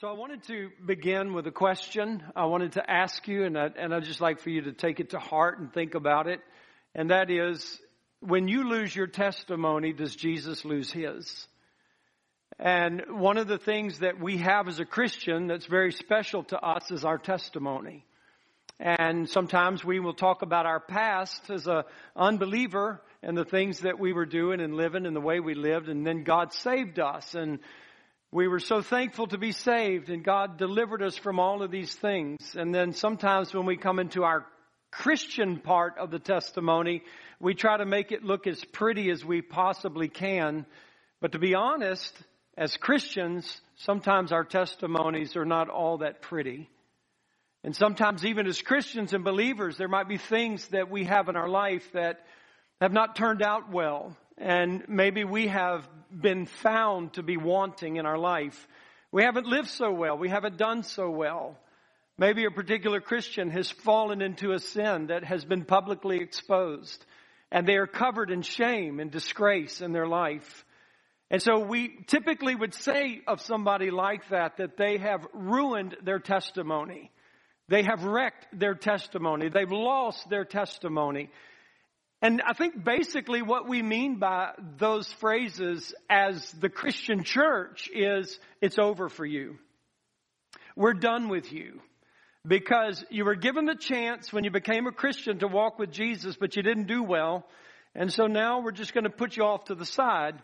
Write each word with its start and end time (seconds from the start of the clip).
So 0.00 0.08
I 0.08 0.12
wanted 0.12 0.42
to 0.48 0.68
begin 0.84 1.32
with 1.32 1.46
a 1.46 1.50
question. 1.50 2.22
I 2.36 2.44
wanted 2.44 2.72
to 2.72 2.90
ask 2.90 3.26
you, 3.26 3.44
and, 3.44 3.56
I, 3.56 3.70
and 3.78 3.94
I'd 3.94 4.04
just 4.04 4.20
like 4.20 4.40
for 4.40 4.50
you 4.50 4.60
to 4.64 4.72
take 4.72 5.00
it 5.00 5.10
to 5.10 5.18
heart 5.18 5.58
and 5.58 5.72
think 5.72 5.94
about 5.94 6.26
it. 6.26 6.40
And 6.94 7.08
that 7.08 7.30
is, 7.30 7.80
when 8.20 8.46
you 8.46 8.68
lose 8.68 8.94
your 8.94 9.06
testimony, 9.06 9.94
does 9.94 10.14
Jesus 10.14 10.66
lose 10.66 10.92
his? 10.92 11.48
And 12.58 13.04
one 13.08 13.38
of 13.38 13.48
the 13.48 13.56
things 13.56 14.00
that 14.00 14.20
we 14.20 14.36
have 14.36 14.68
as 14.68 14.80
a 14.80 14.84
Christian 14.84 15.46
that's 15.46 15.64
very 15.64 15.92
special 15.92 16.44
to 16.44 16.58
us 16.60 16.90
is 16.90 17.06
our 17.06 17.16
testimony. 17.16 18.04
And 18.78 19.26
sometimes 19.30 19.82
we 19.82 19.98
will 19.98 20.12
talk 20.12 20.42
about 20.42 20.66
our 20.66 20.80
past 20.80 21.48
as 21.48 21.66
a 21.66 21.86
unbeliever 22.14 23.00
and 23.22 23.34
the 23.34 23.46
things 23.46 23.80
that 23.80 23.98
we 23.98 24.12
were 24.12 24.26
doing 24.26 24.60
and 24.60 24.74
living 24.74 25.06
and 25.06 25.16
the 25.16 25.22
way 25.22 25.40
we 25.40 25.54
lived, 25.54 25.88
and 25.88 26.06
then 26.06 26.22
God 26.22 26.52
saved 26.52 26.98
us. 26.98 27.34
And 27.34 27.60
we 28.36 28.48
were 28.48 28.60
so 28.60 28.82
thankful 28.82 29.26
to 29.26 29.38
be 29.38 29.50
saved 29.50 30.10
and 30.10 30.22
God 30.22 30.58
delivered 30.58 31.02
us 31.02 31.16
from 31.16 31.40
all 31.40 31.62
of 31.62 31.70
these 31.70 31.94
things. 31.94 32.54
And 32.54 32.74
then 32.74 32.92
sometimes 32.92 33.54
when 33.54 33.64
we 33.64 33.78
come 33.78 33.98
into 33.98 34.24
our 34.24 34.44
Christian 34.90 35.58
part 35.58 35.96
of 35.96 36.10
the 36.10 36.18
testimony, 36.18 37.02
we 37.40 37.54
try 37.54 37.78
to 37.78 37.86
make 37.86 38.12
it 38.12 38.24
look 38.24 38.46
as 38.46 38.62
pretty 38.62 39.08
as 39.08 39.24
we 39.24 39.40
possibly 39.40 40.08
can. 40.08 40.66
But 41.22 41.32
to 41.32 41.38
be 41.38 41.54
honest, 41.54 42.14
as 42.58 42.76
Christians, 42.76 43.62
sometimes 43.76 44.32
our 44.32 44.44
testimonies 44.44 45.34
are 45.34 45.46
not 45.46 45.70
all 45.70 45.98
that 45.98 46.20
pretty. 46.20 46.68
And 47.64 47.74
sometimes 47.74 48.22
even 48.22 48.46
as 48.46 48.60
Christians 48.60 49.14
and 49.14 49.24
believers, 49.24 49.78
there 49.78 49.88
might 49.88 50.08
be 50.08 50.18
things 50.18 50.68
that 50.68 50.90
we 50.90 51.04
have 51.04 51.30
in 51.30 51.36
our 51.36 51.48
life 51.48 51.90
that 51.94 52.20
have 52.82 52.92
not 52.92 53.16
turned 53.16 53.40
out 53.40 53.72
well. 53.72 54.14
And 54.38 54.84
maybe 54.88 55.24
we 55.24 55.48
have 55.48 55.88
been 56.10 56.46
found 56.46 57.14
to 57.14 57.22
be 57.22 57.36
wanting 57.36 57.96
in 57.96 58.06
our 58.06 58.18
life. 58.18 58.68
We 59.12 59.22
haven't 59.22 59.46
lived 59.46 59.68
so 59.68 59.92
well. 59.92 60.18
We 60.18 60.28
haven't 60.28 60.58
done 60.58 60.82
so 60.82 61.10
well. 61.10 61.58
Maybe 62.18 62.44
a 62.44 62.50
particular 62.50 63.00
Christian 63.00 63.50
has 63.50 63.70
fallen 63.70 64.22
into 64.22 64.52
a 64.52 64.58
sin 64.58 65.08
that 65.08 65.24
has 65.24 65.44
been 65.44 65.64
publicly 65.64 66.18
exposed 66.18 67.04
and 67.50 67.66
they 67.66 67.76
are 67.76 67.86
covered 67.86 68.30
in 68.30 68.42
shame 68.42 69.00
and 69.00 69.10
disgrace 69.10 69.80
in 69.80 69.92
their 69.92 70.06
life. 70.06 70.64
And 71.30 71.42
so 71.42 71.58
we 71.58 71.98
typically 72.06 72.54
would 72.54 72.74
say 72.74 73.20
of 73.26 73.40
somebody 73.40 73.90
like 73.90 74.28
that 74.28 74.58
that 74.58 74.76
they 74.76 74.98
have 74.98 75.26
ruined 75.32 75.96
their 76.02 76.18
testimony. 76.18 77.10
They 77.68 77.82
have 77.82 78.04
wrecked 78.04 78.46
their 78.52 78.74
testimony. 78.74 79.48
They've 79.48 79.70
lost 79.70 80.28
their 80.28 80.44
testimony. 80.44 81.30
And 82.22 82.40
I 82.42 82.54
think 82.54 82.82
basically 82.82 83.42
what 83.42 83.68
we 83.68 83.82
mean 83.82 84.18
by 84.18 84.52
those 84.78 85.12
phrases 85.14 85.94
as 86.08 86.50
the 86.52 86.70
Christian 86.70 87.24
church 87.24 87.90
is 87.94 88.38
it's 88.60 88.78
over 88.78 89.08
for 89.08 89.26
you. 89.26 89.58
We're 90.76 90.94
done 90.94 91.28
with 91.28 91.52
you. 91.52 91.80
Because 92.46 93.04
you 93.10 93.24
were 93.24 93.34
given 93.34 93.64
the 93.66 93.74
chance 93.74 94.32
when 94.32 94.44
you 94.44 94.52
became 94.52 94.86
a 94.86 94.92
Christian 94.92 95.40
to 95.40 95.48
walk 95.48 95.80
with 95.80 95.90
Jesus, 95.90 96.36
but 96.38 96.54
you 96.54 96.62
didn't 96.62 96.86
do 96.86 97.02
well. 97.02 97.44
And 97.94 98.12
so 98.12 98.26
now 98.26 98.60
we're 98.60 98.70
just 98.70 98.94
going 98.94 99.04
to 99.04 99.10
put 99.10 99.36
you 99.36 99.42
off 99.42 99.64
to 99.64 99.74
the 99.74 99.84
side. 99.84 100.40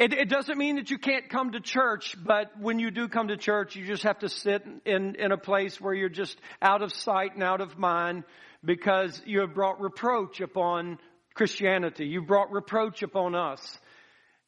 It, 0.00 0.14
it, 0.14 0.30
doesn't 0.30 0.56
mean 0.56 0.76
that 0.76 0.90
you 0.90 0.96
can't 0.96 1.28
come 1.28 1.52
to 1.52 1.60
church, 1.60 2.16
but 2.24 2.58
when 2.58 2.78
you 2.78 2.90
do 2.90 3.06
come 3.06 3.28
to 3.28 3.36
church, 3.36 3.76
you 3.76 3.86
just 3.86 4.04
have 4.04 4.20
to 4.20 4.30
sit 4.30 4.64
in, 4.86 5.14
in 5.16 5.30
a 5.30 5.36
place 5.36 5.78
where 5.78 5.92
you're 5.92 6.08
just 6.08 6.40
out 6.62 6.80
of 6.80 6.90
sight 6.90 7.34
and 7.34 7.42
out 7.42 7.60
of 7.60 7.76
mind 7.76 8.24
because 8.64 9.20
you 9.26 9.40
have 9.40 9.52
brought 9.52 9.78
reproach 9.78 10.40
upon 10.40 10.98
Christianity. 11.34 12.06
You 12.06 12.22
brought 12.22 12.50
reproach 12.50 13.02
upon 13.02 13.34
us. 13.34 13.78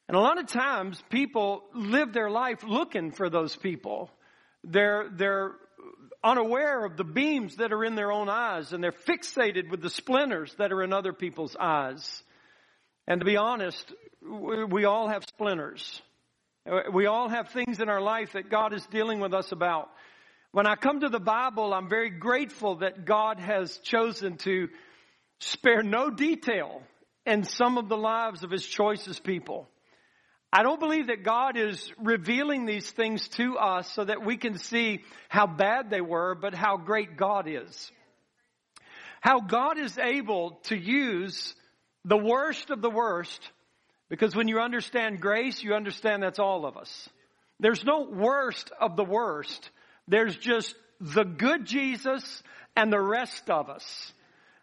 And 0.07 0.17
a 0.17 0.19
lot 0.19 0.39
of 0.39 0.47
times 0.47 0.99
people 1.11 1.63
live 1.75 2.13
their 2.13 2.31
life 2.31 2.63
looking 2.63 3.11
for 3.11 3.29
those 3.29 3.55
people. 3.55 4.09
They're, 4.63 5.07
they're 5.11 5.51
unaware 6.23 6.83
of 6.83 6.97
the 6.97 7.03
beams 7.03 7.57
that 7.57 7.71
are 7.71 7.85
in 7.85 7.93
their 7.93 8.11
own 8.11 8.27
eyes 8.27 8.73
and 8.73 8.83
they're 8.83 8.91
fixated 8.91 9.69
with 9.69 9.83
the 9.83 9.91
splinters 9.91 10.51
that 10.55 10.71
are 10.71 10.81
in 10.81 10.93
other 10.93 11.13
people's 11.13 11.55
eyes. 11.59 12.23
And 13.07 13.19
to 13.19 13.25
be 13.25 13.37
honest, 13.37 13.93
we 14.21 14.85
all 14.85 15.09
have 15.09 15.23
splinters. 15.25 16.01
We 16.93 17.07
all 17.07 17.27
have 17.27 17.49
things 17.49 17.79
in 17.79 17.89
our 17.89 18.01
life 18.01 18.33
that 18.33 18.49
God 18.49 18.73
is 18.73 18.85
dealing 18.87 19.19
with 19.19 19.33
us 19.33 19.51
about. 19.51 19.89
When 20.51 20.67
I 20.67 20.75
come 20.75 21.01
to 21.01 21.09
the 21.09 21.19
Bible, 21.19 21.73
I'm 21.73 21.89
very 21.89 22.09
grateful 22.09 22.77
that 22.77 23.05
God 23.05 23.39
has 23.39 23.77
chosen 23.79 24.37
to 24.37 24.69
spare 25.39 25.83
no 25.83 26.09
detail 26.09 26.81
in 27.25 27.43
some 27.43 27.77
of 27.77 27.89
the 27.89 27.97
lives 27.97 28.43
of 28.43 28.51
His 28.51 28.65
choicest 28.65 29.23
people. 29.23 29.67
I 30.53 30.61
don't 30.61 30.79
believe 30.79 31.07
that 31.07 31.23
God 31.23 31.57
is 31.57 31.91
revealing 31.97 32.65
these 32.65 32.89
things 32.89 33.27
to 33.29 33.57
us 33.57 33.91
so 33.91 34.05
that 34.05 34.23
we 34.23 34.37
can 34.37 34.59
see 34.59 35.01
how 35.27 35.47
bad 35.47 35.89
they 35.89 36.01
were, 36.01 36.35
but 36.35 36.53
how 36.53 36.77
great 36.77 37.17
God 37.17 37.47
is. 37.49 37.91
How 39.19 39.39
God 39.39 39.79
is 39.79 39.97
able 39.97 40.59
to 40.65 40.77
use 40.77 41.55
the 42.05 42.17
worst 42.17 42.69
of 42.69 42.81
the 42.81 42.89
worst, 42.89 43.41
because 44.09 44.35
when 44.35 44.47
you 44.47 44.59
understand 44.59 45.21
grace, 45.21 45.63
you 45.63 45.73
understand 45.73 46.23
that's 46.23 46.39
all 46.39 46.65
of 46.65 46.77
us. 46.77 47.09
There's 47.59 47.83
no 47.83 48.01
worst 48.01 48.71
of 48.79 48.95
the 48.95 49.05
worst. 49.05 49.69
There's 50.07 50.35
just 50.35 50.75
the 50.99 51.23
good 51.23 51.65
Jesus 51.65 52.43
and 52.75 52.91
the 52.91 53.01
rest 53.01 53.49
of 53.49 53.69
us. 53.69 54.13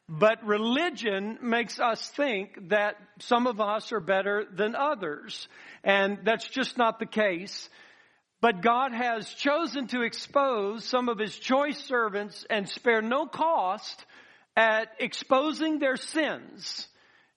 But 0.09 0.45
religion 0.45 1.39
makes 1.41 1.79
us 1.79 2.07
think 2.11 2.71
that 2.71 2.97
some 3.21 3.47
of 3.47 3.61
us 3.61 3.93
are 3.93 4.01
better 4.01 4.45
than 4.53 4.75
others. 4.75 5.47
And 5.85 6.19
that's 6.25 6.49
just 6.49 6.77
not 6.77 6.99
the 6.99 7.07
case. 7.07 7.69
But 8.41 8.61
God 8.61 8.93
has 8.93 9.33
chosen 9.35 9.87
to 9.89 10.03
expose 10.03 10.85
some 10.85 11.09
of 11.09 11.19
His 11.19 11.39
choice 11.39 11.79
servants 11.85 12.45
and 12.51 12.69
spare 12.69 13.03
no 13.03 13.27
cost 13.27 14.05
at 14.57 14.89
exposing 14.99 15.79
their 15.79 15.97
sins. 15.97 16.89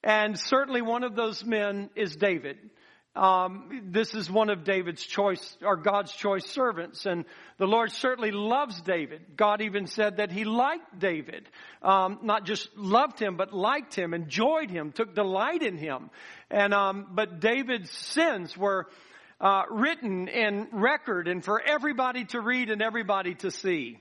And 0.04 0.38
certainly 0.38 0.82
one 0.82 1.04
of 1.04 1.16
those 1.16 1.46
men 1.46 1.90
is 1.96 2.16
David. 2.16 2.58
Um, 3.16 3.90
this 3.92 4.16
is 4.16 4.30
one 4.30 4.50
of 4.50 4.64
David's 4.64 5.06
choice, 5.06 5.56
or 5.62 5.78
God's 5.78 6.12
choice 6.12 6.48
servants, 6.50 7.06
and 7.06 7.26
the 7.60 7.68
Lord 7.68 7.92
certainly 7.92 8.32
loves 8.32 8.82
David. 8.82 9.38
God 9.38 9.62
even 9.62 9.86
said 9.86 10.18
that 10.18 10.32
He 10.32 10.46
liked 10.46 10.98
David, 10.98 11.48
um, 11.84 12.20
not 12.24 12.44
just 12.44 12.68
loved 12.76 13.20
him, 13.20 13.38
but 13.38 13.54
liked 13.54 13.94
him, 13.94 14.16
enjoyed 14.16 14.72
him, 14.72 14.92
took 14.92 15.14
delight 15.14 15.62
in 15.62 15.78
him. 15.78 16.10
And 16.50 16.74
um, 16.74 17.10
but 17.12 17.40
David's 17.40 17.92
sins 17.92 18.58
were 18.58 18.88
uh, 19.40 19.64
written 19.70 20.28
in 20.28 20.70
record, 20.72 21.28
and 21.28 21.46
for 21.46 21.62
everybody 21.62 22.26
to 22.26 22.42
read 22.42 22.72
and 22.72 22.82
everybody 22.82 23.36
to 23.36 23.52
see. 23.52 24.00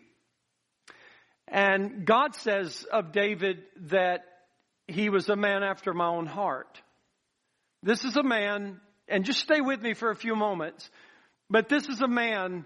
And 1.46 2.06
God 2.06 2.34
says 2.34 2.86
of 2.90 3.12
David 3.12 3.58
that 3.90 4.24
he 4.92 5.08
was 5.08 5.28
a 5.28 5.36
man 5.36 5.62
after 5.62 5.92
my 5.92 6.06
own 6.06 6.26
heart. 6.26 6.80
This 7.82 8.04
is 8.04 8.16
a 8.16 8.22
man 8.22 8.80
and 9.08 9.24
just 9.24 9.40
stay 9.40 9.60
with 9.60 9.80
me 9.80 9.94
for 9.94 10.10
a 10.10 10.16
few 10.16 10.36
moments. 10.36 10.88
But 11.50 11.68
this 11.68 11.88
is 11.88 12.00
a 12.00 12.08
man 12.08 12.64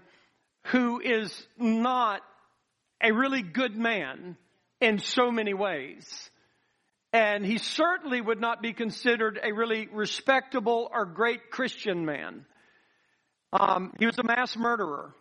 who 0.67 1.01
is 1.01 1.47
not 1.57 2.21
a 3.01 3.11
really 3.11 3.41
good 3.41 3.75
man 3.75 4.37
in 4.79 4.99
so 4.99 5.31
many 5.31 5.53
ways. 5.53 6.29
And 7.13 7.45
he 7.45 7.57
certainly 7.57 8.21
would 8.21 8.39
not 8.39 8.61
be 8.61 8.73
considered 8.73 9.39
a 9.41 9.53
really 9.53 9.87
respectable 9.91 10.89
or 10.91 11.05
great 11.05 11.49
Christian 11.49 12.05
man. 12.05 12.45
Um, 13.53 13.93
he 13.97 14.05
was 14.05 14.17
a 14.19 14.23
mass 14.23 14.55
murderer. 14.57 15.13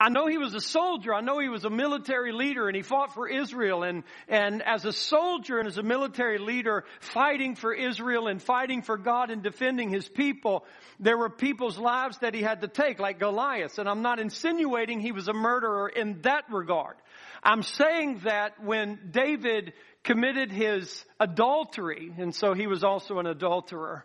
I 0.00 0.10
know 0.10 0.28
he 0.28 0.38
was 0.38 0.54
a 0.54 0.60
soldier. 0.60 1.12
I 1.12 1.20
know 1.22 1.40
he 1.40 1.48
was 1.48 1.64
a 1.64 1.70
military 1.70 2.30
leader 2.30 2.68
and 2.68 2.76
he 2.76 2.82
fought 2.82 3.14
for 3.14 3.26
Israel. 3.26 3.82
And, 3.82 4.04
and 4.28 4.62
as 4.62 4.84
a 4.84 4.92
soldier 4.92 5.58
and 5.58 5.66
as 5.66 5.76
a 5.76 5.82
military 5.82 6.38
leader 6.38 6.84
fighting 7.00 7.56
for 7.56 7.74
Israel 7.74 8.28
and 8.28 8.40
fighting 8.40 8.82
for 8.82 8.96
God 8.96 9.30
and 9.30 9.42
defending 9.42 9.90
his 9.90 10.08
people, 10.08 10.64
there 11.00 11.18
were 11.18 11.28
people's 11.28 11.78
lives 11.78 12.16
that 12.18 12.32
he 12.32 12.42
had 12.42 12.60
to 12.60 12.68
take, 12.68 13.00
like 13.00 13.18
Goliath. 13.18 13.80
And 13.80 13.88
I'm 13.88 14.02
not 14.02 14.20
insinuating 14.20 15.00
he 15.00 15.10
was 15.10 15.26
a 15.26 15.32
murderer 15.32 15.88
in 15.88 16.20
that 16.22 16.44
regard. 16.48 16.94
I'm 17.42 17.64
saying 17.64 18.20
that 18.22 18.62
when 18.62 19.00
David 19.10 19.72
committed 20.04 20.52
his 20.52 21.04
adultery, 21.18 22.14
and 22.18 22.32
so 22.32 22.54
he 22.54 22.68
was 22.68 22.84
also 22.84 23.18
an 23.18 23.26
adulterer, 23.26 24.04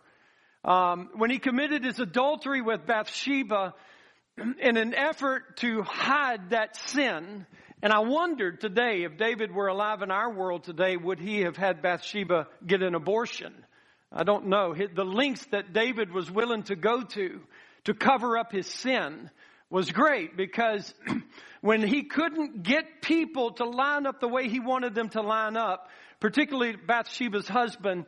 um, 0.66 1.10
when 1.16 1.30
he 1.30 1.38
committed 1.38 1.84
his 1.84 2.00
adultery 2.00 2.62
with 2.62 2.86
Bathsheba, 2.86 3.76
in 4.38 4.78
an 4.78 4.94
effort 4.94 5.58
to 5.58 5.84
hide 5.84 6.52
that 6.52 6.76
sin. 6.76 7.46
And 7.82 7.92
I 7.92 8.00
wondered 8.00 8.62
today 8.62 9.04
if 9.04 9.18
David 9.18 9.54
were 9.54 9.68
alive 9.68 10.02
in 10.02 10.12
our 10.12 10.34
world 10.34 10.64
today, 10.64 10.96
would 10.98 11.20
he 11.20 11.42
have 11.42 11.58
had 11.58 11.82
Bathsheba 11.82 12.48
get 12.66 12.82
an 12.82 12.96
abortion? 12.96 13.54
I 14.12 14.24
don't 14.24 14.48
know. 14.48 14.74
The 14.74 15.04
lengths 15.04 15.46
that 15.48 15.74
David 15.74 16.12
was 16.12 16.30
willing 16.30 16.64
to 16.64 16.76
go 16.76 17.04
to 17.04 17.42
to 17.86 17.94
cover 17.94 18.38
up 18.38 18.52
his 18.52 18.68
sin 18.68 19.30
was 19.70 19.92
great 19.92 20.38
because 20.38 20.94
when 21.62 21.82
he 21.82 22.04
couldn't 22.04 22.64
get 22.64 23.02
people 23.02 23.52
to 23.54 23.66
line 23.66 24.06
up 24.06 24.20
the 24.20 24.28
way 24.28 24.48
he 24.48 24.60
wanted 24.60 24.94
them 24.94 25.10
to 25.10 25.22
line 25.22 25.58
up, 25.58 25.90
particularly 26.20 26.76
Bathsheba's 26.76 27.48
husband, 27.48 28.06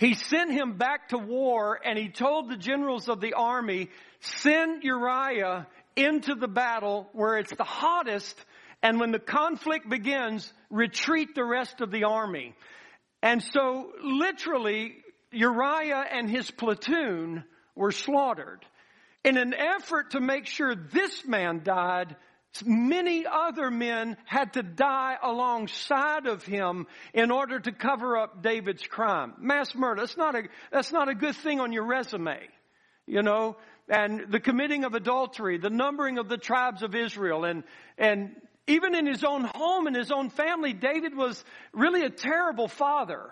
he 0.00 0.14
sent 0.14 0.50
him 0.50 0.78
back 0.78 1.10
to 1.10 1.18
war 1.18 1.78
and 1.84 1.98
he 1.98 2.08
told 2.08 2.48
the 2.48 2.56
generals 2.56 3.10
of 3.10 3.20
the 3.20 3.34
army, 3.34 3.90
send 4.20 4.82
Uriah 4.82 5.66
into 5.94 6.34
the 6.34 6.48
battle 6.48 7.06
where 7.12 7.36
it's 7.36 7.54
the 7.54 7.64
hottest 7.64 8.34
and 8.82 8.98
when 8.98 9.12
the 9.12 9.18
conflict 9.18 9.90
begins, 9.90 10.50
retreat 10.70 11.34
the 11.34 11.44
rest 11.44 11.82
of 11.82 11.90
the 11.90 12.04
army. 12.04 12.54
And 13.22 13.42
so 13.42 13.92
literally 14.02 14.94
Uriah 15.32 16.06
and 16.10 16.30
his 16.30 16.50
platoon 16.50 17.44
were 17.74 17.92
slaughtered. 17.92 18.64
In 19.22 19.36
an 19.36 19.52
effort 19.52 20.12
to 20.12 20.20
make 20.20 20.46
sure 20.46 20.74
this 20.74 21.26
man 21.26 21.60
died, 21.62 22.16
many 22.64 23.24
other 23.26 23.70
men 23.70 24.16
had 24.24 24.54
to 24.54 24.62
die 24.62 25.16
alongside 25.22 26.26
of 26.26 26.44
him 26.44 26.86
in 27.14 27.30
order 27.30 27.60
to 27.60 27.72
cover 27.72 28.16
up 28.16 28.42
David's 28.42 28.86
crime. 28.86 29.34
Mass 29.38 29.74
murder, 29.74 30.02
that's 30.02 30.16
not 30.16 30.34
a, 30.34 30.42
that's 30.72 30.92
not 30.92 31.08
a 31.08 31.14
good 31.14 31.36
thing 31.36 31.60
on 31.60 31.72
your 31.72 31.84
resume. 31.84 32.38
You 33.06 33.22
know, 33.22 33.56
and 33.88 34.30
the 34.30 34.40
committing 34.40 34.84
of 34.84 34.94
adultery, 34.94 35.58
the 35.58 35.70
numbering 35.70 36.18
of 36.18 36.28
the 36.28 36.38
tribes 36.38 36.82
of 36.82 36.94
Israel, 36.94 37.44
and, 37.44 37.64
and 37.98 38.36
even 38.66 38.94
in 38.94 39.06
his 39.06 39.24
own 39.24 39.44
home 39.44 39.86
and 39.88 39.96
his 39.96 40.12
own 40.12 40.30
family, 40.30 40.72
David 40.72 41.16
was 41.16 41.44
really 41.72 42.04
a 42.04 42.10
terrible 42.10 42.68
father. 42.68 43.30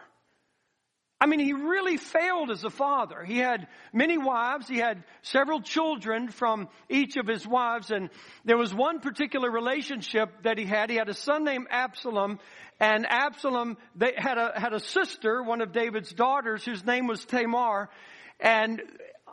I 1.21 1.27
mean, 1.27 1.41
he 1.41 1.53
really 1.53 1.97
failed 1.97 2.51
as 2.51 2.63
a 2.63 2.71
father. 2.71 3.25
He 3.25 3.39
had 3.39 3.67
many 3.93 4.17
wives. 4.17 4.69
He 4.69 4.79
had 4.79 5.03
several 5.23 5.61
children 5.61 6.29
from 6.29 6.69
each 6.89 7.17
of 7.17 7.27
his 7.27 7.45
wives. 7.47 7.91
And 7.91 8.11
there 8.45 8.57
was 8.57 8.73
one 8.73 9.01
particular 9.01 9.51
relationship 9.51 10.45
that 10.45 10.59
he 10.59 10.65
had. 10.65 10.91
He 10.91 10.97
had 10.97 11.09
a 11.09 11.15
son 11.15 11.43
named 11.43 11.67
Absalom. 11.71 12.39
And 12.79 13.05
Absalom 13.09 13.79
they 13.97 14.15
had 14.17 14.39
a, 14.39 14.53
had 14.55 14.73
a 14.73 14.79
sister, 14.79 15.43
one 15.43 15.61
of 15.61 15.73
David's 15.73 16.13
daughters, 16.13 16.65
whose 16.65 16.85
name 16.85 17.09
was 17.09 17.25
Tamar. 17.25 17.91
And 18.39 18.81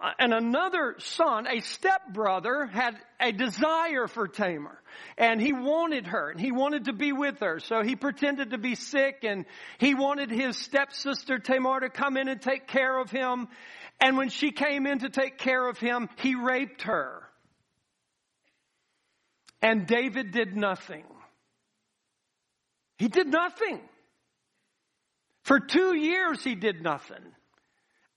Uh, 0.01 0.11
and 0.19 0.33
another 0.33 0.95
son, 0.99 1.47
a 1.47 1.61
stepbrother, 1.61 2.65
had 2.65 2.95
a 3.19 3.31
desire 3.31 4.07
for 4.07 4.27
Tamar. 4.27 4.81
And 5.17 5.41
he 5.41 5.53
wanted 5.53 6.07
her, 6.07 6.29
and 6.29 6.39
he 6.39 6.51
wanted 6.51 6.85
to 6.85 6.93
be 6.93 7.11
with 7.11 7.39
her. 7.39 7.59
So 7.59 7.83
he 7.83 7.95
pretended 7.95 8.51
to 8.51 8.57
be 8.57 8.75
sick, 8.75 9.19
and 9.23 9.45
he 9.77 9.93
wanted 9.93 10.31
his 10.31 10.57
stepsister 10.57 11.39
Tamar 11.39 11.81
to 11.81 11.89
come 11.89 12.17
in 12.17 12.27
and 12.27 12.41
take 12.41 12.67
care 12.67 12.97
of 12.97 13.11
him. 13.11 13.47
And 13.99 14.17
when 14.17 14.29
she 14.29 14.51
came 14.51 14.85
in 14.85 14.99
to 14.99 15.09
take 15.09 15.37
care 15.37 15.67
of 15.67 15.77
him, 15.77 16.09
he 16.17 16.35
raped 16.35 16.83
her. 16.83 17.23
And 19.61 19.87
David 19.87 20.31
did 20.31 20.55
nothing. 20.55 21.05
He 22.97 23.07
did 23.07 23.27
nothing. 23.27 23.81
For 25.43 25.59
two 25.59 25.95
years, 25.95 26.43
he 26.43 26.55
did 26.55 26.81
nothing. 26.81 27.23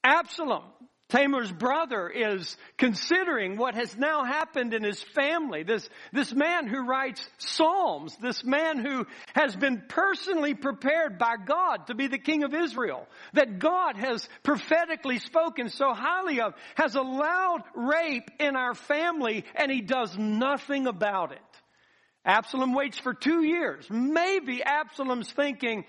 Absalom 0.03 0.63
Tamar's 1.09 1.51
brother 1.51 2.11
is 2.11 2.55
considering 2.77 3.57
what 3.57 3.75
has 3.75 3.97
now 3.97 4.25
happened 4.25 4.75
in 4.75 4.85
his 4.85 5.03
family. 5.03 5.63
This, 5.63 5.89
this 6.13 6.35
man 6.35 6.67
who 6.67 6.85
writes 6.85 7.27
Psalms, 7.39 8.15
this 8.17 8.45
man 8.45 8.79
who 8.79 9.07
has 9.35 9.57
been 9.57 9.85
personally 9.89 10.53
prepared 10.53 11.19
by 11.19 11.37
God 11.43 11.87
to 11.87 11.95
be 11.95 12.09
the 12.09 12.19
king 12.19 12.45
of 12.45 12.53
Israel, 12.53 13.09
that 13.33 13.59
God 13.59 13.97
has 13.97 14.29
prophetically 14.43 15.19
spoken 15.19 15.71
so 15.71 15.95
highly 15.95 16.43
of, 16.43 16.53
has 16.75 16.95
allowed 16.95 17.63
rape 17.75 18.31
in 18.39 18.55
our 18.55 18.75
family 18.75 19.47
and 19.55 19.73
he 19.73 19.81
does 19.81 20.15
nothing 20.19 20.87
about 20.87 21.33
it. 21.33 21.39
Absalom 22.27 22.75
waits 22.75 22.99
for 22.99 23.15
two 23.15 23.43
years. 23.43 23.87
Maybe 23.89 24.63
Absalom's 24.63 25.33
thinking, 25.33 25.87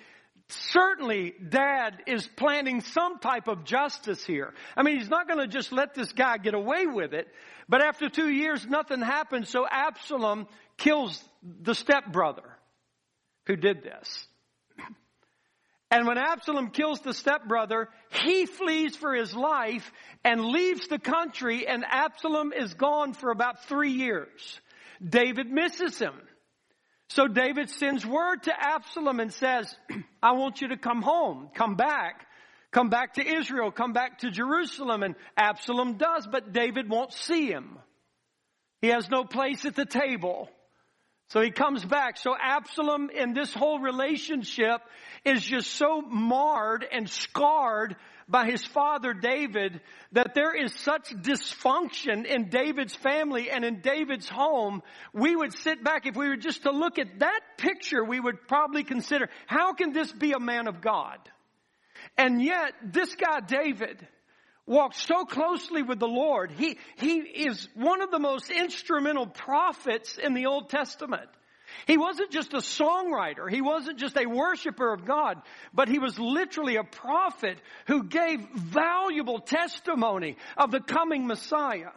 certainly 0.49 1.33
dad 1.47 2.01
is 2.07 2.27
planning 2.27 2.81
some 2.81 3.19
type 3.19 3.47
of 3.47 3.63
justice 3.63 4.23
here. 4.23 4.53
I 4.75 4.83
mean, 4.83 4.97
he's 4.97 5.09
not 5.09 5.27
going 5.27 5.39
to 5.39 5.47
just 5.47 5.71
let 5.71 5.93
this 5.93 6.11
guy 6.11 6.37
get 6.37 6.53
away 6.53 6.85
with 6.85 7.13
it. 7.13 7.27
But 7.67 7.83
after 7.83 8.09
two 8.09 8.29
years, 8.29 8.65
nothing 8.65 9.01
happens. 9.01 9.49
So 9.49 9.65
Absalom 9.69 10.47
kills 10.77 11.23
the 11.43 11.75
stepbrother 11.75 12.57
who 13.45 13.55
did 13.55 13.83
this. 13.83 14.27
And 15.91 16.05
when 16.05 16.19
Absalom 16.19 16.69
kills 16.69 16.99
the 16.99 17.15
stepbrother, 17.15 17.89
he 18.11 18.45
flees 18.45 18.95
for 18.95 19.15
his 19.15 19.33
life 19.33 19.91
and 20.23 20.45
leaves 20.45 20.87
the 20.87 20.99
country 20.99 21.67
and 21.67 21.83
Absalom 21.83 22.53
is 22.53 22.75
gone 22.75 23.13
for 23.13 23.31
about 23.31 23.65
three 23.65 23.93
years. 23.93 24.61
David 25.03 25.49
misses 25.49 25.97
him. 25.97 26.13
So 27.09 27.27
David 27.27 27.69
sends 27.69 28.05
word 28.05 28.43
to 28.43 28.53
Absalom 28.55 29.19
and 29.19 29.33
says, 29.33 29.75
I 30.23 30.33
want 30.33 30.61
you 30.61 30.69
to 30.69 30.77
come 30.77 31.01
home, 31.01 31.49
come 31.55 31.75
back, 31.75 32.27
come 32.71 32.89
back 32.89 33.15
to 33.15 33.27
Israel, 33.27 33.71
come 33.71 33.93
back 33.93 34.19
to 34.19 34.29
Jerusalem. 34.29 35.01
And 35.01 35.15
Absalom 35.35 35.97
does, 35.97 36.27
but 36.31 36.53
David 36.53 36.87
won't 36.87 37.11
see 37.11 37.47
him. 37.47 37.79
He 38.81 38.89
has 38.89 39.09
no 39.09 39.23
place 39.23 39.65
at 39.65 39.75
the 39.75 39.85
table. 39.85 40.49
So 41.29 41.41
he 41.41 41.51
comes 41.51 41.85
back. 41.85 42.17
So 42.17 42.35
Absalom 42.39 43.11
in 43.11 43.33
this 43.33 43.53
whole 43.53 43.79
relationship 43.79 44.81
is 45.23 45.43
just 45.43 45.71
so 45.73 46.01
marred 46.01 46.85
and 46.91 47.07
scarred 47.07 47.95
by 48.27 48.45
his 48.45 48.65
father 48.65 49.13
David 49.13 49.81
that 50.11 50.33
there 50.33 50.55
is 50.55 50.73
such 50.73 51.09
dysfunction 51.09 52.25
in 52.25 52.49
David's 52.49 52.95
family 52.95 53.51
and 53.51 53.63
in 53.63 53.81
David's 53.81 54.27
home. 54.27 54.81
We 55.13 55.35
would 55.35 55.53
sit 55.53 55.83
back, 55.83 56.07
if 56.07 56.15
we 56.15 56.29
were 56.29 56.37
just 56.37 56.63
to 56.63 56.71
look 56.71 56.97
at 56.97 57.19
that 57.19 57.41
picture, 57.57 58.03
we 58.03 58.19
would 58.19 58.47
probably 58.47 58.83
consider, 58.83 59.29
how 59.45 59.73
can 59.73 59.93
this 59.93 60.11
be 60.11 60.31
a 60.31 60.39
man 60.39 60.67
of 60.67 60.81
God? 60.81 61.17
And 62.17 62.41
yet, 62.41 62.73
this 62.83 63.13
guy 63.15 63.39
David, 63.41 64.07
walked 64.69 64.95
so 64.95 65.25
closely 65.25 65.81
with 65.81 65.99
the 65.99 66.07
Lord. 66.07 66.51
He, 66.51 66.77
he 66.97 67.17
is 67.17 67.67
one 67.73 68.01
of 68.01 68.11
the 68.11 68.19
most 68.19 68.49
instrumental 68.51 69.25
prophets 69.25 70.17
in 70.17 70.33
the 70.33 70.45
Old 70.45 70.69
Testament. 70.69 71.27
He 71.87 71.97
wasn't 71.97 72.31
just 72.31 72.53
a 72.53 72.57
songwriter. 72.57 73.49
He 73.49 73.61
wasn't 73.61 73.99
just 73.99 74.17
a 74.17 74.27
worshiper 74.27 74.93
of 74.93 75.05
God, 75.05 75.41
but 75.73 75.87
he 75.87 75.99
was 75.99 76.17
literally 76.19 76.75
a 76.75 76.83
prophet 76.83 77.57
who 77.87 78.03
gave 78.03 78.47
valuable 78.55 79.39
testimony 79.39 80.37
of 80.55 80.71
the 80.71 80.79
coming 80.79 81.27
Messiah. 81.27 81.91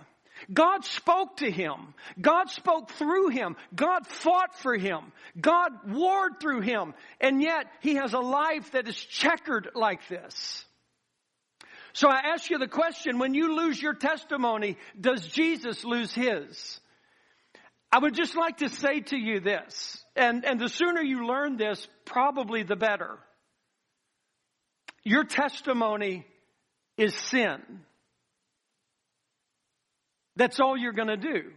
God 0.52 0.84
spoke 0.84 1.36
to 1.38 1.50
him. 1.50 1.94
God 2.20 2.50
spoke 2.50 2.90
through 2.92 3.28
him. 3.28 3.56
God 3.74 4.06
fought 4.06 4.58
for 4.58 4.76
him. 4.76 5.12
God 5.40 5.72
warred 5.86 6.40
through 6.40 6.62
him. 6.62 6.94
And 7.20 7.40
yet 7.40 7.66
he 7.80 7.94
has 7.94 8.12
a 8.12 8.18
life 8.18 8.72
that 8.72 8.88
is 8.88 8.96
checkered 8.96 9.70
like 9.74 10.08
this. 10.08 10.64
So 11.92 12.08
I 12.08 12.32
ask 12.32 12.48
you 12.48 12.58
the 12.58 12.68
question, 12.68 13.18
when 13.18 13.34
you 13.34 13.56
lose 13.56 13.80
your 13.80 13.94
testimony, 13.94 14.76
does 14.98 15.26
Jesus 15.26 15.84
lose 15.84 16.12
his? 16.12 16.80
I 17.90 17.98
would 17.98 18.14
just 18.14 18.36
like 18.36 18.58
to 18.58 18.70
say 18.70 19.00
to 19.00 19.16
you 19.18 19.40
this, 19.40 20.02
and, 20.16 20.44
and 20.46 20.58
the 20.58 20.68
sooner 20.68 21.02
you 21.02 21.26
learn 21.26 21.58
this, 21.58 21.86
probably 22.06 22.62
the 22.62 22.76
better. 22.76 23.18
Your 25.04 25.24
testimony 25.24 26.24
is 26.96 27.14
sin. 27.14 27.60
That's 30.36 30.60
all 30.60 30.76
you're 30.76 30.92
going 30.92 31.08
to 31.08 31.16
do. 31.16 31.50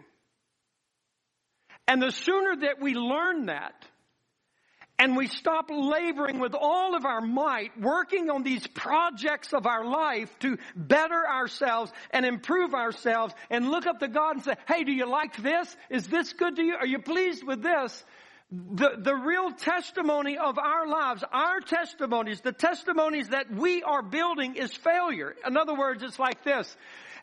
And 1.87 2.01
the 2.01 2.11
sooner 2.11 2.55
that 2.61 2.81
we 2.81 2.95
learn 2.95 3.45
that, 3.45 3.85
and 4.97 5.17
we 5.17 5.27
stop 5.27 5.69
laboring 5.69 6.39
with 6.39 6.53
all 6.53 6.95
of 6.95 7.05
our 7.05 7.21
might, 7.21 7.79
working 7.79 8.29
on 8.29 8.43
these 8.43 8.65
projects 8.67 9.53
of 9.53 9.65
our 9.65 9.85
life 9.85 10.37
to 10.39 10.57
better 10.75 11.27
ourselves 11.27 11.91
and 12.11 12.25
improve 12.25 12.73
ourselves 12.73 13.33
and 13.49 13.69
look 13.69 13.87
up 13.87 13.99
to 13.99 14.07
God 14.07 14.35
and 14.35 14.43
say, 14.43 14.55
hey, 14.67 14.83
do 14.83 14.91
you 14.91 15.05
like 15.05 15.35
this? 15.37 15.75
Is 15.89 16.07
this 16.07 16.31
good 16.33 16.55
to 16.55 16.63
you? 16.63 16.75
Are 16.75 16.87
you 16.87 16.99
pleased 16.99 17.43
with 17.43 17.61
this? 17.61 18.03
The, 18.51 18.91
the 18.97 19.15
real 19.15 19.51
testimony 19.51 20.37
of 20.37 20.57
our 20.57 20.87
lives, 20.87 21.23
our 21.29 21.59
testimonies, 21.59 22.41
the 22.41 22.53
testimonies 22.53 23.29
that 23.29 23.51
we 23.51 23.83
are 23.83 24.03
building 24.03 24.55
is 24.55 24.71
failure. 24.71 25.35
In 25.45 25.57
other 25.57 25.75
words, 25.75 26.03
it's 26.03 26.19
like 26.19 26.43
this. 26.43 26.73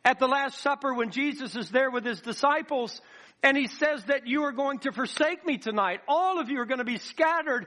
At 0.05 0.19
the 0.19 0.27
Last 0.27 0.59
Supper, 0.59 0.93
when 0.93 1.11
Jesus 1.11 1.55
is 1.55 1.71
there 1.71 1.91
with 1.91 2.05
his 2.05 2.21
disciples, 2.21 3.01
and 3.43 3.57
he 3.57 3.67
says 3.67 4.05
that 4.05 4.27
you 4.27 4.45
are 4.45 4.53
going 4.53 4.79
to 4.81 4.93
forsake 4.93 5.45
me 5.45 5.59
tonight. 5.59 6.01
All 6.07 6.39
of 6.39 6.49
you 6.49 6.61
are 6.61 6.67
going 6.67 6.79
to 6.79 6.85
be 6.85 6.99
scattered. 6.99 7.67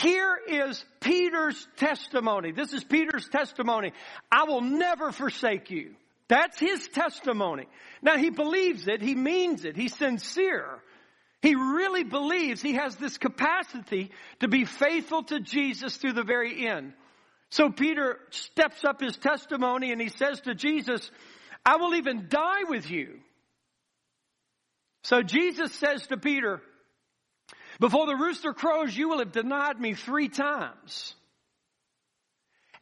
Here 0.00 0.38
is 0.48 0.84
Peter's 1.00 1.66
testimony. 1.76 2.52
This 2.52 2.72
is 2.72 2.84
Peter's 2.84 3.28
testimony. 3.28 3.92
I 4.30 4.44
will 4.44 4.60
never 4.60 5.10
forsake 5.10 5.70
you. 5.70 5.94
That's 6.28 6.58
his 6.58 6.86
testimony. 6.88 7.66
Now 8.02 8.16
he 8.16 8.30
believes 8.30 8.86
it. 8.86 9.02
He 9.02 9.14
means 9.14 9.64
it. 9.64 9.76
He's 9.76 9.96
sincere. 9.96 10.82
He 11.40 11.54
really 11.54 12.04
believes 12.04 12.60
he 12.60 12.74
has 12.74 12.96
this 12.96 13.16
capacity 13.16 14.10
to 14.40 14.48
be 14.48 14.64
faithful 14.64 15.22
to 15.24 15.40
Jesus 15.40 15.96
through 15.96 16.12
the 16.12 16.24
very 16.24 16.68
end. 16.68 16.92
So 17.50 17.70
Peter 17.70 18.18
steps 18.30 18.84
up 18.84 19.00
his 19.00 19.16
testimony 19.16 19.90
and 19.90 20.00
he 20.00 20.10
says 20.10 20.40
to 20.42 20.54
Jesus, 20.54 21.10
I 21.64 21.76
will 21.76 21.94
even 21.94 22.26
die 22.28 22.64
with 22.68 22.90
you. 22.90 23.20
So 25.08 25.22
Jesus 25.22 25.72
says 25.72 26.06
to 26.08 26.18
Peter, 26.18 26.60
before 27.80 28.04
the 28.04 28.14
rooster 28.14 28.52
crows, 28.52 28.94
you 28.94 29.08
will 29.08 29.20
have 29.20 29.32
denied 29.32 29.80
me 29.80 29.94
three 29.94 30.28
times. 30.28 31.14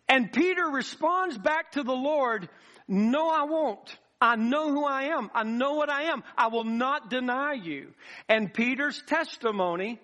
And 0.09 0.33
Peter 0.33 0.65
responds 0.65 1.39
back 1.39 1.71
to 1.73 1.85
the 1.85 1.95
Lord, 1.95 2.49
no, 2.89 3.29
I 3.31 3.45
won't. 3.45 3.97
I 4.21 4.35
know 4.35 4.73
who 4.73 4.85
I 4.85 5.17
am. 5.17 5.31
I 5.37 5.45
know 5.45 5.75
what 5.75 5.89
I 5.89 6.11
am. 6.11 6.25
I 6.37 6.49
will 6.49 6.65
not 6.65 7.11
deny 7.11 7.53
you. 7.53 7.93
And 8.29 8.53
Peter's 8.53 9.01
testimony 9.07 10.01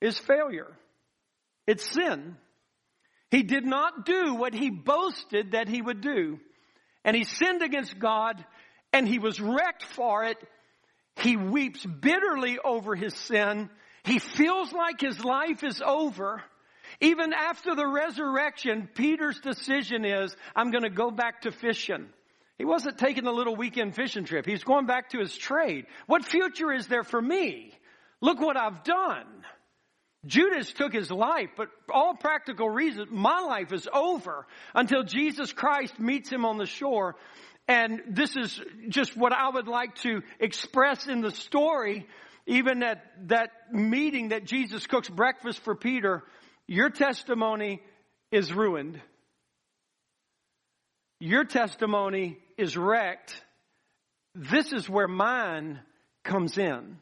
is 0.00 0.16
failure. 0.16 0.70
It's 1.66 1.90
sin. 1.90 2.36
He 3.32 3.42
did 3.42 3.66
not 3.66 4.06
do 4.06 4.36
what 4.36 4.54
he 4.54 4.70
boasted 4.70 5.50
that 5.50 5.66
he 5.68 5.82
would 5.82 6.00
do. 6.00 6.38
And 7.04 7.16
he 7.16 7.24
sinned 7.24 7.62
against 7.62 7.98
God 7.98 8.44
and 8.92 9.08
he 9.08 9.18
was 9.18 9.40
wrecked 9.40 9.82
for 9.82 10.22
it. 10.22 10.38
He 11.16 11.36
weeps 11.36 11.84
bitterly 11.84 12.58
over 12.58 12.94
his 12.94 13.14
sin. 13.14 13.70
He 14.04 14.18
feels 14.18 14.72
like 14.72 15.00
his 15.00 15.24
life 15.24 15.64
is 15.64 15.80
over. 15.84 16.42
Even 17.00 17.32
after 17.32 17.74
the 17.74 17.86
resurrection, 17.86 18.88
Peter's 18.94 19.40
decision 19.40 20.04
is, 20.04 20.36
I'm 20.54 20.70
going 20.70 20.84
to 20.84 20.90
go 20.90 21.10
back 21.10 21.42
to 21.42 21.52
fishing. 21.52 22.08
He 22.58 22.64
wasn't 22.64 22.98
taking 22.98 23.26
a 23.26 23.32
little 23.32 23.56
weekend 23.56 23.94
fishing 23.94 24.24
trip. 24.24 24.46
He's 24.46 24.62
going 24.62 24.86
back 24.86 25.10
to 25.10 25.18
his 25.18 25.36
trade. 25.36 25.86
What 26.06 26.24
future 26.24 26.72
is 26.72 26.86
there 26.86 27.02
for 27.02 27.20
me? 27.20 27.72
Look 28.20 28.40
what 28.40 28.56
I've 28.56 28.84
done. 28.84 29.26
Judas 30.26 30.72
took 30.72 30.92
his 30.92 31.10
life, 31.10 31.50
but 31.56 31.68
all 31.92 32.14
practical 32.14 32.68
reasons, 32.68 33.08
my 33.10 33.40
life 33.40 33.72
is 33.72 33.88
over 33.92 34.46
until 34.74 35.02
Jesus 35.02 35.52
Christ 35.52 35.98
meets 35.98 36.30
him 36.30 36.44
on 36.44 36.56
the 36.56 36.66
shore. 36.66 37.16
And 37.66 38.02
this 38.08 38.36
is 38.36 38.60
just 38.88 39.16
what 39.16 39.32
I 39.32 39.48
would 39.48 39.68
like 39.68 39.94
to 39.96 40.22
express 40.38 41.06
in 41.06 41.22
the 41.22 41.30
story, 41.30 42.06
even 42.46 42.82
at 42.82 43.02
that 43.28 43.50
meeting 43.72 44.28
that 44.28 44.44
Jesus 44.44 44.86
cooks 44.86 45.08
breakfast 45.08 45.60
for 45.60 45.74
Peter. 45.74 46.22
Your 46.66 46.90
testimony 46.90 47.80
is 48.30 48.52
ruined. 48.52 49.00
Your 51.20 51.44
testimony 51.44 52.38
is 52.58 52.76
wrecked. 52.76 53.42
This 54.34 54.72
is 54.72 54.88
where 54.88 55.08
mine 55.08 55.80
comes 56.22 56.58
in. 56.58 56.98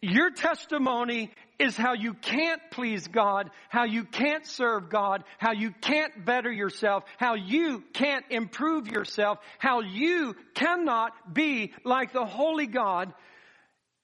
Your 0.00 0.30
testimony 0.30 1.32
is 1.58 1.76
how 1.76 1.94
you 1.94 2.14
can't 2.14 2.60
please 2.70 3.08
God, 3.08 3.50
how 3.68 3.84
you 3.84 4.04
can't 4.04 4.46
serve 4.46 4.90
God, 4.90 5.24
how 5.38 5.52
you 5.52 5.70
can't 5.70 6.24
better 6.24 6.52
yourself, 6.52 7.04
how 7.16 7.34
you 7.34 7.82
can't 7.92 8.24
improve 8.30 8.88
yourself, 8.88 9.38
how 9.58 9.80
you 9.80 10.36
cannot 10.54 11.34
be 11.34 11.72
like 11.84 12.12
the 12.12 12.26
Holy 12.26 12.66
God. 12.66 13.12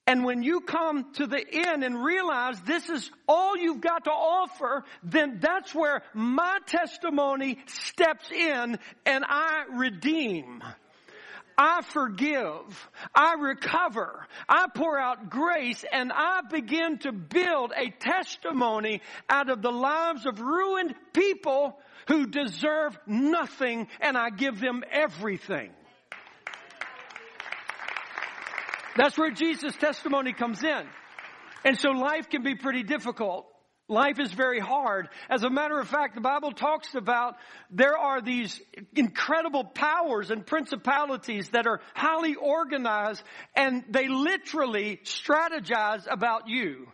And 0.06 0.25
when 0.25 0.42
you 0.42 0.61
come 0.61 1.12
to 1.14 1.26
the 1.26 1.44
end 1.68 1.85
and 1.85 2.02
realize 2.02 2.61
this 2.62 2.88
is 2.88 3.09
all 3.28 3.56
you've 3.56 3.80
got 3.80 4.04
to 4.04 4.11
offer, 4.11 4.85
then 5.04 5.38
that's 5.40 5.75
where 5.75 6.02
my 6.12 6.59
testimony 6.66 7.59
steps 7.66 8.30
in 8.32 8.78
and 9.06 9.25
I 9.26 9.64
redeem. 9.73 10.62
I 11.64 11.83
forgive. 11.83 12.90
I 13.14 13.35
recover. 13.35 14.26
I 14.49 14.66
pour 14.75 14.99
out 14.99 15.31
grace 15.31 15.85
and 15.92 16.11
I 16.12 16.40
begin 16.50 16.99
to 16.99 17.12
build 17.12 17.73
a 17.76 17.90
testimony 17.90 19.00
out 19.28 19.49
of 19.49 19.62
the 19.62 19.71
lives 19.71 20.26
of 20.26 20.40
ruined 20.40 20.97
people 21.12 21.78
who 22.09 22.26
deserve 22.26 22.99
nothing 23.07 23.87
and 24.00 24.19
I 24.19 24.31
give 24.31 24.59
them 24.59 24.83
everything. 24.90 25.71
That's 28.97 29.16
where 29.16 29.31
Jesus' 29.31 29.76
testimony 29.76 30.33
comes 30.33 30.64
in. 30.64 30.83
And 31.64 31.78
so 31.78 31.90
life 31.90 32.28
can 32.28 32.42
be 32.42 32.57
pretty 32.57 32.83
difficult. 32.83 33.47
Life 33.92 34.18
is 34.18 34.32
very 34.32 34.58
hard. 34.58 35.11
As 35.28 35.42
a 35.42 35.50
matter 35.50 35.78
of 35.78 35.87
fact, 35.87 36.14
the 36.14 36.22
Bible 36.22 36.52
talks 36.52 36.94
about 36.94 37.37
there 37.70 37.99
are 37.99 38.22
these 38.22 38.58
incredible 38.96 39.64
powers 39.64 40.30
and 40.30 40.46
principalities 40.46 41.50
that 41.50 41.66
are 41.66 41.82
highly 41.92 42.34
organized 42.34 43.22
and 43.54 43.84
they 43.90 44.08
literally 44.08 44.99
strategize 45.04 46.06
about 46.11 46.49
you. 46.49 46.88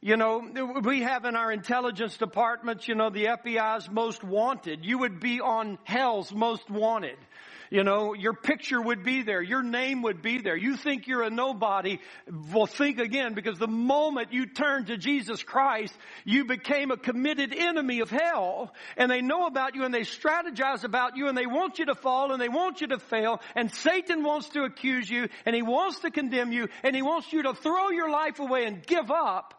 You 0.00 0.16
know, 0.16 0.40
we 0.84 1.02
have 1.02 1.24
in 1.24 1.34
our 1.34 1.50
intelligence 1.50 2.16
departments, 2.16 2.86
you 2.86 2.94
know, 2.94 3.10
the 3.10 3.24
FBI's 3.24 3.90
most 3.90 4.22
wanted. 4.22 4.84
You 4.84 4.98
would 4.98 5.18
be 5.18 5.40
on 5.40 5.78
hell's 5.82 6.32
most 6.32 6.70
wanted. 6.70 7.16
You 7.70 7.84
know, 7.84 8.14
your 8.14 8.32
picture 8.32 8.80
would 8.80 9.02
be 9.02 9.22
there. 9.22 9.42
Your 9.42 9.62
name 9.62 10.02
would 10.02 10.22
be 10.22 10.38
there. 10.38 10.56
You 10.56 10.76
think 10.76 11.06
you're 11.06 11.22
a 11.22 11.30
nobody. 11.30 11.98
Well, 12.52 12.66
think 12.66 12.98
again 12.98 13.34
because 13.34 13.58
the 13.58 13.66
moment 13.66 14.32
you 14.32 14.46
turned 14.46 14.88
to 14.88 14.96
Jesus 14.96 15.42
Christ, 15.42 15.94
you 16.24 16.44
became 16.44 16.90
a 16.90 16.96
committed 16.96 17.54
enemy 17.54 18.00
of 18.00 18.10
hell. 18.10 18.72
And 18.96 19.10
they 19.10 19.20
know 19.20 19.46
about 19.46 19.74
you 19.74 19.84
and 19.84 19.92
they 19.92 20.02
strategize 20.02 20.84
about 20.84 21.16
you 21.16 21.28
and 21.28 21.36
they 21.36 21.46
want 21.46 21.78
you 21.78 21.86
to 21.86 21.94
fall 21.94 22.32
and 22.32 22.40
they 22.40 22.48
want 22.48 22.80
you 22.80 22.88
to 22.88 22.98
fail. 22.98 23.40
And 23.54 23.72
Satan 23.72 24.22
wants 24.22 24.48
to 24.50 24.62
accuse 24.62 25.08
you 25.08 25.28
and 25.44 25.54
he 25.54 25.62
wants 25.62 26.00
to 26.00 26.10
condemn 26.10 26.52
you 26.52 26.68
and 26.82 26.94
he 26.94 27.02
wants 27.02 27.32
you 27.32 27.42
to 27.42 27.54
throw 27.54 27.90
your 27.90 28.10
life 28.10 28.38
away 28.38 28.64
and 28.64 28.86
give 28.86 29.10
up 29.10 29.54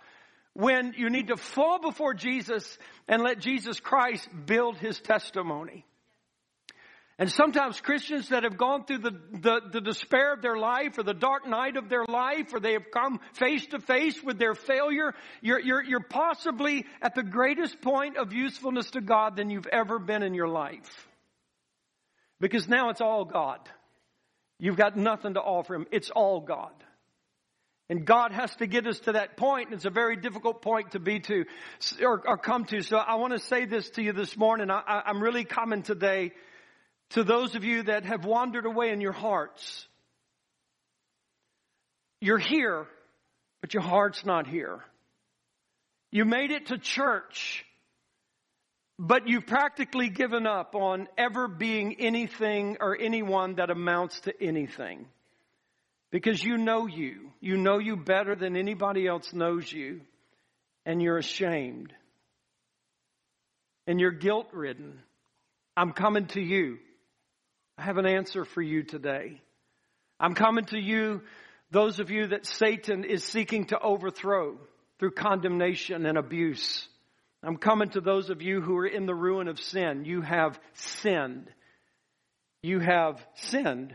when 0.53 0.93
you 0.97 1.09
need 1.09 1.27
to 1.27 1.37
fall 1.37 1.79
before 1.79 2.13
Jesus 2.13 2.77
and 3.07 3.21
let 3.21 3.39
Jesus 3.39 3.79
Christ 3.79 4.27
build 4.45 4.77
his 4.77 4.99
testimony. 4.99 5.85
And 7.19 7.31
sometimes 7.31 7.81
Christians 7.81 8.29
that 8.29 8.43
have 8.43 8.57
gone 8.57 8.85
through 8.85 8.99
the, 8.99 9.19
the, 9.31 9.61
the, 9.71 9.81
despair 9.81 10.33
of 10.33 10.43
their 10.43 10.57
life 10.57 10.99
or 10.99 11.03
the 11.03 11.15
dark 11.15 11.47
night 11.47 11.75
of 11.75 11.89
their 11.89 12.05
life 12.05 12.53
or 12.53 12.59
they 12.59 12.73
have 12.73 12.91
come 12.91 13.19
face 13.33 13.65
to 13.67 13.79
face 13.79 14.21
with 14.23 14.37
their 14.37 14.53
failure, 14.53 15.15
you're, 15.41 15.59
you're, 15.59 15.83
you're 15.83 15.99
possibly 15.99 16.85
at 17.01 17.15
the 17.15 17.23
greatest 17.23 17.81
point 17.81 18.17
of 18.17 18.33
usefulness 18.33 18.91
to 18.91 19.01
God 19.01 19.35
than 19.35 19.49
you've 19.49 19.67
ever 19.67 19.97
been 19.97 20.21
in 20.21 20.35
your 20.35 20.47
life. 20.47 21.07
Because 22.39 22.67
now 22.67 22.89
it's 22.89 23.01
all 23.01 23.25
God. 23.25 23.67
You've 24.59 24.77
got 24.77 24.95
nothing 24.95 25.33
to 25.33 25.41
offer 25.41 25.73
Him. 25.73 25.87
It's 25.91 26.11
all 26.11 26.41
God. 26.41 26.73
And 27.89 28.05
God 28.05 28.31
has 28.31 28.53
to 28.57 28.67
get 28.67 28.85
us 28.85 28.99
to 29.01 29.13
that 29.13 29.37
point, 29.37 29.67
and 29.67 29.75
it's 29.75 29.85
a 29.85 29.89
very 29.89 30.17
difficult 30.17 30.61
point 30.61 30.91
to 30.91 30.99
be 30.99 31.21
to, 31.21 31.45
or, 32.01 32.21
or 32.27 32.37
come 32.37 32.65
to. 32.65 32.81
So 32.81 32.97
I 32.97 33.15
want 33.15 33.33
to 33.33 33.39
say 33.39 33.65
this 33.65 33.89
to 33.91 34.03
you 34.03 34.11
this 34.11 34.35
morning. 34.35 34.69
I, 34.69 35.03
I'm 35.05 35.23
really 35.23 35.45
coming 35.45 35.83
today 35.83 36.33
to 37.11 37.23
those 37.23 37.55
of 37.55 37.63
you 37.63 37.83
that 37.83 38.05
have 38.05 38.25
wandered 38.25 38.65
away 38.65 38.91
in 38.91 39.01
your 39.01 39.13
hearts. 39.13 39.87
You're 42.19 42.39
here, 42.39 42.85
but 43.61 43.73
your 43.73 43.83
heart's 43.83 44.25
not 44.25 44.47
here. 44.47 44.83
You 46.11 46.25
made 46.25 46.51
it 46.51 46.67
to 46.67 46.77
church, 46.77 47.65
but 48.97 49.27
you've 49.27 49.45
practically 49.45 50.09
given 50.09 50.47
up 50.47 50.73
on 50.73 51.07
ever 51.17 51.47
being 51.47 51.97
anything 51.99 52.77
or 52.79 52.97
anyone 52.99 53.55
that 53.55 53.69
amounts 53.69 54.19
to 54.21 54.33
anything. 54.41 55.05
Because 56.11 56.41
you 56.41 56.57
know 56.57 56.87
you. 56.87 57.31
You 57.41 57.57
know 57.57 57.79
you 57.79 57.97
better 57.97 58.35
than 58.35 58.55
anybody 58.55 59.05
else 59.07 59.33
knows 59.33 59.71
you. 59.71 60.01
And 60.85 61.01
you're 61.01 61.17
ashamed. 61.17 61.93
And 63.85 63.99
you're 63.99 64.11
guilt 64.11 64.47
ridden. 64.53 64.99
I'm 65.75 65.91
coming 65.91 66.27
to 66.27 66.41
you. 66.41 66.79
I 67.77 67.83
have 67.83 67.97
an 67.97 68.07
answer 68.07 68.43
for 68.43 68.61
you 68.61 68.83
today. 68.83 69.41
I'm 70.19 70.33
coming 70.33 70.65
to 70.65 70.79
you, 70.79 71.21
those 71.69 71.99
of 71.99 72.09
you 72.09 72.27
that 72.27 72.45
Satan 72.45 73.03
is 73.03 73.23
seeking 73.23 73.65
to 73.65 73.79
overthrow 73.79 74.57
through 74.99 75.11
condemnation 75.11 76.05
and 76.05 76.17
abuse. 76.17 76.87
I'm 77.43 77.57
coming 77.57 77.89
to 77.91 78.01
those 78.01 78.31
of 78.31 78.41
you 78.41 78.61
who 78.61 78.77
are 78.77 78.87
in 78.87 79.05
the 79.05 79.13
ruin 79.13 79.47
of 79.47 79.59
sin. 79.59 80.05
You 80.05 80.21
have 80.21 80.59
sinned. 80.73 81.51
You 82.63 82.79
have 82.79 83.23
sinned. 83.35 83.93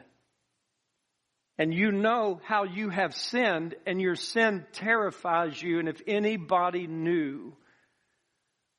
And 1.58 1.74
you 1.74 1.90
know 1.90 2.40
how 2.44 2.64
you 2.64 2.88
have 2.88 3.14
sinned, 3.14 3.74
and 3.84 4.00
your 4.00 4.14
sin 4.14 4.64
terrifies 4.72 5.60
you. 5.60 5.80
And 5.80 5.88
if 5.88 6.00
anybody 6.06 6.86
knew 6.86 7.52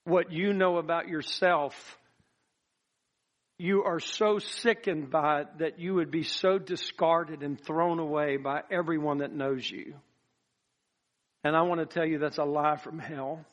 what 0.06 0.32
you 0.32 0.54
know 0.54 0.78
about 0.78 1.08
yourself, 1.08 1.98
you 3.58 3.84
are 3.84 4.00
so 4.00 4.40
sickened 4.40 5.10
by 5.10 5.42
it 5.42 5.48
that 5.60 5.80
you 5.80 5.96
would 5.96 6.12
be 6.12 6.24
so 6.24 6.58
discarded 6.58 7.44
and 7.44 7.60
thrown 7.60 8.00
away 8.00 8.38
by 8.38 8.62
everyone 8.72 9.20
that 9.20 9.34
knows 9.34 9.70
you. 9.70 9.96
And 11.44 11.56
I 11.56 11.62
want 11.64 11.80
to 11.80 11.86
tell 11.86 12.06
you 12.06 12.20
that's 12.20 12.38
a 12.38 12.44
lie 12.44 12.78
from 12.78 13.00
hell. 13.00 13.46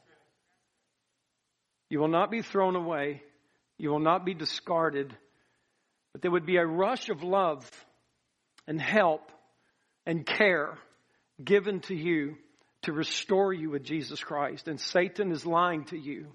You 1.91 1.99
will 1.99 2.09
not 2.09 2.31
be 2.31 2.43
thrown 2.43 2.77
away. 2.77 3.23
You 3.79 3.91
will 3.91 4.01
not 4.01 4.25
be 4.25 4.33
discarded. 4.33 5.15
But 6.13 6.23
there 6.23 6.31
would 6.31 6.47
be 6.47 6.57
a 6.57 6.67
rush 6.67 7.09
of 7.09 7.23
love 7.23 7.69
and 8.67 8.81
help 8.81 9.31
and 10.07 10.25
care 10.25 10.79
given 11.43 11.81
to 11.81 11.95
you 11.95 12.37
to 12.83 12.93
restore 12.93 13.53
you 13.53 13.71
with 13.71 13.83
Jesus 13.83 14.23
Christ. 14.23 14.69
And 14.69 14.81
Satan 14.81 15.33
is 15.33 15.45
lying 15.45 15.85
to 15.87 15.99
you. 15.99 16.29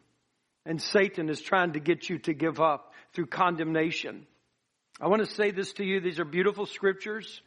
And 0.66 0.82
Satan 0.82 1.30
is 1.30 1.42
trying 1.42 1.74
to 1.74 1.80
get 1.80 2.10
you 2.10 2.20
to 2.20 2.34
give 2.34 2.60
up 2.60 2.92
through 3.16 3.28
condemnation. 3.28 4.28
I 5.02 5.08
want 5.08 5.26
to 5.26 5.34
say 5.34 5.52
this 5.52 5.74
to 5.74 5.84
you. 5.84 6.00
These 6.00 6.20
are 6.20 6.26
beautiful 6.26 6.66
scriptures. 6.66 7.42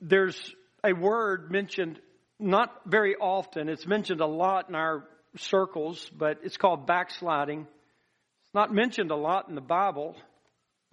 There's 0.00 0.38
a 0.84 0.92
word 0.92 1.50
mentioned 1.50 2.00
not 2.38 2.70
very 2.86 3.14
often. 3.16 3.68
It's 3.68 3.86
mentioned 3.86 4.20
a 4.20 4.26
lot 4.26 4.68
in 4.68 4.74
our 4.74 5.04
circles, 5.36 6.10
but 6.16 6.38
it's 6.42 6.56
called 6.56 6.86
backsliding. 6.86 7.60
It's 7.60 8.54
not 8.54 8.74
mentioned 8.74 9.10
a 9.10 9.16
lot 9.16 9.48
in 9.48 9.54
the 9.54 9.60
Bible. 9.60 10.16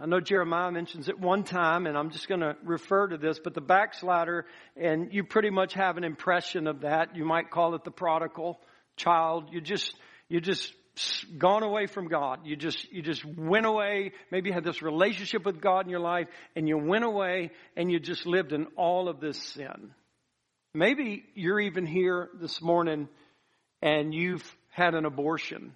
I 0.00 0.06
know 0.06 0.20
Jeremiah 0.20 0.70
mentions 0.70 1.08
it 1.08 1.18
one 1.18 1.42
time, 1.42 1.86
and 1.86 1.96
I'm 1.96 2.10
just 2.10 2.28
going 2.28 2.40
to 2.40 2.56
refer 2.62 3.08
to 3.08 3.16
this, 3.16 3.40
but 3.42 3.54
the 3.54 3.60
backslider, 3.60 4.46
and 4.76 5.12
you 5.12 5.24
pretty 5.24 5.50
much 5.50 5.74
have 5.74 5.96
an 5.96 6.04
impression 6.04 6.68
of 6.68 6.82
that. 6.82 7.16
You 7.16 7.24
might 7.24 7.50
call 7.50 7.74
it 7.74 7.82
the 7.82 7.90
prodigal 7.90 8.60
child. 8.96 9.48
You 9.50 9.60
just, 9.60 9.92
you 10.28 10.40
just 10.40 10.72
gone 11.36 11.62
away 11.62 11.86
from 11.86 12.08
God. 12.08 12.40
You 12.44 12.56
just, 12.56 12.92
you 12.92 13.02
just 13.02 13.24
went 13.24 13.66
away. 13.66 14.12
Maybe 14.30 14.50
you 14.50 14.54
had 14.54 14.64
this 14.64 14.82
relationship 14.82 15.44
with 15.44 15.60
God 15.60 15.84
in 15.84 15.90
your 15.90 16.00
life, 16.00 16.28
and 16.56 16.68
you 16.68 16.78
went 16.78 17.04
away 17.04 17.50
and 17.76 17.90
you 17.90 18.00
just 18.00 18.26
lived 18.26 18.52
in 18.52 18.66
all 18.76 19.08
of 19.08 19.20
this 19.20 19.38
sin. 19.38 19.92
Maybe 20.74 21.24
you're 21.34 21.60
even 21.60 21.86
here 21.86 22.28
this 22.40 22.60
morning 22.60 23.08
and 23.82 24.14
you've 24.14 24.44
had 24.70 24.94
an 24.94 25.04
abortion 25.04 25.72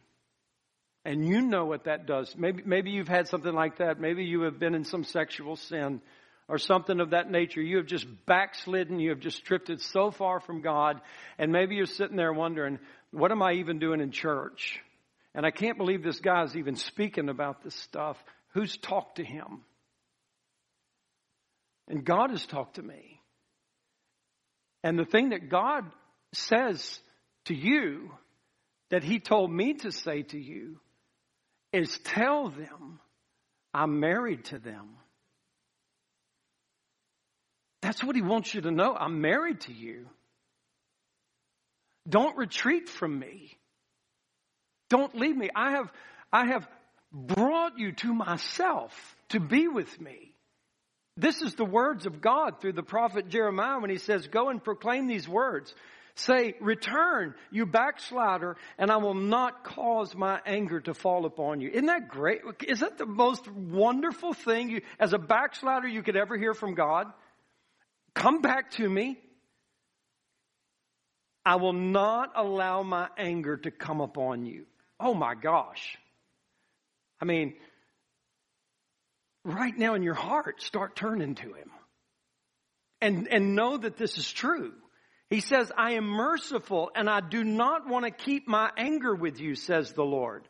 and 1.05 1.27
you 1.27 1.41
know 1.43 1.65
what 1.65 1.85
that 1.85 2.07
does. 2.07 2.35
Maybe, 2.37 2.63
maybe 2.65 2.91
you've 2.91 3.09
had 3.09 3.27
something 3.29 3.53
like 3.53 3.79
that. 3.79 4.01
Maybe 4.01 4.25
you 4.25 4.43
have 4.43 4.59
been 4.59 4.75
in 4.75 4.85
some 4.85 5.05
sexual 5.05 5.57
sin 5.57 6.01
or 6.49 6.59
something 6.59 7.01
of 7.01 7.11
that 7.11 7.31
nature. 7.31 7.61
You 7.61 7.79
have 7.79 7.87
just 7.87 8.07
backslidden. 8.27 9.01
You 9.01 9.11
have 9.11 9.21
just 9.21 9.45
drifted 9.45 9.81
so 9.81 10.11
far 10.11 10.41
from 10.41 10.61
God. 10.61 11.01
And 11.39 11.51
maybe 11.51 11.75
you're 11.75 11.87
sitting 11.87 12.17
there 12.17 12.33
wondering, 12.33 12.79
what 13.11 13.33
am 13.33 13.43
I 13.43 13.55
even 13.55 13.79
doing 13.79 14.01
in 14.01 14.13
church? 14.13 14.81
And 15.35 15.47
I 15.47 15.51
can't 15.51 15.79
believe 15.79 16.03
this 16.03 16.21
guy 16.21 16.43
is 16.43 16.57
even 16.57 16.77
speaking 16.77 17.29
about 17.29 17.63
this 17.63 17.75
stuff. 17.75 18.23
Who's 18.55 18.77
talked 18.77 19.17
to 19.17 19.25
him? 19.25 19.63
And 21.89 22.05
God 22.05 22.31
has 22.31 22.45
talked 22.47 22.77
to 22.77 22.83
me. 22.83 23.21
And 24.85 24.99
the 24.99 25.05
thing 25.05 25.31
that 25.31 25.49
God 25.49 25.85
says 26.33 27.01
to 27.47 27.55
you, 27.55 28.11
that 28.91 29.05
He 29.05 29.21
told 29.21 29.51
me 29.51 29.75
to 29.75 29.93
say 29.93 30.23
to 30.23 30.39
you, 30.39 30.79
is 31.73 31.99
tell 32.05 32.51
them 32.51 33.01
I'm 33.73 34.01
married 34.01 34.45
to 34.47 34.59
them. 34.59 34.97
That's 37.81 38.05
what 38.05 38.15
he 38.15 38.23
wants 38.23 38.55
you 38.55 38.61
to 38.61 38.71
know. 38.71 38.95
I'm 38.95 39.21
married 39.21 39.63
to 39.63 39.73
you. 39.73 40.07
Don't 42.09 42.37
retreat 42.37 42.89
from 42.89 43.19
me. 43.19 43.57
Don't 44.93 45.15
leave 45.15 45.35
me. 45.35 45.49
I 45.57 45.71
have, 45.71 45.91
I 46.31 46.49
have 46.49 46.69
brought 47.11 47.79
you 47.79 47.93
to 47.93 48.13
myself 48.13 48.93
to 49.31 49.41
be 49.41 49.67
with 49.67 49.99
me. 49.99 50.35
This 51.17 51.41
is 51.41 51.55
the 51.55 51.65
words 51.65 52.05
of 52.05 52.21
God 52.21 52.61
through 52.61 52.75
the 52.75 52.83
prophet 52.83 53.31
Jeremiah 53.31 53.81
when 53.81 53.89
he 53.89 53.97
says, 53.97 54.27
Go 54.27 54.51
and 54.51 54.63
proclaim 54.63 55.07
these 55.07 55.27
words. 55.27 55.75
Say, 56.15 56.57
return, 56.61 57.35
you 57.51 57.65
backslider, 57.65 58.59
and 58.77 58.91
I 58.91 58.99
will 58.99 59.15
not 59.15 59.65
cause 59.65 60.15
my 60.15 60.43
anger 60.45 60.81
to 60.81 60.93
fall 60.93 61.25
upon 61.25 61.63
you. 61.63 61.71
Isn't 61.71 61.87
that 61.87 62.09
great? 62.09 62.43
Is 62.69 62.81
that 62.81 62.99
the 62.99 63.07
most 63.07 63.51
wonderful 63.51 64.35
thing 64.35 64.69
you, 64.69 64.83
as 65.01 65.15
a 65.15 65.19
backslider 65.19 65.89
you 65.89 66.03
could 66.03 66.17
ever 66.17 66.37
hear 66.37 66.53
from 66.53 66.75
God? 66.75 67.07
Come 68.13 68.43
back 68.43 68.73
to 68.73 68.87
me. 68.87 69.17
I 71.47 71.57
will 71.57 71.73
not 71.73 72.33
allow 72.37 72.83
my 72.83 73.09
anger 73.17 73.57
to 73.57 73.71
come 73.71 74.03
upon 74.03 74.45
you. 74.45 74.67
Oh 75.03 75.15
my 75.15 75.35
gosh. 75.35 75.99
I 77.21 77.25
mean, 77.25 77.55
right 79.45 79.77
now 79.77 79.95
in 79.95 80.03
your 80.03 80.15
heart, 80.15 80.63
start 80.63 80.95
turning 80.95 81.35
to 81.35 81.53
Him. 81.53 81.71
And, 83.01 83.27
and 83.29 83.57
know 83.57 83.77
that 83.77 83.97
this 83.97 84.17
is 84.17 84.31
true. 84.31 84.73
He 85.29 85.41
says, 85.41 85.73
I 85.77 85.95
am 85.95 86.05
merciful 86.05 86.91
and 86.95 87.11
I 87.11 87.21
do 87.21 87.43
not 87.43 87.89
want 87.89 88.05
to 88.05 88.11
keep 88.13 88.47
my 88.47 88.71
anger 88.77 89.13
with 89.13 89.41
you, 89.41 89.57
says 89.57 89.93
the 89.93 90.05
Lord. 90.05 90.47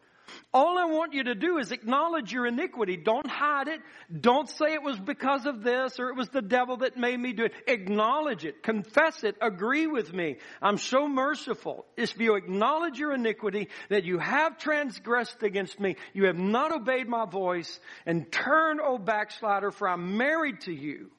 All 0.52 0.78
I 0.78 0.86
want 0.86 1.14
you 1.14 1.24
to 1.24 1.34
do 1.34 1.58
is 1.58 1.72
acknowledge 1.72 2.32
your 2.32 2.46
iniquity. 2.46 2.96
Don't 2.96 3.26
hide 3.26 3.68
it. 3.68 3.80
Don't 4.20 4.48
say 4.48 4.74
it 4.74 4.82
was 4.82 4.98
because 4.98 5.46
of 5.46 5.62
this 5.62 5.98
or 5.98 6.08
it 6.08 6.16
was 6.16 6.28
the 6.28 6.42
devil 6.42 6.78
that 6.78 6.96
made 6.96 7.18
me 7.18 7.32
do 7.32 7.44
it. 7.44 7.52
Acknowledge 7.66 8.44
it. 8.44 8.62
Confess 8.62 9.24
it. 9.24 9.36
Agree 9.40 9.86
with 9.86 10.12
me. 10.12 10.36
I'm 10.60 10.78
so 10.78 11.08
merciful. 11.08 11.86
If 11.96 12.18
you 12.18 12.36
acknowledge 12.36 12.98
your 12.98 13.14
iniquity, 13.14 13.68
that 13.88 14.04
you 14.04 14.18
have 14.18 14.58
transgressed 14.58 15.42
against 15.42 15.78
me, 15.80 15.96
you 16.12 16.26
have 16.26 16.38
not 16.38 16.72
obeyed 16.72 17.08
my 17.08 17.26
voice, 17.26 17.80
and 18.06 18.30
turn, 18.30 18.80
O 18.80 18.98
backslider, 18.98 19.70
for 19.70 19.88
I'm 19.88 20.16
married 20.16 20.62
to 20.62 20.72
you. 20.72 21.10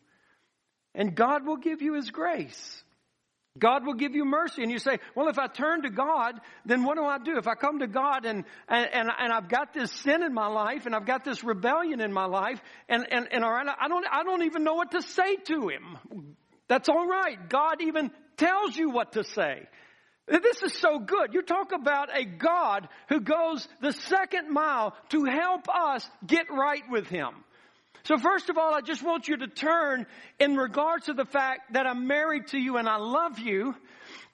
And 0.96 1.16
God 1.16 1.46
will 1.46 1.58
give 1.58 1.82
you 1.82 1.96
his 1.96 2.12
grace. 2.12 2.84
God 3.58 3.86
will 3.86 3.94
give 3.94 4.16
you 4.16 4.26
mercy. 4.26 4.64
And 4.64 4.72
you 4.72 4.80
say, 4.80 4.98
well, 5.16 5.28
if 5.28 5.38
I 5.38 5.48
turn 5.48 5.84
to 5.84 5.90
God, 5.90 6.40
then 6.66 6.84
what 6.84 6.98
do 6.98 7.06
I 7.06 7.20
do? 7.20 7.38
If 7.38 7.48
I 7.48 7.54
come 7.54 7.80
to 7.80 7.88
God 7.88 8.26
and, 8.26 8.46
and, 8.68 8.88
and, 8.92 9.10
and 9.18 9.32
I've 9.32 9.48
got 9.48 9.74
this 9.74 9.92
sin 9.92 10.24
in 10.24 10.34
my 10.34 10.48
life 10.48 10.86
and 10.86 10.96
I've 10.96 11.06
got 11.06 11.24
this 11.24 11.44
rebellion 11.44 12.02
in 12.02 12.12
my 12.12 12.26
life 12.26 12.60
and, 12.90 13.06
and, 13.12 13.28
and 13.32 13.44
all 13.44 13.52
right, 13.52 13.68
I 13.80 13.88
don't, 13.88 14.06
I 14.12 14.24
don't 14.24 14.44
even 14.44 14.64
know 14.64 14.74
what 14.74 14.92
to 14.92 15.02
say 15.02 15.36
to 15.36 15.68
him. 15.68 16.36
That's 16.68 16.90
all 16.90 17.08
right. 17.08 17.38
God 17.50 17.82
even 17.82 18.10
tells 18.38 18.76
you 18.76 18.90
what 18.90 19.12
to 19.14 19.24
say. 19.24 19.68
This 20.28 20.64
is 20.64 20.74
so 20.80 21.00
good. 21.00 21.34
You 21.34 21.42
talk 21.42 21.74
about 21.74 22.16
a 22.18 22.24
God 22.24 22.88
who 23.10 23.20
goes 23.20 23.68
the 23.82 23.92
second 23.92 24.50
mile 24.52 24.96
to 25.10 25.26
help 25.26 25.68
us 25.68 26.10
get 26.26 26.50
right 26.50 26.84
with 26.90 27.08
Him. 27.08 27.44
So 28.06 28.18
first 28.18 28.50
of 28.50 28.58
all, 28.58 28.74
I 28.74 28.82
just 28.82 29.02
want 29.02 29.30
you 29.30 29.38
to 29.38 29.48
turn 29.48 30.06
in 30.38 30.58
regards 30.58 31.06
to 31.06 31.14
the 31.14 31.24
fact 31.24 31.72
that 31.74 31.88
I'm 31.88 32.06
married 32.06 32.48
to 32.48 32.58
you 32.58 32.76
and 32.76 32.90
I 32.90 32.98
love 32.98 33.40
you 33.40 33.76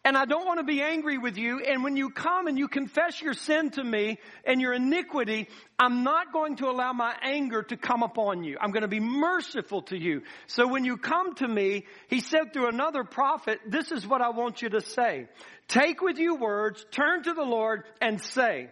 and 0.03 0.17
I 0.17 0.25
don't 0.25 0.45
want 0.47 0.59
to 0.59 0.63
be 0.63 0.81
angry 0.81 1.19
with 1.19 1.37
you. 1.37 1.59
And 1.59 1.83
when 1.83 1.95
you 1.95 2.09
come 2.09 2.47
and 2.47 2.57
you 2.57 2.67
confess 2.67 3.21
your 3.21 3.33
sin 3.33 3.69
to 3.71 3.83
me 3.83 4.17
and 4.43 4.59
your 4.59 4.73
iniquity, 4.73 5.49
I'm 5.77 6.03
not 6.03 6.33
going 6.33 6.55
to 6.57 6.69
allow 6.69 6.93
my 6.93 7.13
anger 7.21 7.61
to 7.61 7.77
come 7.77 8.01
upon 8.01 8.43
you. 8.43 8.57
I'm 8.59 8.71
going 8.71 8.81
to 8.81 8.87
be 8.87 8.99
merciful 8.99 9.83
to 9.83 9.97
you. 9.97 10.23
So 10.47 10.67
when 10.67 10.83
you 10.83 10.97
come 10.97 11.35
to 11.35 11.47
me, 11.47 11.85
he 12.07 12.21
said 12.21 12.53
through 12.53 12.69
another 12.69 13.03
prophet, 13.03 13.59
this 13.67 13.91
is 13.91 14.07
what 14.07 14.21
I 14.21 14.29
want 14.29 14.63
you 14.63 14.69
to 14.69 14.81
say. 14.81 15.27
Take 15.67 16.01
with 16.01 16.17
you 16.17 16.35
words, 16.37 16.83
turn 16.89 17.21
to 17.21 17.33
the 17.33 17.43
Lord 17.43 17.83
and 18.01 18.19
say, 18.19 18.69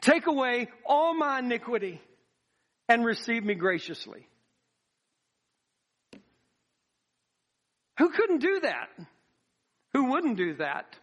take 0.00 0.26
away 0.26 0.68
all 0.86 1.12
my 1.12 1.40
iniquity 1.40 2.00
and 2.88 3.04
receive 3.04 3.44
me 3.44 3.54
graciously. 3.54 4.26
Who 7.98 8.10
couldn't 8.10 8.40
do 8.40 8.60
that? 8.60 8.88
Who 9.92 10.10
wouldn't 10.10 10.36
do 10.36 10.54
that? 10.56 10.96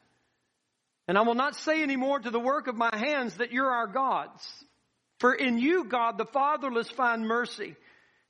And 1.07 1.17
I 1.17 1.21
will 1.21 1.35
not 1.35 1.55
say 1.55 1.81
any 1.81 1.95
more 1.95 2.19
to 2.19 2.29
the 2.29 2.39
work 2.39 2.67
of 2.67 2.75
my 2.75 2.91
hands 2.93 3.37
that 3.37 3.51
you're 3.51 3.71
our 3.71 3.87
gods. 3.87 4.45
For 5.19 5.33
in 5.33 5.57
you, 5.57 5.85
God, 5.85 6.17
the 6.17 6.25
fatherless 6.25 6.89
find 6.89 7.27
mercy. 7.27 7.75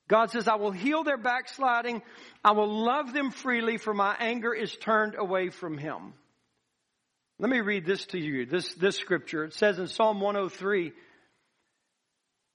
God 0.08 0.30
says, 0.30 0.48
I 0.48 0.56
will 0.56 0.72
heal 0.72 1.04
their 1.04 1.18
backsliding. 1.18 2.02
I 2.44 2.52
will 2.52 2.84
love 2.84 3.14
them 3.14 3.32
freely, 3.32 3.78
for 3.78 3.94
my 3.94 4.16
anger 4.20 4.54
is 4.54 4.76
turned 4.76 5.16
away 5.18 5.50
from 5.50 5.78
him. 5.78 6.14
Let 7.40 7.50
me 7.50 7.62
read 7.62 7.86
this 7.86 8.06
to 8.08 8.20
you, 8.20 8.46
this, 8.46 8.74
this 8.76 8.98
scripture. 8.98 9.46
It 9.46 9.54
says 9.54 9.80
in 9.80 9.88
Psalm 9.88 10.20
103, 10.20 10.92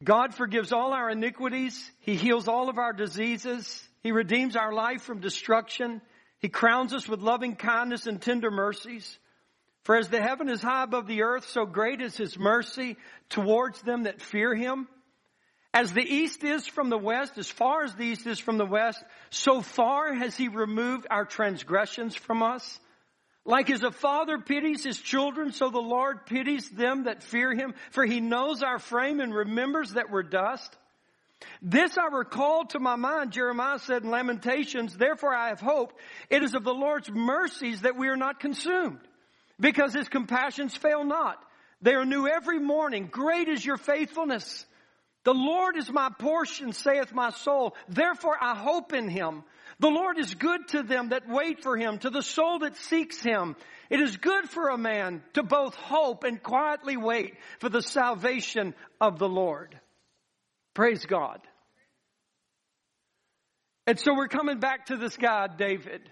God 0.05 0.35
forgives 0.35 0.73
all 0.73 0.93
our 0.93 1.11
iniquities. 1.11 1.91
He 2.01 2.17
heals 2.17 2.49
all 2.49 2.69
of 2.69 2.79
our 2.79 2.93
diseases. 2.93 3.83
He 4.03 4.13
redeems 4.13 4.55
our 4.55 4.73
life 4.73 5.03
from 5.03 5.21
destruction. 5.21 6.03
He 6.39 6.49
crowns 6.49 6.93
us 6.93 7.09
with 7.09 7.21
loving 7.21 7.57
kindness 7.57 8.07
and 8.07 8.21
tender 8.21 8.51
mercies. 8.51 9.19
For 9.85 9.97
as 9.97 10.09
the 10.09 10.21
heaven 10.21 10.49
is 10.49 10.61
high 10.61 10.83
above 10.83 11.07
the 11.07 11.23
earth, 11.23 11.49
so 11.49 11.65
great 11.65 12.01
is 12.03 12.17
his 12.17 12.39
mercy 12.39 12.97
towards 13.31 13.81
them 13.83 14.03
that 14.03 14.21
fear 14.21 14.55
him. 14.55 14.89
As 15.73 15.93
the 15.93 16.03
east 16.03 16.43
is 16.43 16.67
from 16.67 16.91
the 16.91 16.99
west, 16.99 17.39
as 17.39 17.49
far 17.49 17.85
as 17.85 17.95
the 17.95 18.05
east 18.05 18.27
is 18.27 18.39
from 18.39 18.59
the 18.59 18.67
west, 18.67 19.03
so 19.31 19.61
far 19.61 20.13
has 20.13 20.37
he 20.37 20.49
removed 20.49 21.07
our 21.11 21.25
transgressions 21.25 22.15
from 22.15 22.43
us. 22.43 22.81
Like 23.47 23.71
as 23.71 23.85
a 23.85 23.93
father 23.93 24.39
pities 24.39 24.83
his 24.83 24.99
children, 24.99 25.53
so 25.53 25.71
the 25.71 25.79
Lord 25.79 26.27
pities 26.27 26.69
them 26.69 27.05
that 27.05 27.23
fear 27.23 27.55
him, 27.55 27.75
for 27.93 28.05
he 28.05 28.19
knows 28.19 28.65
our 28.65 28.81
frame 28.81 29.21
and 29.21 29.33
remembers 29.33 29.93
that 29.93 30.11
we're 30.11 30.25
dust. 30.25 30.77
This 31.63 31.97
I 31.97 32.07
recall 32.07 32.65
to 32.67 32.81
my 32.81 32.97
mind, 32.97 33.33
Jeremiah 33.33 33.79
said 33.79 34.03
in 34.03 34.11
Lamentations, 34.11 34.97
therefore 34.97 35.35
I 35.35 35.51
have 35.51 35.61
hope. 35.61 35.93
It 36.29 36.43
is 36.43 36.55
of 36.55 36.65
the 36.65 36.75
Lord's 36.75 37.11
mercies 37.11 37.83
that 37.83 37.97
we 37.97 38.09
are 38.09 38.17
not 38.17 38.41
consumed, 38.41 38.99
because 39.61 39.95
his 39.95 40.09
compassions 40.09 40.77
fail 40.77 41.05
not. 41.05 41.41
They 41.83 41.95
are 41.95 42.07
new 42.07 42.27
every 42.27 42.59
morning. 42.59 43.07
Great 43.13 43.49
is 43.49 43.65
your 43.65 43.77
faithfulness. 43.77 44.67
The 45.23 45.35
Lord 45.35 45.77
is 45.77 45.91
my 45.91 46.09
portion, 46.19 46.73
saith 46.73 47.13
my 47.13 47.31
soul. 47.31 47.77
Therefore 47.89 48.37
I 48.41 48.57
hope 48.57 48.93
in 48.93 49.09
him. 49.09 49.45
The 49.79 49.89
Lord 49.89 50.19
is 50.19 50.35
good 50.35 50.69
to 50.69 50.83
them 50.83 51.11
that 51.11 51.29
wait 51.29 51.63
for 51.63 51.77
him, 51.77 51.99
to 51.99 52.11
the 52.11 52.23
soul 52.23 52.61
that 52.61 52.77
seeks 52.77 53.21
him. 53.21 53.57
It 53.91 54.01
is 54.01 54.17
good 54.17 54.49
for 54.49 54.69
a 54.69 54.79
man 54.79 55.23
to 55.35 55.43
both 55.43 55.75
hope 55.75 56.25
and 56.25 56.43
quietly 56.43 56.97
wait 56.97 57.35
for 57.59 57.69
the 57.69 57.83
salvation 57.83 58.75
of 59.01 59.19
the 59.19 59.29
Lord. 59.29 59.79
Praise 60.75 61.05
God. 61.05 61.41
And 63.87 64.01
so 64.01 64.15
we're 64.15 64.29
coming 64.29 64.61
back 64.61 64.87
to 64.87 64.97
this 64.97 65.17
guy, 65.17 65.47
David. 65.57 66.11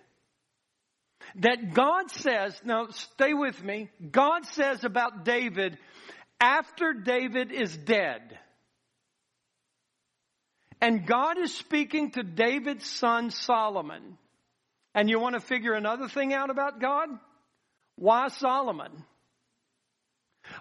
that 1.36 1.74
God 1.74 2.10
says, 2.10 2.58
now 2.64 2.88
stay 2.90 3.34
with 3.34 3.62
me, 3.62 3.90
God 4.10 4.44
says 4.46 4.84
about 4.84 5.24
David, 5.24 5.78
after 6.40 6.92
David 6.92 7.52
is 7.52 7.76
dead, 7.76 8.38
and 10.84 11.06
God 11.06 11.38
is 11.38 11.54
speaking 11.54 12.10
to 12.10 12.22
David's 12.22 12.86
son 12.86 13.30
Solomon. 13.30 14.18
And 14.94 15.08
you 15.08 15.18
want 15.18 15.34
to 15.34 15.40
figure 15.40 15.72
another 15.72 16.08
thing 16.08 16.34
out 16.34 16.50
about 16.50 16.78
God? 16.78 17.08
Why 17.96 18.28
Solomon? 18.28 18.92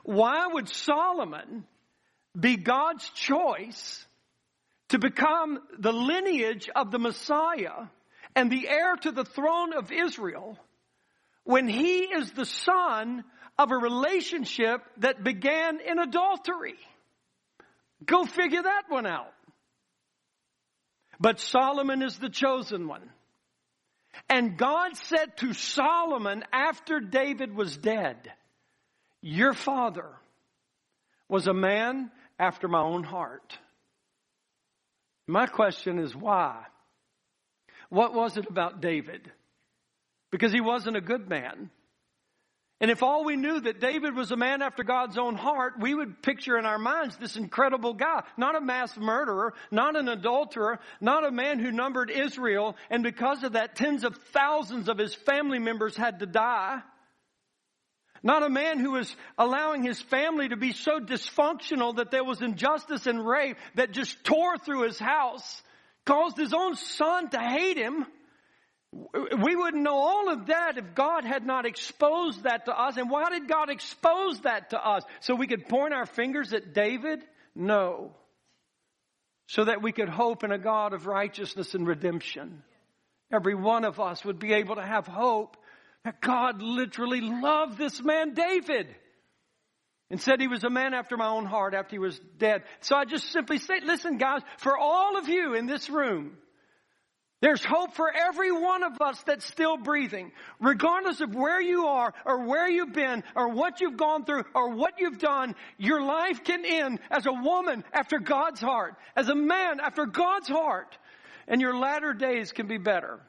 Why 0.04 0.48
would 0.48 0.70
Solomon 0.70 1.66
be 2.40 2.56
God's 2.56 3.10
choice 3.10 4.06
to 4.90 4.98
become 4.98 5.60
the 5.78 5.92
lineage 5.92 6.70
of 6.74 6.90
the 6.90 7.00
Messiah 7.00 7.88
and 8.34 8.50
the 8.50 8.70
heir 8.70 8.96
to 8.96 9.12
the 9.12 9.26
throne 9.26 9.74
of 9.74 9.92
Israel 9.92 10.58
when 11.44 11.68
he 11.68 12.04
is 12.04 12.32
the 12.32 12.46
son 12.46 13.26
of 13.60 13.72
a 13.72 13.78
relationship 13.78 14.84
that 15.00 15.22
began 15.22 15.82
in 15.82 16.00
adultery? 16.00 16.80
Go 18.06 18.24
figure 18.24 18.64
that 18.64 18.84
one 18.88 19.06
out. 19.06 19.34
But 21.20 21.40
Solomon 21.40 22.02
is 22.02 22.18
the 22.18 22.30
chosen 22.30 22.88
one. 22.88 23.10
And 24.30 24.58
God 24.58 24.96
said 24.96 25.38
to 25.38 25.54
Solomon 25.54 26.44
after 26.52 27.00
David 27.00 27.56
was 27.56 27.78
dead, 27.78 28.32
Your 29.22 29.54
father 29.54 30.10
was 31.28 31.48
a 31.48 31.54
man 31.54 32.12
after 32.38 32.68
my 32.68 32.82
own 32.82 33.04
heart. 33.04 33.58
My 35.28 35.48
question 35.48 36.00
is 36.00 36.16
why? 36.16 36.64
What 37.90 38.14
was 38.14 38.38
it 38.38 38.50
about 38.50 38.82
David? 38.82 39.32
Because 40.32 40.52
he 40.52 40.62
wasn't 40.62 40.98
a 40.98 41.02
good 41.02 41.30
man. 41.30 41.70
And 42.84 42.92
if 42.92 43.02
all 43.02 43.24
we 43.24 43.38
knew 43.38 43.62
that 43.62 43.80
David 43.80 44.14
was 44.14 44.32
a 44.32 44.36
man 44.36 44.62
after 44.62 44.84
God's 44.84 45.18
own 45.18 45.36
heart, 45.36 45.76
we 45.80 45.96
would 45.96 46.22
picture 46.22 46.58
in 46.58 46.66
our 46.66 46.78
minds 46.78 47.16
this 47.16 47.38
incredible 47.38 47.94
guy. 47.94 48.24
Not 48.36 48.58
a 48.58 48.62
mass 48.62 48.98
murderer, 48.98 49.54
not 49.72 49.96
an 49.96 50.10
adulterer, 50.10 50.82
not 51.00 51.26
a 51.26 51.32
man 51.32 51.60
who 51.60 51.72
numbered 51.72 52.12
Israel, 52.12 52.76
and 52.90 53.02
because 53.02 53.42
of 53.44 53.54
that, 53.54 53.78
tens 53.78 54.04
of 54.04 54.18
thousands 54.34 54.90
of 54.90 54.98
his 54.98 55.16
family 55.16 55.60
members 55.60 55.96
had 55.96 56.20
to 56.20 56.26
die. 56.26 56.82
Not 58.22 58.44
a 58.44 58.50
man 58.50 58.80
who 58.80 58.92
was 58.92 59.16
allowing 59.38 59.84
his 59.84 60.02
family 60.02 60.50
to 60.50 60.58
be 60.58 60.74
so 60.74 61.00
dysfunctional 61.00 61.96
that 61.96 62.12
there 62.12 62.26
was 62.26 62.42
injustice 62.42 63.08
and 63.08 63.26
rape 63.26 63.56
that 63.76 63.94
just 63.94 64.22
tore 64.26 64.58
through 64.58 64.82
his 64.82 65.00
house, 65.00 65.64
caused 66.04 66.36
his 66.36 66.54
own 66.54 66.76
son 66.76 67.30
to 67.30 67.40
hate 67.40 67.78
him. 67.78 68.06
We 69.14 69.56
wouldn't 69.56 69.84
know 69.84 69.96
all 69.96 70.30
of 70.30 70.48
that 70.48 70.78
if 70.78 70.94
God 70.94 71.24
had 71.24 71.46
not 71.46 71.66
exposed 71.66 72.44
that 72.44 72.66
to 72.66 72.80
us. 72.80 72.98
And 72.98 73.10
why 73.10 73.30
did 73.30 73.48
God 73.48 73.70
expose 73.70 74.42
that 74.42 74.72
to 74.72 74.86
us? 74.86 75.04
So 75.22 75.36
we 75.36 75.48
could 75.48 75.68
point 75.68 75.94
our 75.94 76.06
fingers 76.06 76.54
at 76.54 76.74
David? 76.74 77.24
No. 77.56 78.12
So 79.48 79.66
that 79.66 79.82
we 79.82 79.92
could 79.92 80.10
hope 80.10 80.44
in 80.44 80.52
a 80.52 80.58
God 80.58 80.94
of 80.94 81.08
righteousness 81.08 81.74
and 81.74 81.88
redemption. 81.88 82.64
Every 83.32 83.56
one 83.56 83.84
of 83.84 84.00
us 84.00 84.24
would 84.24 84.40
be 84.40 84.54
able 84.54 84.76
to 84.76 84.86
have 84.86 85.08
hope 85.08 85.58
that 86.04 86.22
God 86.22 86.62
literally 86.62 87.22
loved 87.22 87.78
this 87.78 88.02
man, 88.04 88.34
David. 88.34 88.88
And 90.10 90.22
said 90.22 90.40
he 90.40 90.48
was 90.48 90.64
a 90.64 90.70
man 90.70 90.94
after 90.94 91.18
my 91.18 91.28
own 91.28 91.46
heart 91.46 91.74
after 91.74 91.96
he 91.96 92.00
was 92.00 92.20
dead. 92.38 92.64
So 92.82 92.96
I 92.96 93.06
just 93.06 93.32
simply 93.32 93.58
say, 93.58 93.80
listen 93.84 94.18
guys, 94.18 94.42
for 94.58 94.78
all 94.78 95.18
of 95.18 95.28
you 95.28 95.56
in 95.56 95.66
this 95.66 95.90
room, 95.90 96.38
there's 97.44 97.62
hope 97.62 97.94
for 97.96 98.10
every 98.10 98.54
one 98.54 98.84
of 98.84 99.02
us 99.02 99.22
that's 99.24 99.46
still 99.46 99.76
breathing. 99.76 100.32
Regardless 100.62 101.20
of 101.20 101.36
where 101.36 101.60
you 101.60 101.88
are 101.88 102.14
or 102.26 102.46
where 102.46 102.70
you've 102.70 102.94
been 102.94 103.22
or 103.36 103.50
what 103.50 103.82
you've 103.82 103.98
gone 103.98 104.24
through 104.24 104.46
or 104.56 104.70
what 104.70 104.94
you've 104.98 105.20
done, 105.20 105.54
your 105.78 106.02
life 106.02 106.46
can 106.46 106.64
end 106.66 107.02
as 107.12 107.26
a 107.26 107.34
woman 107.34 107.84
after 107.92 108.20
God's 108.20 108.62
heart, 108.62 108.96
as 109.18 109.28
a 109.28 109.36
man 109.36 109.82
after 109.82 110.06
God's 110.06 110.48
heart, 110.48 110.98
and 111.46 111.60
your 111.60 111.78
latter 111.78 112.14
days 112.14 112.54
can 112.54 112.68
be 112.68 112.78
better. 112.78 113.20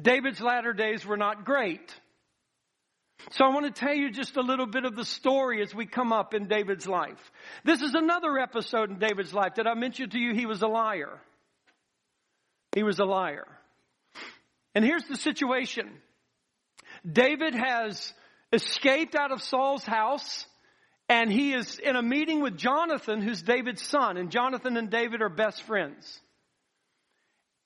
David's 0.00 0.40
latter 0.40 0.72
days 0.72 1.04
were 1.04 1.18
not 1.18 1.44
great. 1.44 1.94
So 3.32 3.44
I 3.44 3.48
want 3.48 3.66
to 3.66 3.78
tell 3.78 3.94
you 3.94 4.10
just 4.10 4.38
a 4.38 4.42
little 4.42 4.64
bit 4.64 4.86
of 4.86 4.96
the 4.96 5.04
story 5.04 5.60
as 5.60 5.74
we 5.74 5.84
come 5.84 6.10
up 6.10 6.32
in 6.32 6.48
David's 6.48 6.86
life. 6.86 7.20
This 7.64 7.82
is 7.82 7.94
another 7.94 8.38
episode 8.38 8.88
in 8.88 8.98
David's 8.98 9.34
life 9.34 9.56
that 9.56 9.66
I 9.66 9.74
mentioned 9.74 10.12
to 10.12 10.18
you 10.18 10.32
he 10.32 10.46
was 10.46 10.62
a 10.62 10.68
liar. 10.68 11.20
He 12.74 12.82
was 12.82 12.98
a 12.98 13.04
liar. 13.04 13.46
And 14.74 14.84
here's 14.84 15.04
the 15.04 15.16
situation. 15.16 15.90
David 17.10 17.54
has 17.54 18.12
escaped 18.52 19.14
out 19.14 19.32
of 19.32 19.42
Saul's 19.42 19.84
house 19.84 20.46
and 21.08 21.32
he 21.32 21.52
is 21.54 21.80
in 21.80 21.96
a 21.96 22.02
meeting 22.02 22.40
with 22.40 22.56
Jonathan, 22.56 23.20
who's 23.20 23.42
David's 23.42 23.82
son. 23.82 24.16
And 24.16 24.30
Jonathan 24.30 24.76
and 24.76 24.90
David 24.90 25.22
are 25.22 25.28
best 25.28 25.62
friends. 25.64 26.20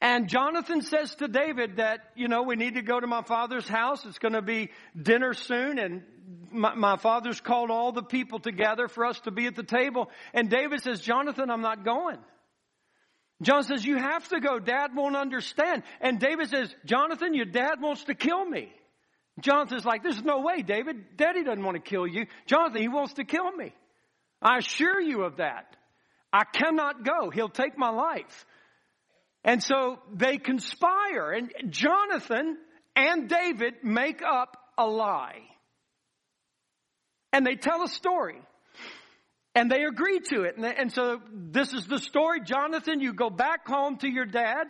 And 0.00 0.28
Jonathan 0.28 0.80
says 0.80 1.14
to 1.16 1.28
David 1.28 1.76
that, 1.76 2.00
you 2.14 2.26
know, 2.26 2.42
we 2.42 2.56
need 2.56 2.74
to 2.74 2.82
go 2.82 2.98
to 2.98 3.06
my 3.06 3.22
father's 3.22 3.68
house. 3.68 4.04
It's 4.06 4.18
going 4.18 4.32
to 4.32 4.42
be 4.42 4.70
dinner 5.00 5.34
soon. 5.34 5.78
And 5.78 6.02
my, 6.50 6.74
my, 6.74 6.96
father's 6.96 7.40
called 7.40 7.70
all 7.70 7.92
the 7.92 8.02
people 8.02 8.38
together 8.38 8.88
for 8.88 9.04
us 9.04 9.20
to 9.20 9.30
be 9.30 9.46
at 9.46 9.56
the 9.56 9.62
table. 9.62 10.10
And 10.32 10.48
David 10.48 10.82
says, 10.82 11.00
Jonathan, 11.00 11.50
I'm 11.50 11.62
not 11.62 11.84
going. 11.84 12.18
John 13.42 13.62
says, 13.64 13.84
You 13.84 13.96
have 13.96 14.28
to 14.28 14.40
go. 14.40 14.58
Dad 14.58 14.90
won't 14.94 15.16
understand. 15.16 15.82
And 16.00 16.18
David 16.18 16.48
says, 16.48 16.74
Jonathan, 16.84 17.34
your 17.34 17.46
dad 17.46 17.80
wants 17.80 18.04
to 18.04 18.14
kill 18.14 18.44
me. 18.44 18.72
Jonathan's 19.40 19.84
like, 19.84 20.02
There's 20.02 20.22
no 20.22 20.40
way, 20.40 20.62
David. 20.62 21.16
Daddy 21.16 21.42
doesn't 21.42 21.62
want 21.62 21.76
to 21.76 21.82
kill 21.82 22.06
you. 22.06 22.26
Jonathan, 22.46 22.80
he 22.80 22.88
wants 22.88 23.14
to 23.14 23.24
kill 23.24 23.50
me. 23.52 23.74
I 24.40 24.58
assure 24.58 25.00
you 25.00 25.22
of 25.22 25.38
that. 25.38 25.76
I 26.32 26.44
cannot 26.44 27.04
go. 27.04 27.30
He'll 27.30 27.48
take 27.48 27.78
my 27.78 27.90
life. 27.90 28.46
And 29.44 29.62
so 29.62 29.98
they 30.12 30.38
conspire, 30.38 31.32
and 31.32 31.52
Jonathan 31.68 32.56
and 32.96 33.28
David 33.28 33.74
make 33.82 34.22
up 34.22 34.56
a 34.78 34.86
lie. 34.86 35.42
And 37.32 37.46
they 37.46 37.56
tell 37.56 37.82
a 37.82 37.88
story. 37.88 38.40
And 39.54 39.70
they 39.70 39.84
agreed 39.84 40.24
to 40.26 40.42
it. 40.42 40.56
And, 40.56 40.66
and 40.66 40.92
so 40.92 41.20
this 41.32 41.72
is 41.72 41.86
the 41.86 41.98
story. 41.98 42.40
Jonathan, 42.40 43.00
you 43.00 43.12
go 43.12 43.30
back 43.30 43.66
home 43.66 43.98
to 43.98 44.08
your 44.08 44.26
dad. 44.26 44.66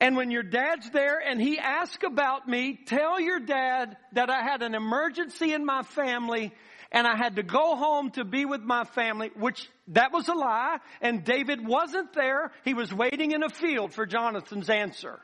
And 0.00 0.16
when 0.16 0.30
your 0.30 0.42
dad's 0.42 0.90
there 0.90 1.18
and 1.18 1.40
he 1.40 1.58
asks 1.58 2.04
about 2.04 2.48
me, 2.48 2.78
tell 2.86 3.20
your 3.20 3.38
dad 3.38 3.96
that 4.14 4.30
I 4.30 4.42
had 4.42 4.62
an 4.62 4.74
emergency 4.74 5.52
in 5.52 5.64
my 5.64 5.82
family 5.82 6.52
and 6.90 7.06
I 7.06 7.16
had 7.16 7.36
to 7.36 7.42
go 7.42 7.76
home 7.76 8.10
to 8.12 8.24
be 8.24 8.44
with 8.44 8.62
my 8.62 8.84
family, 8.84 9.30
which 9.36 9.68
that 9.88 10.12
was 10.12 10.26
a 10.28 10.34
lie. 10.34 10.78
And 11.00 11.22
David 11.22 11.64
wasn't 11.64 12.12
there. 12.14 12.50
He 12.64 12.74
was 12.74 12.92
waiting 12.92 13.32
in 13.32 13.42
a 13.44 13.48
field 13.48 13.92
for 13.92 14.06
Jonathan's 14.06 14.68
answer. 14.68 15.20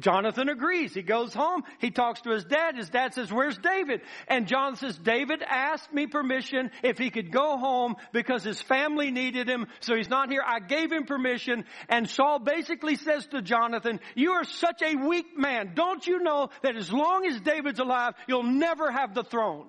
Jonathan 0.00 0.48
agrees. 0.48 0.94
He 0.94 1.02
goes 1.02 1.34
home. 1.34 1.62
He 1.78 1.90
talks 1.90 2.22
to 2.22 2.30
his 2.30 2.44
dad. 2.44 2.76
His 2.76 2.88
dad 2.88 3.12
says, 3.12 3.30
where's 3.30 3.58
David? 3.58 4.00
And 4.26 4.48
John 4.48 4.76
says, 4.76 4.96
David 4.96 5.42
asked 5.46 5.92
me 5.92 6.06
permission 6.06 6.70
if 6.82 6.96
he 6.96 7.10
could 7.10 7.30
go 7.30 7.58
home 7.58 7.96
because 8.10 8.42
his 8.42 8.60
family 8.60 9.10
needed 9.10 9.48
him. 9.48 9.66
So 9.80 9.94
he's 9.94 10.08
not 10.08 10.30
here. 10.30 10.42
I 10.46 10.60
gave 10.60 10.90
him 10.90 11.04
permission. 11.04 11.66
And 11.90 12.08
Saul 12.08 12.38
basically 12.38 12.96
says 12.96 13.26
to 13.28 13.42
Jonathan, 13.42 14.00
you 14.14 14.32
are 14.32 14.44
such 14.44 14.80
a 14.80 14.96
weak 14.96 15.36
man. 15.36 15.72
Don't 15.74 16.06
you 16.06 16.20
know 16.20 16.48
that 16.62 16.74
as 16.74 16.90
long 16.90 17.26
as 17.26 17.40
David's 17.42 17.78
alive, 17.78 18.14
you'll 18.26 18.44
never 18.44 18.90
have 18.90 19.14
the 19.14 19.24
throne? 19.24 19.68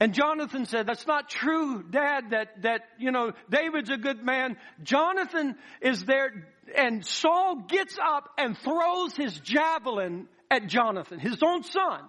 And 0.00 0.12
Jonathan 0.12 0.66
said, 0.66 0.88
that's 0.88 1.06
not 1.06 1.30
true, 1.30 1.84
dad, 1.88 2.30
that, 2.30 2.62
that, 2.62 2.80
you 2.98 3.12
know, 3.12 3.32
David's 3.48 3.90
a 3.90 3.96
good 3.96 4.22
man. 4.24 4.56
Jonathan 4.82 5.54
is 5.80 6.04
there 6.04 6.48
and 6.76 7.04
Saul 7.04 7.64
gets 7.68 7.98
up 7.98 8.28
and 8.38 8.56
throws 8.58 9.14
his 9.16 9.38
javelin 9.40 10.28
at 10.50 10.66
Jonathan, 10.66 11.18
his 11.18 11.42
own 11.42 11.62
son, 11.62 12.00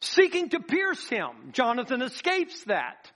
seeking 0.00 0.50
to 0.50 0.60
pierce 0.60 1.08
him. 1.08 1.52
Jonathan 1.52 2.02
escapes 2.02 2.64
that. 2.64 3.10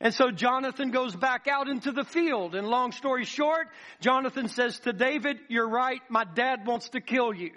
And 0.00 0.12
so 0.12 0.32
Jonathan 0.32 0.90
goes 0.90 1.14
back 1.14 1.46
out 1.46 1.68
into 1.68 1.92
the 1.92 2.02
field. 2.02 2.56
And 2.56 2.66
long 2.66 2.90
story 2.90 3.24
short, 3.24 3.68
Jonathan 4.00 4.48
says 4.48 4.80
to 4.80 4.92
David, 4.92 5.38
you're 5.48 5.68
right, 5.68 6.00
my 6.08 6.24
dad 6.24 6.66
wants 6.66 6.88
to 6.90 7.00
kill 7.00 7.32
you. 7.32 7.52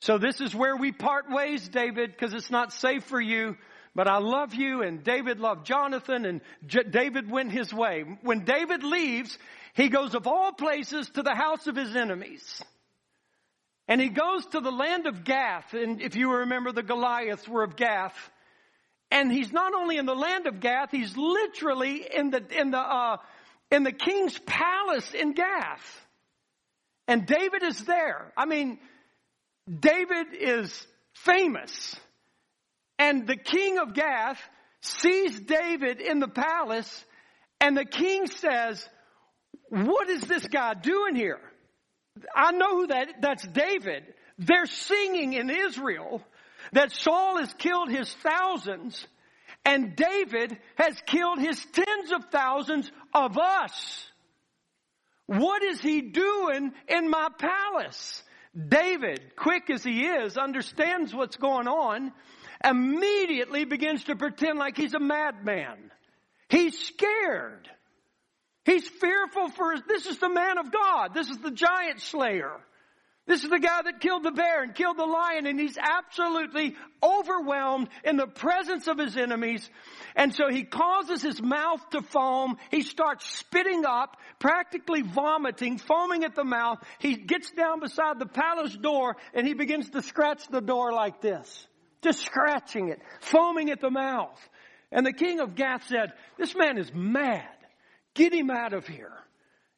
So 0.00 0.18
this 0.18 0.40
is 0.40 0.54
where 0.54 0.76
we 0.76 0.92
part 0.92 1.30
ways, 1.30 1.66
David, 1.66 2.12
because 2.12 2.34
it's 2.34 2.50
not 2.50 2.72
safe 2.72 3.04
for 3.04 3.20
you. 3.20 3.56
But 3.94 4.06
I 4.06 4.18
love 4.18 4.54
you, 4.54 4.82
and 4.82 5.02
David 5.02 5.40
loved 5.40 5.66
Jonathan, 5.66 6.24
and 6.24 6.40
J- 6.66 6.84
David 6.84 7.28
went 7.28 7.50
his 7.50 7.72
way. 7.72 8.04
When 8.22 8.44
David 8.44 8.84
leaves, 8.84 9.36
he 9.78 9.88
goes 9.88 10.16
of 10.16 10.26
all 10.26 10.50
places 10.50 11.08
to 11.10 11.22
the 11.22 11.36
house 11.36 11.68
of 11.68 11.76
his 11.76 11.94
enemies. 11.94 12.62
And 13.86 14.00
he 14.00 14.08
goes 14.08 14.44
to 14.46 14.58
the 14.58 14.72
land 14.72 15.06
of 15.06 15.22
Gath. 15.22 15.72
And 15.72 16.02
if 16.02 16.16
you 16.16 16.32
remember, 16.38 16.72
the 16.72 16.82
Goliaths 16.82 17.46
were 17.46 17.62
of 17.62 17.76
Gath. 17.76 18.16
And 19.12 19.30
he's 19.30 19.52
not 19.52 19.74
only 19.74 19.96
in 19.96 20.04
the 20.04 20.16
land 20.16 20.48
of 20.48 20.58
Gath, 20.58 20.90
he's 20.90 21.16
literally 21.16 22.04
in 22.12 22.30
the, 22.30 22.42
in 22.58 22.72
the, 22.72 22.78
uh, 22.78 23.18
in 23.70 23.84
the 23.84 23.92
king's 23.92 24.36
palace 24.40 25.14
in 25.14 25.32
Gath. 25.32 26.06
And 27.06 27.24
David 27.24 27.62
is 27.62 27.78
there. 27.84 28.32
I 28.36 28.46
mean, 28.46 28.80
David 29.68 30.34
is 30.40 30.86
famous. 31.14 31.94
And 32.98 33.28
the 33.28 33.36
king 33.36 33.78
of 33.78 33.94
Gath 33.94 34.40
sees 34.80 35.38
David 35.38 36.00
in 36.00 36.18
the 36.18 36.26
palace 36.26 37.04
and 37.60 37.76
the 37.76 37.84
king 37.84 38.26
says, 38.26 38.84
what 39.70 40.08
is 40.08 40.22
this 40.22 40.46
guy 40.46 40.74
doing 40.74 41.14
here? 41.14 41.40
I 42.34 42.52
know 42.52 42.86
that, 42.86 43.20
that's 43.20 43.46
David. 43.46 44.04
They're 44.38 44.66
singing 44.66 45.32
in 45.32 45.50
Israel 45.50 46.22
that 46.72 46.92
Saul 46.92 47.38
has 47.38 47.52
killed 47.54 47.90
his 47.90 48.12
thousands 48.14 49.06
and 49.64 49.96
David 49.96 50.56
has 50.76 51.00
killed 51.06 51.38
his 51.38 51.64
tens 51.72 52.12
of 52.12 52.26
thousands 52.30 52.90
of 53.12 53.36
us. 53.36 54.06
What 55.26 55.62
is 55.62 55.80
he 55.80 56.00
doing 56.00 56.72
in 56.88 57.10
my 57.10 57.28
palace? 57.38 58.22
David, 58.56 59.36
quick 59.36 59.68
as 59.68 59.84
he 59.84 60.06
is, 60.06 60.38
understands 60.38 61.14
what's 61.14 61.36
going 61.36 61.68
on, 61.68 62.12
immediately 62.64 63.64
begins 63.64 64.04
to 64.04 64.16
pretend 64.16 64.58
like 64.58 64.76
he's 64.76 64.94
a 64.94 65.00
madman. 65.00 65.90
He's 66.48 66.78
scared. 66.78 67.68
He's 68.68 68.86
fearful 68.86 69.48
for 69.48 69.72
his, 69.72 69.82
this 69.88 70.04
is 70.04 70.18
the 70.18 70.28
man 70.28 70.58
of 70.58 70.70
God. 70.70 71.14
This 71.14 71.30
is 71.30 71.38
the 71.38 71.50
giant 71.50 72.02
slayer. 72.02 72.52
This 73.26 73.42
is 73.42 73.48
the 73.48 73.58
guy 73.58 73.80
that 73.82 74.00
killed 74.00 74.24
the 74.24 74.30
bear 74.30 74.62
and 74.62 74.74
killed 74.74 74.98
the 74.98 75.06
lion 75.06 75.46
and 75.46 75.58
he's 75.58 75.78
absolutely 75.78 76.76
overwhelmed 77.02 77.88
in 78.04 78.18
the 78.18 78.26
presence 78.26 78.86
of 78.86 78.98
his 78.98 79.16
enemies. 79.16 79.68
And 80.14 80.34
so 80.34 80.50
he 80.50 80.64
causes 80.64 81.22
his 81.22 81.40
mouth 81.40 81.80
to 81.92 82.02
foam. 82.02 82.58
He 82.70 82.82
starts 82.82 83.26
spitting 83.38 83.86
up, 83.86 84.18
practically 84.38 85.00
vomiting, 85.00 85.78
foaming 85.78 86.24
at 86.24 86.34
the 86.34 86.44
mouth. 86.44 86.78
He 86.98 87.16
gets 87.16 87.50
down 87.50 87.80
beside 87.80 88.18
the 88.18 88.26
palace 88.26 88.76
door 88.76 89.16
and 89.32 89.46
he 89.46 89.54
begins 89.54 89.88
to 89.90 90.02
scratch 90.02 90.46
the 90.48 90.60
door 90.60 90.92
like 90.92 91.22
this. 91.22 91.66
Just 92.02 92.20
scratching 92.20 92.90
it, 92.90 93.00
foaming 93.20 93.70
at 93.70 93.80
the 93.80 93.90
mouth. 93.90 94.38
And 94.92 95.06
the 95.06 95.12
king 95.14 95.40
of 95.40 95.54
Gath 95.54 95.86
said, 95.88 96.12
this 96.36 96.54
man 96.54 96.76
is 96.76 96.92
mad. 96.92 97.48
Get 98.18 98.34
him 98.34 98.50
out 98.50 98.72
of 98.72 98.84
here. 98.84 99.12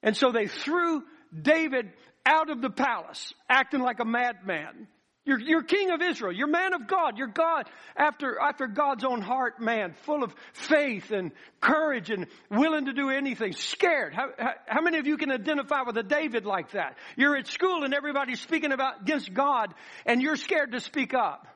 And 0.02 0.16
so 0.16 0.32
they 0.32 0.46
threw 0.46 1.02
David 1.30 1.92
out 2.24 2.48
of 2.48 2.62
the 2.62 2.70
palace, 2.70 3.34
acting 3.50 3.80
like 3.80 4.00
a 4.00 4.06
madman. 4.06 4.88
You're, 5.26 5.38
you're 5.38 5.62
king 5.62 5.90
of 5.90 6.00
Israel. 6.00 6.32
You're 6.32 6.46
man 6.46 6.72
of 6.72 6.86
God. 6.86 7.18
You're 7.18 7.26
God 7.26 7.68
after, 7.94 8.40
after 8.40 8.66
God's 8.66 9.04
own 9.04 9.20
heart, 9.20 9.60
man, 9.60 9.94
full 10.04 10.24
of 10.24 10.34
faith 10.54 11.10
and 11.10 11.32
courage 11.60 12.08
and 12.08 12.26
willing 12.50 12.86
to 12.86 12.94
do 12.94 13.10
anything. 13.10 13.52
Scared. 13.52 14.14
How, 14.14 14.30
how, 14.38 14.52
how 14.66 14.80
many 14.80 14.98
of 14.98 15.06
you 15.06 15.18
can 15.18 15.30
identify 15.30 15.82
with 15.82 15.98
a 15.98 16.02
David 16.02 16.46
like 16.46 16.70
that? 16.70 16.96
You're 17.18 17.36
at 17.36 17.46
school 17.46 17.84
and 17.84 17.92
everybody's 17.92 18.40
speaking 18.40 18.72
about 18.72 19.02
against 19.02 19.34
God 19.34 19.74
and 20.06 20.22
you're 20.22 20.36
scared 20.36 20.72
to 20.72 20.80
speak 20.80 21.12
up. 21.12 21.46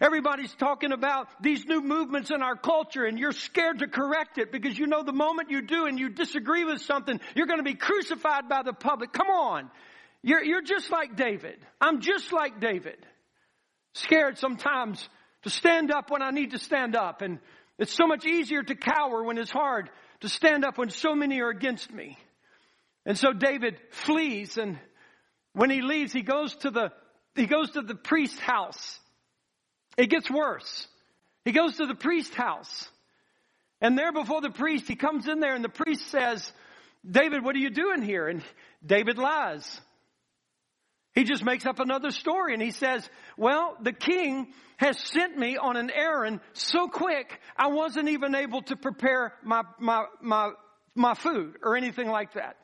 Everybody's 0.00 0.52
talking 0.54 0.92
about 0.92 1.28
these 1.42 1.64
new 1.64 1.80
movements 1.80 2.30
in 2.30 2.42
our 2.42 2.56
culture 2.56 3.04
and 3.04 3.18
you're 3.18 3.32
scared 3.32 3.78
to 3.78 3.86
correct 3.86 4.38
it 4.38 4.52
because 4.52 4.78
you 4.78 4.86
know 4.86 5.02
the 5.02 5.12
moment 5.12 5.50
you 5.50 5.62
do 5.62 5.86
and 5.86 5.98
you 5.98 6.08
disagree 6.08 6.64
with 6.64 6.82
something, 6.82 7.20
you're 7.34 7.46
going 7.46 7.58
to 7.58 7.64
be 7.64 7.74
crucified 7.74 8.48
by 8.48 8.62
the 8.62 8.72
public. 8.72 9.12
Come 9.12 9.28
on. 9.28 9.70
You're, 10.22 10.44
you're 10.44 10.62
just 10.62 10.90
like 10.90 11.16
David. 11.16 11.58
I'm 11.80 12.00
just 12.00 12.32
like 12.32 12.60
David. 12.60 12.98
Scared 13.94 14.38
sometimes 14.38 15.08
to 15.42 15.50
stand 15.50 15.90
up 15.90 16.10
when 16.10 16.22
I 16.22 16.30
need 16.30 16.50
to 16.50 16.58
stand 16.58 16.94
up. 16.94 17.22
And 17.22 17.38
it's 17.78 17.94
so 17.94 18.06
much 18.06 18.26
easier 18.26 18.62
to 18.62 18.74
cower 18.74 19.24
when 19.24 19.38
it's 19.38 19.50
hard 19.50 19.88
to 20.20 20.28
stand 20.28 20.64
up 20.64 20.76
when 20.76 20.90
so 20.90 21.14
many 21.14 21.40
are 21.40 21.48
against 21.48 21.90
me. 21.90 22.18
And 23.06 23.16
so 23.16 23.32
David 23.32 23.80
flees 23.90 24.58
and 24.58 24.78
when 25.52 25.70
he 25.70 25.82
leaves, 25.82 26.12
he 26.12 26.22
goes 26.22 26.54
to 26.56 26.70
the, 26.70 26.92
he 27.34 27.46
goes 27.46 27.70
to 27.70 27.82
the 27.82 27.94
priest's 27.94 28.38
house. 28.38 28.99
It 29.96 30.08
gets 30.08 30.30
worse. 30.30 30.86
He 31.44 31.52
goes 31.52 31.76
to 31.76 31.86
the 31.86 31.94
priest's 31.94 32.34
house. 32.34 32.88
And 33.80 33.96
there 33.96 34.12
before 34.12 34.40
the 34.40 34.50
priest, 34.50 34.86
he 34.86 34.96
comes 34.96 35.26
in 35.26 35.40
there 35.40 35.54
and 35.54 35.64
the 35.64 35.68
priest 35.68 36.06
says, 36.10 36.52
David, 37.08 37.42
what 37.42 37.56
are 37.56 37.60
you 37.60 37.70
doing 37.70 38.02
here? 38.02 38.28
And 38.28 38.42
David 38.84 39.18
lies. 39.18 39.80
He 41.14 41.24
just 41.24 41.44
makes 41.44 41.66
up 41.66 41.80
another 41.80 42.10
story 42.10 42.52
and 42.52 42.62
he 42.62 42.70
says, 42.70 43.08
well, 43.36 43.76
the 43.82 43.92
king 43.92 44.52
has 44.76 44.98
sent 44.98 45.36
me 45.36 45.56
on 45.56 45.76
an 45.76 45.90
errand 45.90 46.40
so 46.52 46.88
quick, 46.88 47.40
I 47.56 47.68
wasn't 47.68 48.08
even 48.08 48.34
able 48.34 48.62
to 48.62 48.76
prepare 48.76 49.34
my, 49.42 49.62
my, 49.78 50.04
my, 50.22 50.50
my 50.94 51.14
food 51.14 51.56
or 51.62 51.76
anything 51.76 52.08
like 52.08 52.34
that. 52.34 52.56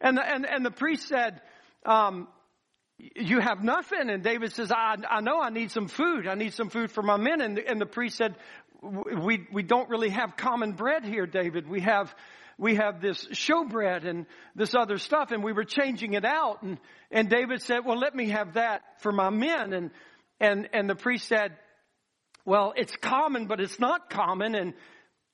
And 0.00 0.16
the, 0.16 0.22
and, 0.22 0.46
and 0.46 0.64
the 0.64 0.70
priest 0.70 1.08
said, 1.08 1.40
um, 1.84 2.28
you 2.98 3.40
have 3.40 3.62
nothing. 3.62 4.10
And 4.10 4.22
David 4.22 4.52
says, 4.52 4.70
I, 4.70 4.96
I 5.08 5.20
know 5.20 5.40
I 5.40 5.50
need 5.50 5.70
some 5.70 5.88
food. 5.88 6.26
I 6.26 6.34
need 6.34 6.54
some 6.54 6.70
food 6.70 6.90
for 6.90 7.02
my 7.02 7.16
men. 7.16 7.40
And 7.40 7.56
the, 7.56 7.68
and 7.68 7.80
the 7.80 7.86
priest 7.86 8.16
said, 8.16 8.36
we, 8.82 9.46
we 9.52 9.62
don't 9.62 9.88
really 9.88 10.10
have 10.10 10.36
common 10.36 10.72
bread 10.72 11.04
here, 11.04 11.26
David. 11.26 11.68
We 11.68 11.80
have, 11.80 12.14
we 12.58 12.76
have 12.76 13.00
this 13.00 13.26
showbread 13.26 14.06
and 14.06 14.26
this 14.54 14.74
other 14.74 14.98
stuff 14.98 15.32
and 15.32 15.42
we 15.42 15.52
were 15.52 15.64
changing 15.64 16.14
it 16.14 16.24
out 16.24 16.62
and, 16.62 16.78
and 17.10 17.28
David 17.28 17.62
said, 17.62 17.84
well, 17.84 17.98
let 17.98 18.14
me 18.14 18.28
have 18.30 18.54
that 18.54 18.82
for 18.98 19.10
my 19.12 19.30
men. 19.30 19.72
And, 19.72 19.90
and, 20.40 20.68
and 20.72 20.88
the 20.88 20.94
priest 20.94 21.28
said, 21.28 21.52
well, 22.44 22.74
it's 22.76 22.94
common, 22.96 23.46
but 23.46 23.60
it's 23.60 23.80
not 23.80 24.10
common. 24.10 24.54
And 24.54 24.74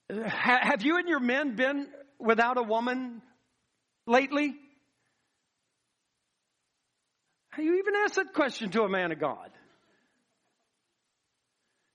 uh, 0.08 0.28
ha- 0.28 0.60
have 0.62 0.82
you 0.82 0.96
and 0.96 1.08
your 1.08 1.20
men 1.20 1.56
been 1.56 1.88
without 2.18 2.56
a 2.56 2.62
woman 2.62 3.20
lately? 4.06 4.54
You 7.60 7.78
even 7.78 7.94
ask 8.04 8.14
that 8.14 8.32
question 8.32 8.70
to 8.70 8.82
a 8.82 8.88
man 8.88 9.12
of 9.12 9.18
God? 9.18 9.50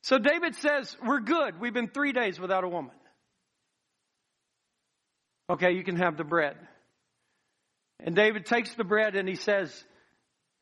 So 0.03 0.17
David 0.17 0.55
says, 0.55 0.95
we're 1.03 1.21
good. 1.21 1.59
We've 1.59 1.73
been 1.73 1.89
three 1.89 2.11
days 2.11 2.39
without 2.39 2.63
a 2.63 2.67
woman. 2.67 2.95
Okay, 5.49 5.71
you 5.73 5.83
can 5.83 5.97
have 5.97 6.17
the 6.17 6.23
bread. 6.23 6.55
And 7.99 8.15
David 8.15 8.45
takes 8.45 8.73
the 8.73 8.83
bread 8.83 9.15
and 9.15 9.27
he 9.27 9.35
says, 9.35 9.71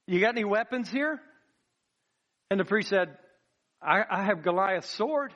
You 0.07 0.19
got 0.19 0.29
any 0.29 0.43
weapons 0.43 0.89
here? 0.89 1.19
And 2.49 2.59
the 2.59 2.65
priest 2.65 2.89
said, 2.89 3.17
I, 3.81 4.03
I 4.09 4.23
have 4.23 4.43
Goliath's 4.43 4.89
sword. 4.89 5.33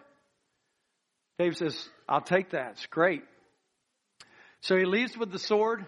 David 1.40 1.58
says, 1.58 1.90
I'll 2.08 2.22
take 2.22 2.52
that. 2.52 2.72
It's 2.74 2.86
great. 2.88 3.24
So 4.62 4.76
he 4.76 4.86
leaves 4.86 5.18
with 5.18 5.32
the 5.32 5.40
sword, 5.40 5.86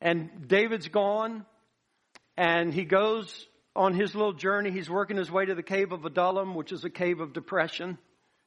and 0.00 0.46
David's 0.46 0.88
gone, 0.88 1.44
and 2.36 2.72
he 2.72 2.84
goes 2.84 3.46
on 3.76 3.94
his 3.94 4.14
little 4.14 4.32
journey. 4.32 4.70
He's 4.70 4.90
working 4.90 5.16
his 5.16 5.30
way 5.30 5.44
to 5.46 5.54
the 5.54 5.62
cave 5.62 5.92
of 5.92 6.04
Adullam, 6.04 6.54
which 6.54 6.72
is 6.72 6.84
a 6.84 6.90
cave 6.90 7.20
of 7.20 7.32
depression 7.32 7.98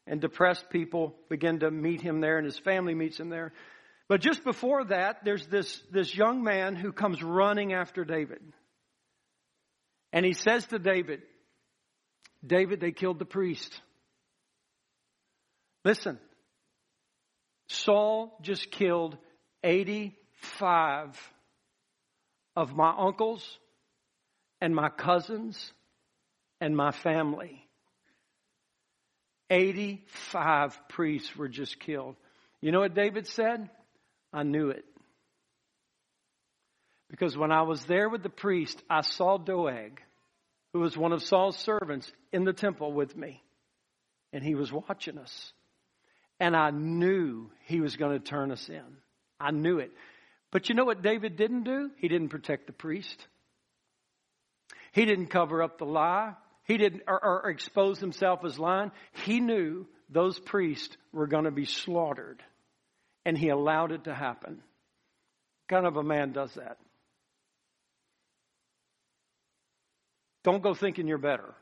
and 0.06 0.22
depressed 0.22 0.70
people 0.70 1.16
begin 1.30 1.60
to 1.60 1.70
meet 1.70 2.02
him 2.02 2.22
there 2.22 2.38
and 2.38 2.46
his 2.46 2.58
family 2.58 2.96
meets 2.96 3.20
him 3.20 3.30
there. 3.30 3.52
But 4.08 4.22
just 4.22 4.44
before 4.44 4.86
that, 4.86 5.26
there's 5.26 5.46
this, 5.48 5.82
this 5.92 6.16
young 6.16 6.44
man 6.44 6.76
who 6.76 6.94
comes 6.94 7.22
running 7.22 7.74
after 7.74 8.06
David. 8.06 8.42
And 10.14 10.26
he 10.26 10.32
says 10.32 10.66
to 10.68 10.80
David, 10.80 11.22
David, 12.46 12.80
they 12.80 12.92
killed 12.92 13.20
the 13.20 13.26
priest. 13.26 13.82
Listen, 15.84 16.20
Saul 17.68 18.38
just 18.42 18.72
killed 18.72 19.18
85 19.64 21.18
of 22.56 22.76
my 22.76 22.94
uncles 22.98 23.46
and 24.62 24.76
my 24.76 24.90
cousins 24.90 25.72
and 26.60 26.76
my 26.76 26.92
family. 26.92 27.68
85 29.50 30.78
priests 30.90 31.36
were 31.36 31.48
just 31.48 31.80
killed. 31.80 32.16
You 32.62 32.72
know 32.72 32.80
what 32.80 32.96
David 32.96 33.28
said? 33.28 33.70
I 34.34 34.44
knew 34.44 34.70
it. 34.70 34.84
Because 37.10 37.38
when 37.38 37.52
I 37.52 37.62
was 37.62 37.86
there 37.86 38.10
with 38.10 38.24
the 38.24 38.30
priest, 38.30 38.82
I 38.90 39.02
saw 39.02 39.38
Doeg, 39.38 40.02
who 40.74 40.80
was 40.80 40.98
one 40.98 41.14
of 41.14 41.24
Saul's 41.24 41.58
servants, 41.58 42.12
in 42.34 42.44
the 42.44 42.52
temple 42.52 42.92
with 42.92 43.16
me. 43.16 43.42
And 44.34 44.44
he 44.44 44.56
was 44.56 44.72
watching 44.72 45.18
us. 45.18 45.54
And 46.40 46.56
I 46.56 46.72
knew 46.72 47.50
he 47.66 47.80
was 47.80 47.96
going 47.96 48.20
to 48.20 48.24
turn 48.24 48.52
us 48.52 48.68
in. 48.68 48.84
I 49.40 49.52
knew 49.52 49.80
it. 49.80 49.92
But 50.52 50.68
you 50.68 50.76
know 50.76 50.86
what 50.86 51.02
David 51.02 51.38
didn't 51.38 51.64
do? 51.64 51.90
He 51.98 52.08
didn't 52.08 52.30
protect 52.30 52.68
the 52.68 52.74
priest. 52.74 53.26
He 54.98 55.06
didn't 55.06 55.28
cover 55.28 55.62
up 55.62 55.78
the 55.78 55.86
lie. 55.86 56.34
He 56.64 56.78
didn't 56.78 57.04
or, 57.08 57.24
or 57.24 57.50
expose 57.52 58.00
himself 58.00 58.44
as 58.44 58.58
lying. 58.58 58.92
He 59.26 59.40
knew 59.40 59.86
those 60.10 60.40
priests 60.40 60.98
were 61.14 61.28
going 61.28 61.44
to 61.44 61.52
be 61.52 61.66
slaughtered. 61.66 62.42
And 63.24 63.38
he 63.38 63.50
allowed 63.50 63.92
it 63.92 64.06
to 64.06 64.16
happen. 64.16 64.64
Kind 65.70 65.86
of 65.86 65.98
a 65.98 66.04
man 66.04 66.32
does 66.32 66.52
that. 66.56 66.78
Don't 70.44 70.64
go 70.64 70.74
thinking 70.74 71.08
you're 71.08 71.20
better. 71.20 71.54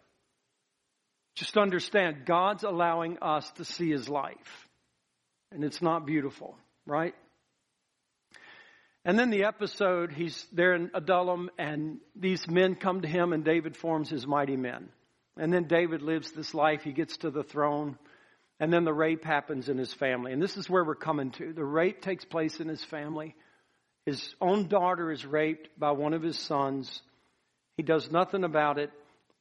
Just 1.36 1.58
understand 1.58 2.26
God's 2.26 2.64
allowing 2.64 3.18
us 3.22 3.52
to 3.58 3.66
see 3.66 3.90
his 3.92 4.08
life. 4.08 4.70
And 5.52 5.62
it's 5.66 5.82
not 5.82 6.06
beautiful, 6.06 6.56
right? 6.86 7.16
And 9.08 9.20
then 9.20 9.30
the 9.30 9.44
episode, 9.44 10.12
he's 10.12 10.48
there 10.52 10.74
in 10.74 10.90
Adullam, 10.96 11.52
and 11.60 12.00
these 12.16 12.50
men 12.50 12.74
come 12.74 13.02
to 13.02 13.08
him, 13.08 13.34
and 13.34 13.46
David 13.46 13.78
forms 13.78 14.10
his 14.10 14.26
mighty 14.26 14.58
men. 14.58 14.90
And 15.38 15.54
then 15.54 15.66
David 15.66 16.02
lives 16.02 16.32
this 16.32 16.56
life. 16.56 16.84
He 16.84 16.92
gets 16.92 17.18
to 17.18 17.30
the 17.30 17.44
throne, 17.44 18.00
and 18.60 18.74
then 18.74 18.84
the 18.84 18.94
rape 18.94 19.24
happens 19.24 19.70
in 19.70 19.78
his 19.78 19.94
family. 19.94 20.34
And 20.34 20.42
this 20.42 20.58
is 20.58 20.68
where 20.68 20.84
we're 20.84 20.96
coming 20.96 21.30
to. 21.34 21.54
The 21.54 21.64
rape 21.64 22.02
takes 22.02 22.26
place 22.26 22.60
in 22.60 22.68
his 22.68 22.84
family. 22.84 23.36
His 24.08 24.34
own 24.42 24.70
daughter 24.70 25.12
is 25.12 25.24
raped 25.24 25.80
by 25.80 25.92
one 25.92 26.14
of 26.14 26.24
his 26.24 26.40
sons. 26.40 27.02
He 27.78 27.84
does 27.84 28.12
nothing 28.12 28.44
about 28.44 28.80
it. 28.80 28.90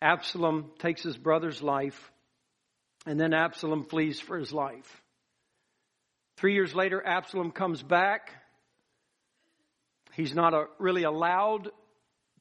Absalom 0.03 0.72
takes 0.79 1.03
his 1.03 1.16
brother's 1.16 1.62
life, 1.62 2.11
and 3.07 3.18
then 3.18 3.33
Absalom 3.33 3.85
flees 3.85 4.20
for 4.20 4.37
his 4.37 4.53
life. 4.53 5.03
Three 6.37 6.53
years 6.53 6.74
later, 6.74 7.03
Absalom 7.03 7.50
comes 7.50 7.83
back 7.83 8.31
He's 10.16 10.35
not 10.35 10.55
a, 10.55 10.66
really 10.79 11.05
allowed 11.05 11.70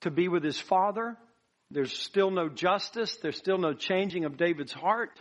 to 0.01 0.11
be 0.11 0.27
with 0.27 0.43
his 0.43 0.59
father. 0.59 1.17
There's 1.71 1.93
still 1.93 2.29
no 2.29 2.49
justice. 2.49 3.17
There's 3.21 3.37
still 3.37 3.57
no 3.57 3.73
changing 3.73 4.25
of 4.25 4.37
David's 4.37 4.73
heart. 4.73 5.19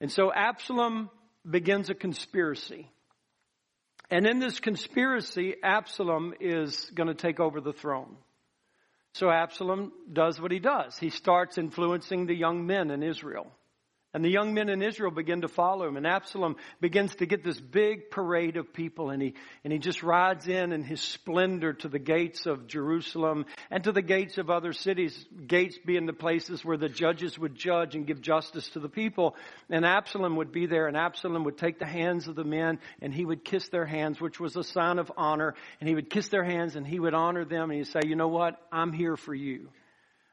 And 0.00 0.10
so 0.10 0.32
Absalom 0.32 1.10
begins 1.48 1.90
a 1.90 1.94
conspiracy. 1.94 2.88
And 4.10 4.26
in 4.26 4.38
this 4.38 4.58
conspiracy, 4.60 5.56
Absalom 5.62 6.34
is 6.40 6.90
going 6.94 7.08
to 7.08 7.14
take 7.14 7.40
over 7.40 7.60
the 7.60 7.72
throne. 7.74 8.16
So 9.12 9.30
Absalom 9.30 9.92
does 10.10 10.40
what 10.40 10.52
he 10.52 10.60
does. 10.60 10.96
He 10.98 11.10
starts 11.10 11.58
influencing 11.58 12.26
the 12.26 12.34
young 12.34 12.66
men 12.66 12.90
in 12.90 13.02
Israel. 13.02 13.52
And 14.14 14.24
the 14.24 14.30
young 14.30 14.54
men 14.54 14.70
in 14.70 14.82
Israel 14.82 15.10
begin 15.10 15.42
to 15.42 15.48
follow 15.48 15.86
him. 15.86 15.98
And 15.98 16.06
Absalom 16.06 16.56
begins 16.80 17.14
to 17.16 17.26
get 17.26 17.44
this 17.44 17.60
big 17.60 18.10
parade 18.10 18.56
of 18.56 18.72
people. 18.72 19.10
And 19.10 19.20
he, 19.20 19.34
and 19.64 19.72
he 19.72 19.78
just 19.78 20.02
rides 20.02 20.48
in 20.48 20.72
in 20.72 20.82
his 20.82 21.02
splendor 21.02 21.74
to 21.74 21.88
the 21.88 21.98
gates 21.98 22.46
of 22.46 22.66
Jerusalem 22.66 23.44
and 23.70 23.84
to 23.84 23.92
the 23.92 24.00
gates 24.00 24.38
of 24.38 24.48
other 24.48 24.72
cities. 24.72 25.26
Gates 25.46 25.78
being 25.84 26.06
the 26.06 26.14
places 26.14 26.64
where 26.64 26.78
the 26.78 26.88
judges 26.88 27.38
would 27.38 27.54
judge 27.54 27.94
and 27.94 28.06
give 28.06 28.22
justice 28.22 28.70
to 28.70 28.80
the 28.80 28.88
people. 28.88 29.36
And 29.68 29.84
Absalom 29.84 30.36
would 30.36 30.52
be 30.52 30.64
there 30.64 30.86
and 30.86 30.96
Absalom 30.96 31.44
would 31.44 31.58
take 31.58 31.78
the 31.78 31.84
hands 31.84 32.28
of 32.28 32.34
the 32.34 32.44
men 32.44 32.78
and 33.02 33.12
he 33.12 33.26
would 33.26 33.44
kiss 33.44 33.68
their 33.68 33.84
hands, 33.86 34.22
which 34.22 34.40
was 34.40 34.56
a 34.56 34.64
sign 34.64 34.98
of 34.98 35.12
honor. 35.18 35.54
And 35.80 35.88
he 35.88 35.94
would 35.94 36.08
kiss 36.08 36.28
their 36.28 36.44
hands 36.44 36.76
and 36.76 36.86
he 36.86 36.98
would 36.98 37.12
honor 37.14 37.44
them 37.44 37.70
and 37.70 37.78
he'd 37.78 37.88
say, 37.88 38.00
you 38.06 38.16
know 38.16 38.28
what? 38.28 38.58
I'm 38.72 38.94
here 38.94 39.18
for 39.18 39.34
you. 39.34 39.68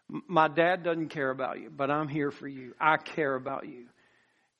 My 0.07 0.47
dad 0.47 0.83
doesn't 0.83 1.09
care 1.09 1.31
about 1.31 1.59
you, 1.59 1.69
but 1.69 1.89
I'm 1.89 2.07
here 2.07 2.31
for 2.31 2.47
you. 2.47 2.73
I 2.79 2.97
care 2.97 3.35
about 3.35 3.67
you. 3.67 3.85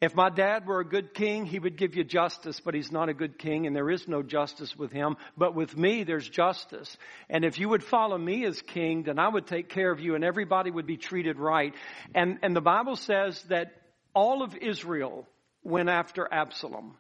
If 0.02 0.14
my 0.14 0.30
dad 0.30 0.68
were 0.68 0.82
a 0.82 0.86
good 0.86 1.14
king, 1.14 1.46
he 1.46 1.58
would 1.58 1.78
give 1.78 1.96
you 1.96 2.04
justice, 2.04 2.60
but 2.60 2.74
he's 2.74 2.92
not 2.92 3.10
a 3.10 3.14
good 3.14 3.40
king 3.40 3.66
and 3.66 3.76
there 3.76 3.90
is 3.90 4.08
no 4.08 4.22
justice 4.22 4.76
with 4.76 4.92
him. 4.92 5.16
But 5.38 5.56
with 5.56 5.78
me, 5.78 6.04
there's 6.04 6.28
justice. 6.28 6.98
And 7.30 7.46
if 7.46 7.60
you 7.60 7.70
would 7.70 7.84
follow 7.84 8.18
me 8.18 8.46
as 8.46 8.62
king, 8.62 9.04
then 9.04 9.20
I 9.20 9.30
would 9.30 9.48
take 9.48 9.70
care 9.70 9.90
of 9.92 10.02
you 10.02 10.16
and 10.16 10.24
everybody 10.24 10.70
would 10.70 10.86
be 10.86 10.98
treated 10.98 11.40
right. 11.40 11.74
And, 12.14 12.40
and 12.44 12.56
the 12.56 12.62
Bible 12.62 12.98
says 12.98 13.42
that 13.44 13.72
all 14.14 14.44
of 14.44 14.56
Israel 14.56 15.28
went 15.64 15.90
after 15.90 16.28
Absalom. 16.32 16.98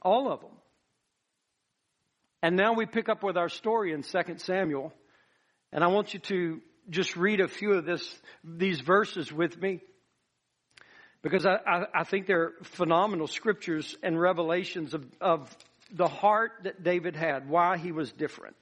All 0.00 0.30
of 0.30 0.40
them. 0.40 0.56
And 2.40 2.56
now 2.56 2.74
we 2.74 2.86
pick 2.86 3.08
up 3.08 3.22
with 3.22 3.36
our 3.36 3.48
story 3.48 3.92
in 3.92 4.02
2 4.02 4.38
Samuel. 4.38 4.92
And 5.72 5.82
I 5.82 5.88
want 5.88 6.14
you 6.14 6.20
to 6.20 6.60
just 6.90 7.16
read 7.16 7.40
a 7.40 7.48
few 7.48 7.72
of 7.72 7.84
this, 7.84 8.20
these 8.42 8.80
verses 8.80 9.32
with 9.32 9.60
me 9.60 9.80
because 11.24 11.46
I, 11.46 11.56
I, 11.66 11.84
I 11.94 12.04
think 12.04 12.26
they're 12.26 12.52
phenomenal 12.62 13.26
scriptures 13.26 13.96
and 14.02 14.20
revelations 14.20 14.92
of, 14.92 15.06
of 15.22 15.56
the 15.90 16.06
heart 16.06 16.52
that 16.64 16.84
David 16.84 17.16
had, 17.16 17.48
why 17.48 17.78
he 17.78 17.92
was 17.92 18.12
different. 18.12 18.56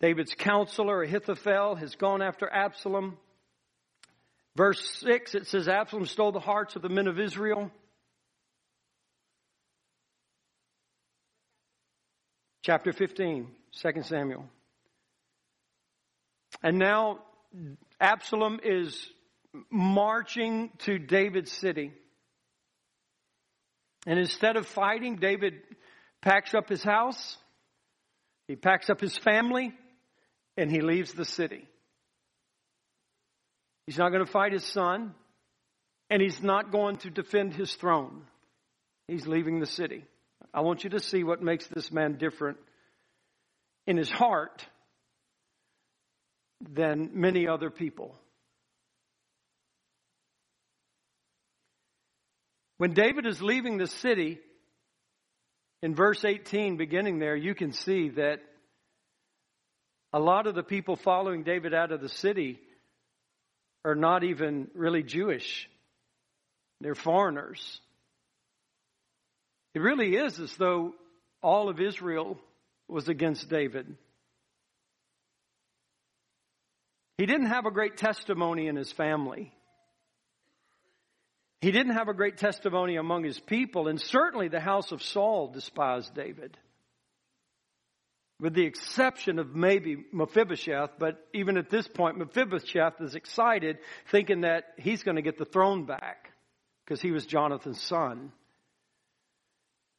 David's 0.00 0.34
counselor, 0.34 1.02
Ahithophel, 1.02 1.76
has 1.76 1.94
gone 1.94 2.22
after 2.22 2.50
Absalom. 2.50 3.18
Verse 4.56 4.80
6, 5.00 5.36
it 5.36 5.46
says, 5.46 5.68
Absalom 5.68 6.06
stole 6.06 6.32
the 6.32 6.40
hearts 6.40 6.74
of 6.74 6.82
the 6.82 6.88
men 6.88 7.06
of 7.06 7.20
Israel. 7.20 7.70
Chapter 12.62 12.92
15, 12.92 13.46
2 13.80 14.02
Samuel. 14.02 14.44
And 16.62 16.78
now 16.78 17.20
Absalom 18.00 18.60
is 18.62 19.08
marching 19.70 20.70
to 20.80 20.98
David's 20.98 21.52
city. 21.52 21.92
And 24.06 24.18
instead 24.18 24.56
of 24.56 24.66
fighting, 24.66 25.16
David 25.16 25.54
packs 26.22 26.54
up 26.54 26.68
his 26.68 26.82
house, 26.82 27.36
he 28.46 28.56
packs 28.56 28.90
up 28.90 29.00
his 29.00 29.16
family, 29.16 29.72
and 30.56 30.70
he 30.70 30.80
leaves 30.80 31.12
the 31.12 31.24
city. 31.24 31.66
He's 33.86 33.98
not 33.98 34.10
going 34.10 34.24
to 34.24 34.30
fight 34.30 34.52
his 34.52 34.64
son, 34.64 35.14
and 36.08 36.22
he's 36.22 36.42
not 36.42 36.72
going 36.72 36.98
to 36.98 37.10
defend 37.10 37.54
his 37.54 37.74
throne. 37.74 38.22
He's 39.08 39.26
leaving 39.26 39.60
the 39.60 39.66
city. 39.66 40.04
I 40.52 40.60
want 40.60 40.84
you 40.84 40.90
to 40.90 41.00
see 41.00 41.24
what 41.24 41.42
makes 41.42 41.66
this 41.66 41.90
man 41.90 42.16
different 42.18 42.58
in 43.86 43.96
his 43.96 44.10
heart 44.10 44.64
than 46.60 47.10
many 47.14 47.48
other 47.48 47.70
people. 47.70 48.14
When 52.78 52.94
David 52.94 53.26
is 53.26 53.42
leaving 53.42 53.76
the 53.76 53.86
city, 53.86 54.38
in 55.82 55.94
verse 55.94 56.24
18, 56.24 56.76
beginning 56.76 57.18
there, 57.18 57.36
you 57.36 57.54
can 57.54 57.72
see 57.72 58.10
that 58.10 58.40
a 60.12 60.18
lot 60.18 60.46
of 60.46 60.54
the 60.54 60.62
people 60.62 60.96
following 60.96 61.42
David 61.42 61.74
out 61.74 61.92
of 61.92 62.00
the 62.00 62.08
city 62.08 62.58
are 63.84 63.94
not 63.94 64.24
even 64.24 64.68
really 64.74 65.02
Jewish. 65.02 65.68
They're 66.80 66.94
foreigners. 66.94 67.80
It 69.74 69.80
really 69.80 70.16
is 70.16 70.40
as 70.40 70.54
though 70.56 70.94
all 71.42 71.68
of 71.68 71.80
Israel 71.80 72.38
was 72.88 73.08
against 73.08 73.48
David. 73.48 73.96
He 77.20 77.26
didn't 77.26 77.48
have 77.48 77.66
a 77.66 77.70
great 77.70 77.98
testimony 77.98 78.66
in 78.66 78.76
his 78.76 78.90
family. 78.90 79.52
He 81.60 81.70
didn't 81.70 81.92
have 81.92 82.08
a 82.08 82.14
great 82.14 82.38
testimony 82.38 82.96
among 82.96 83.24
his 83.24 83.38
people, 83.38 83.88
and 83.88 84.00
certainly 84.00 84.48
the 84.48 84.58
house 84.58 84.90
of 84.90 85.02
Saul 85.02 85.48
despised 85.48 86.14
David. 86.14 86.56
With 88.40 88.54
the 88.54 88.64
exception 88.64 89.38
of 89.38 89.54
maybe 89.54 90.02
Mephibosheth, 90.14 90.92
but 90.98 91.22
even 91.34 91.58
at 91.58 91.68
this 91.68 91.86
point, 91.86 92.16
Mephibosheth 92.16 92.98
is 93.02 93.14
excited, 93.14 93.80
thinking 94.10 94.40
that 94.40 94.72
he's 94.78 95.02
going 95.02 95.16
to 95.16 95.22
get 95.22 95.36
the 95.36 95.44
throne 95.44 95.84
back 95.84 96.32
because 96.86 97.02
he 97.02 97.10
was 97.10 97.26
Jonathan's 97.26 97.82
son. 97.82 98.32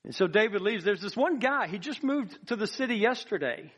And 0.06 0.16
so 0.16 0.26
David 0.26 0.62
leaves. 0.62 0.84
There's 0.84 1.04
this 1.04 1.16
one 1.16 1.38
guy, 1.38 1.68
he 1.68 1.78
just 1.78 2.04
moved 2.04 2.36
to 2.48 2.56
the 2.56 2.66
city 2.66 2.96
yesterday. 2.96 3.72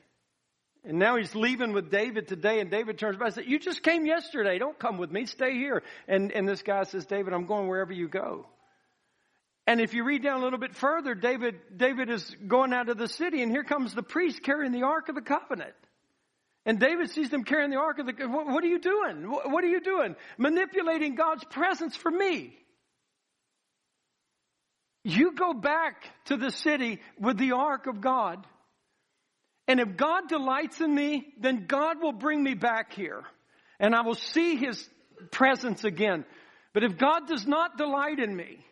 And 0.85 0.99
now 0.99 1.15
he's 1.15 1.33
leaving 1.33 1.71
with 1.71 1.89
David 1.89 2.27
today, 2.27 2.59
and 2.59 2.69
David 2.69 2.97
turns 2.97 3.15
back 3.15 3.27
and 3.27 3.35
says, 3.35 3.45
You 3.47 3.57
just 3.57 3.83
came 3.83 4.05
yesterday. 4.05 4.59
Don't 4.59 4.77
come 4.77 4.97
with 4.97 5.11
me. 5.11 5.25
Stay 5.25 5.53
here. 5.53 5.81
And, 6.07 6.31
and 6.31 6.47
this 6.47 6.61
guy 6.61 6.83
says, 6.83 7.05
David, 7.05 7.33
I'm 7.33 7.45
going 7.45 7.67
wherever 7.67 7.93
you 7.93 8.09
go. 8.09 8.45
And 9.65 9.79
if 9.79 9.93
you 9.93 10.03
read 10.03 10.23
down 10.23 10.41
a 10.41 10.43
little 10.43 10.59
bit 10.59 10.75
further, 10.75 11.15
David, 11.15 11.55
David 11.77 12.09
is 12.09 12.35
going 12.47 12.73
out 12.73 12.89
of 12.89 12.97
the 12.97 13.07
city, 13.07 13.41
and 13.41 13.49
here 13.49 13.63
comes 13.63 13.93
the 13.93 14.03
priest 14.03 14.43
carrying 14.43 14.73
the 14.73 14.83
Ark 14.83 15.07
of 15.07 15.15
the 15.15 15.21
Covenant. 15.21 15.73
And 16.65 16.79
David 16.79 17.09
sees 17.11 17.29
them 17.29 17.45
carrying 17.45 17.71
the 17.71 17.77
Ark 17.77 17.99
of 17.99 18.05
the 18.05 18.27
what, 18.27 18.47
what 18.47 18.63
are 18.63 18.67
you 18.67 18.79
doing? 18.79 19.29
What, 19.31 19.49
what 19.49 19.63
are 19.63 19.69
you 19.69 19.79
doing? 19.79 20.17
Manipulating 20.37 21.15
God's 21.15 21.45
presence 21.45 21.95
for 21.95 22.11
me. 22.11 22.57
You 25.05 25.33
go 25.33 25.53
back 25.53 26.03
to 26.25 26.37
the 26.37 26.51
city 26.51 26.99
with 27.19 27.37
the 27.37 27.53
Ark 27.53 27.87
of 27.87 28.01
God 28.01 28.45
and 29.67 29.79
if 29.79 29.95
God 29.95 30.27
delights 30.27 30.81
in 30.81 30.93
me, 30.93 31.33
then 31.39 31.65
God 31.67 32.01
will 32.01 32.11
bring 32.11 32.43
me 32.43 32.53
back 32.53 32.93
here 32.93 33.23
and 33.79 33.95
I 33.95 34.01
will 34.01 34.15
see 34.15 34.55
his 34.55 34.89
presence 35.31 35.83
again. 35.83 36.25
But 36.73 36.83
if 36.83 36.97
God 36.97 37.27
does 37.27 37.45
not 37.45 37.77
delight 37.77 38.19
in 38.19 38.35
me, 38.35 38.65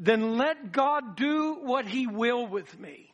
then 0.00 0.36
let 0.36 0.72
God 0.72 1.16
do 1.16 1.58
what 1.62 1.86
he 1.86 2.06
will 2.06 2.46
with 2.46 2.78
me. 2.78 3.10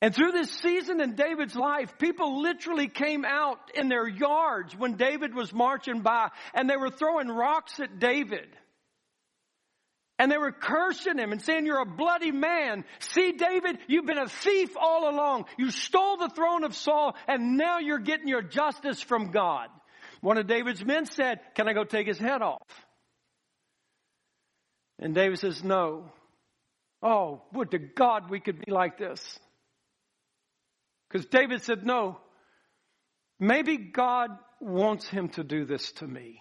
And 0.00 0.12
through 0.12 0.32
this 0.32 0.50
season 0.50 1.00
in 1.00 1.14
David's 1.14 1.54
life, 1.54 1.96
people 1.98 2.42
literally 2.42 2.88
came 2.88 3.24
out 3.24 3.70
in 3.74 3.88
their 3.88 4.08
yards 4.08 4.76
when 4.76 4.96
David 4.96 5.32
was 5.32 5.52
marching 5.52 6.00
by 6.00 6.30
and 6.52 6.68
they 6.68 6.76
were 6.76 6.90
throwing 6.90 7.28
rocks 7.28 7.78
at 7.78 8.00
David. 8.00 8.48
And 10.18 10.30
they 10.30 10.38
were 10.38 10.52
cursing 10.52 11.18
him 11.18 11.32
and 11.32 11.42
saying, 11.42 11.66
You're 11.66 11.80
a 11.80 11.86
bloody 11.86 12.32
man. 12.32 12.84
See, 13.00 13.32
David, 13.32 13.78
you've 13.88 14.06
been 14.06 14.18
a 14.18 14.28
thief 14.28 14.70
all 14.80 15.08
along. 15.08 15.46
You 15.58 15.70
stole 15.70 16.16
the 16.16 16.28
throne 16.28 16.64
of 16.64 16.76
Saul, 16.76 17.16
and 17.26 17.56
now 17.56 17.78
you're 17.78 17.98
getting 17.98 18.28
your 18.28 18.42
justice 18.42 19.00
from 19.00 19.30
God. 19.30 19.68
One 20.20 20.38
of 20.38 20.46
David's 20.46 20.84
men 20.84 21.06
said, 21.06 21.40
Can 21.54 21.68
I 21.68 21.72
go 21.72 21.84
take 21.84 22.06
his 22.06 22.18
head 22.18 22.42
off? 22.42 22.62
And 24.98 25.14
David 25.14 25.38
says, 25.38 25.64
No. 25.64 26.12
Oh, 27.02 27.42
would 27.52 27.72
to 27.72 27.78
God 27.78 28.30
we 28.30 28.38
could 28.38 28.64
be 28.64 28.70
like 28.70 28.96
this. 28.96 29.40
Because 31.08 31.26
David 31.26 31.62
said, 31.62 31.84
no, 31.84 32.18
maybe 33.40 33.76
God 33.76 34.30
wants 34.60 35.08
him 35.08 35.28
to 35.30 35.44
do 35.44 35.64
this 35.64 35.92
to 35.92 36.06
me. 36.06 36.40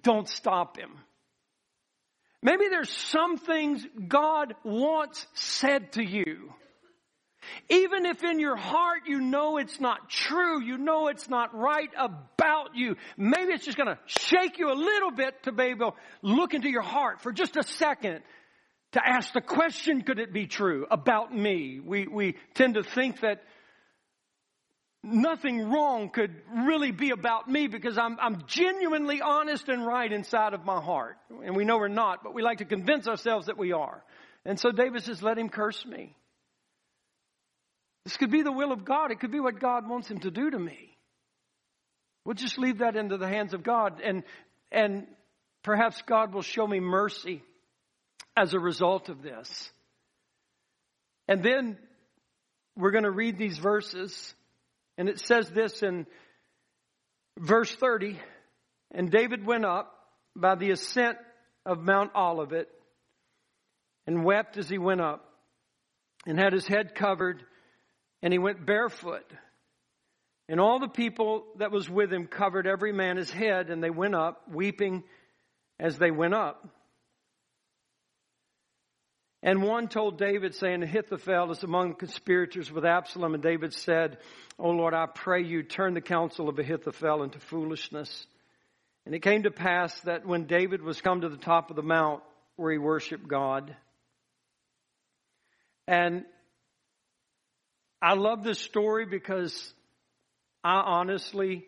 Don't 0.00 0.28
stop 0.28 0.76
him. 0.76 0.90
Maybe 2.42 2.68
there's 2.68 2.90
some 2.90 3.36
things 3.36 3.86
God 4.08 4.54
wants 4.64 5.26
said 5.34 5.92
to 5.92 6.02
you. 6.02 6.52
Even 7.68 8.06
if 8.06 8.22
in 8.22 8.38
your 8.38 8.56
heart 8.56 9.02
you 9.06 9.20
know 9.20 9.58
it's 9.58 9.80
not 9.80 10.08
true, 10.08 10.62
you 10.62 10.78
know 10.78 11.08
it's 11.08 11.28
not 11.28 11.54
right 11.54 11.90
about 11.98 12.74
you, 12.74 12.96
maybe 13.16 13.52
it's 13.52 13.64
just 13.64 13.76
gonna 13.76 13.98
shake 14.06 14.58
you 14.58 14.70
a 14.70 14.74
little 14.74 15.10
bit 15.10 15.42
to 15.44 15.52
be 15.52 15.64
able 15.64 15.92
to 15.92 15.96
look 16.22 16.54
into 16.54 16.70
your 16.70 16.82
heart 16.82 17.20
for 17.20 17.32
just 17.32 17.56
a 17.56 17.62
second 17.62 18.22
to 18.92 19.00
ask 19.04 19.32
the 19.32 19.40
question, 19.40 20.02
could 20.02 20.18
it 20.18 20.32
be 20.32 20.46
true 20.46 20.86
about 20.90 21.34
me? 21.34 21.80
We, 21.80 22.06
we 22.06 22.36
tend 22.54 22.74
to 22.74 22.82
think 22.82 23.20
that 23.20 23.42
nothing 25.02 25.70
wrong 25.70 26.10
could 26.10 26.34
really 26.66 26.92
be 26.92 27.10
about 27.10 27.48
me 27.48 27.66
because 27.66 27.98
I'm, 27.98 28.16
I'm 28.20 28.44
genuinely 28.46 29.20
honest 29.20 29.68
and 29.68 29.86
right 29.86 30.10
inside 30.10 30.54
of 30.54 30.64
my 30.64 30.80
heart. 30.80 31.16
And 31.44 31.56
we 31.56 31.64
know 31.64 31.78
we're 31.78 31.88
not, 31.88 32.22
but 32.22 32.34
we 32.34 32.42
like 32.42 32.58
to 32.58 32.64
convince 32.64 33.08
ourselves 33.08 33.46
that 33.46 33.58
we 33.58 33.72
are. 33.72 34.02
And 34.44 34.58
so 34.58 34.70
David 34.70 35.02
says, 35.02 35.22
let 35.22 35.38
him 35.38 35.48
curse 35.48 35.84
me. 35.84 36.14
This 38.04 38.16
could 38.16 38.30
be 38.30 38.42
the 38.42 38.52
will 38.52 38.72
of 38.72 38.84
God. 38.84 39.10
It 39.10 39.20
could 39.20 39.30
be 39.30 39.40
what 39.40 39.60
God 39.60 39.88
wants 39.88 40.08
him 40.08 40.20
to 40.20 40.30
do 40.30 40.50
to 40.50 40.58
me. 40.58 40.96
We'll 42.24 42.34
just 42.34 42.58
leave 42.58 42.78
that 42.78 42.96
into 42.96 43.16
the 43.16 43.28
hands 43.28 43.54
of 43.54 43.62
God 43.62 44.00
and, 44.02 44.22
and 44.70 45.06
perhaps 45.64 46.00
God 46.02 46.32
will 46.32 46.42
show 46.42 46.66
me 46.66 46.78
mercy 46.80 47.42
as 48.36 48.54
a 48.54 48.60
result 48.60 49.08
of 49.08 49.22
this. 49.22 49.70
And 51.28 51.42
then 51.42 51.78
we're 52.76 52.90
going 52.92 53.04
to 53.04 53.10
read 53.10 53.38
these 53.38 53.58
verses 53.58 54.34
and 54.98 55.08
it 55.08 55.20
says 55.20 55.48
this 55.50 55.82
in 55.82 56.06
verse 57.38 57.74
30 57.74 58.18
And 58.90 59.10
David 59.10 59.46
went 59.46 59.64
up 59.64 59.94
by 60.36 60.54
the 60.54 60.70
ascent 60.70 61.18
of 61.64 61.80
Mount 61.80 62.12
Olivet 62.14 62.68
and 64.06 64.24
wept 64.24 64.56
as 64.56 64.68
he 64.68 64.78
went 64.78 65.00
up 65.00 65.24
and 66.26 66.38
had 66.38 66.52
his 66.52 66.66
head 66.66 66.94
covered 66.94 67.42
and 68.22 68.32
he 68.32 68.38
went 68.38 68.64
barefoot. 68.64 69.30
And 70.48 70.60
all 70.60 70.78
the 70.78 70.88
people 70.88 71.44
that 71.58 71.70
was 71.70 71.88
with 71.88 72.12
him 72.12 72.26
covered 72.26 72.66
every 72.66 72.92
man 72.92 73.16
his 73.16 73.30
head 73.30 73.70
and 73.70 73.82
they 73.82 73.90
went 73.90 74.14
up 74.14 74.42
weeping 74.50 75.04
as 75.78 75.98
they 75.98 76.10
went 76.10 76.34
up. 76.34 76.66
And 79.42 79.62
one 79.62 79.88
told 79.88 80.18
David, 80.18 80.54
saying, 80.54 80.82
Ahithophel 80.84 81.50
is 81.50 81.64
among 81.64 81.90
the 81.90 81.94
conspirators 81.96 82.70
with 82.70 82.84
Absalom. 82.84 83.34
And 83.34 83.42
David 83.42 83.72
said, 83.74 84.18
O 84.58 84.70
Lord, 84.70 84.94
I 84.94 85.06
pray 85.06 85.42
you 85.42 85.64
turn 85.64 85.94
the 85.94 86.00
counsel 86.00 86.48
of 86.48 86.58
Ahithophel 86.58 87.24
into 87.24 87.40
foolishness. 87.40 88.26
And 89.04 89.14
it 89.14 89.22
came 89.22 89.42
to 89.42 89.50
pass 89.50 89.98
that 90.02 90.24
when 90.24 90.46
David 90.46 90.82
was 90.82 91.00
come 91.00 91.22
to 91.22 91.28
the 91.28 91.36
top 91.36 91.70
of 91.70 91.76
the 91.76 91.82
mount 91.82 92.22
where 92.54 92.70
he 92.70 92.78
worshiped 92.78 93.26
God, 93.26 93.74
and 95.88 96.24
I 98.00 98.14
love 98.14 98.44
this 98.44 98.60
story 98.60 99.06
because 99.06 99.74
I 100.62 100.76
honestly, 100.76 101.66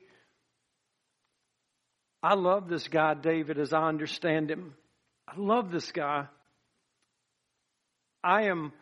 I 2.23 2.35
love 2.35 2.69
this 2.69 2.87
guy, 2.87 3.15
David, 3.15 3.59
as 3.59 3.73
I 3.73 3.89
understand 3.89 4.51
him. 4.51 4.75
I 5.27 5.35
love 5.37 5.73
this 5.73 5.91
guy. 5.91 6.27
I 8.25 8.45
am, 8.45 8.73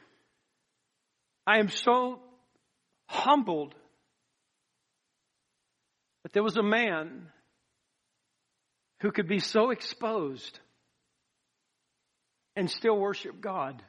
I 1.45 1.59
am 1.59 1.68
so 1.68 2.20
humbled 3.09 3.74
that 6.22 6.32
there 6.32 6.45
was 6.45 6.57
a 6.57 6.62
man 6.62 7.26
who 9.01 9.11
could 9.11 9.26
be 9.26 9.40
so 9.40 9.70
exposed 9.70 10.61
and 12.55 12.70
still 12.70 12.97
worship 12.97 13.40
God. 13.40 13.82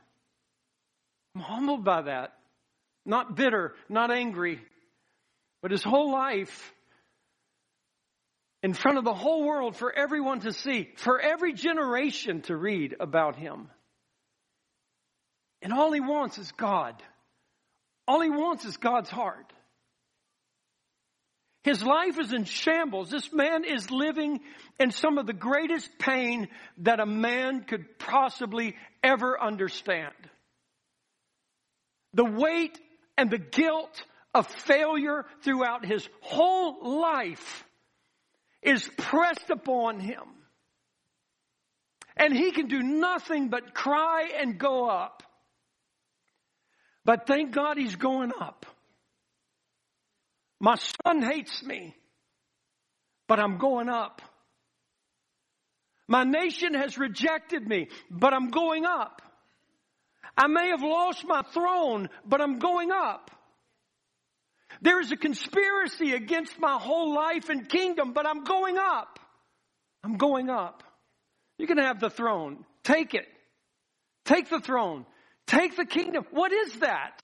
I'm 1.35 1.41
humbled 1.41 1.85
by 1.85 2.01
that. 2.01 2.33
Not 3.05 3.35
bitter, 3.35 3.75
not 3.89 4.11
angry, 4.11 4.59
but 5.61 5.69
his 5.69 5.83
whole 5.83 6.11
life 6.11 6.73
in 8.63 8.73
front 8.73 8.97
of 8.97 9.03
the 9.03 9.13
whole 9.13 9.45
world 9.45 9.75
for 9.75 9.93
everyone 9.93 10.39
to 10.39 10.53
see, 10.53 10.89
for 10.95 11.19
every 11.19 11.53
generation 11.53 12.41
to 12.43 12.55
read 12.55 12.95
about 12.99 13.35
him. 13.35 13.69
And 15.63 15.71
all 15.71 15.93
he 15.93 16.01
wants 16.01 16.37
is 16.37 16.51
God. 16.51 17.01
All 18.05 18.19
he 18.19 18.29
wants 18.29 18.65
is 18.65 18.75
God's 18.75 19.09
heart. 19.09 19.51
His 21.63 21.81
life 21.81 22.19
is 22.19 22.33
in 22.33 22.43
shambles. 22.43 23.09
This 23.09 23.31
man 23.31 23.63
is 23.63 23.89
living 23.89 24.41
in 24.77 24.91
some 24.91 25.17
of 25.17 25.25
the 25.25 25.33
greatest 25.33 25.89
pain 25.97 26.49
that 26.79 26.99
a 26.99 27.05
man 27.05 27.63
could 27.63 27.97
possibly 27.97 28.75
ever 29.01 29.41
understand. 29.41 30.13
The 32.13 32.25
weight 32.25 32.77
and 33.17 33.31
the 33.31 33.37
guilt 33.37 34.03
of 34.33 34.47
failure 34.47 35.25
throughout 35.43 35.85
his 35.85 36.07
whole 36.19 36.99
life 36.99 37.63
is 38.61 38.89
pressed 38.97 39.49
upon 39.49 40.01
him. 40.01 40.23
And 42.17 42.35
he 42.35 42.51
can 42.51 42.67
do 42.67 42.81
nothing 42.81 43.47
but 43.47 43.73
cry 43.73 44.29
and 44.37 44.59
go 44.59 44.89
up. 44.89 45.23
But 47.05 47.27
thank 47.27 47.51
God 47.51 47.77
he's 47.77 47.95
going 47.95 48.31
up. 48.39 48.65
My 50.59 50.75
son 51.05 51.21
hates 51.21 51.61
me, 51.63 51.95
but 53.27 53.39
I'm 53.39 53.57
going 53.57 53.89
up. 53.89 54.21
My 56.07 56.23
nation 56.23 56.73
has 56.73 56.97
rejected 56.97 57.67
me, 57.67 57.87
but 58.09 58.33
I'm 58.33 58.49
going 58.49 58.85
up. 58.85 59.21
I 60.37 60.47
may 60.47 60.69
have 60.69 60.81
lost 60.81 61.25
my 61.25 61.41
throne, 61.53 62.09
but 62.25 62.41
I'm 62.41 62.59
going 62.59 62.91
up. 62.91 63.29
There 64.81 64.99
is 64.99 65.11
a 65.11 65.17
conspiracy 65.17 66.13
against 66.13 66.59
my 66.59 66.77
whole 66.79 67.13
life 67.13 67.49
and 67.49 67.67
kingdom, 67.69 68.13
but 68.13 68.25
I'm 68.25 68.43
going 68.43 68.77
up. 68.77 69.19
I'm 70.03 70.17
going 70.17 70.49
up. 70.49 70.83
You 71.57 71.67
can 71.67 71.77
have 71.77 71.99
the 71.99 72.09
throne. 72.09 72.65
Take 72.83 73.13
it. 73.13 73.27
Take 74.25 74.49
the 74.49 74.59
throne. 74.59 75.05
Take 75.53 75.75
the 75.75 75.85
kingdom. 75.85 76.25
What 76.31 76.51
is 76.51 76.73
that? 76.79 77.21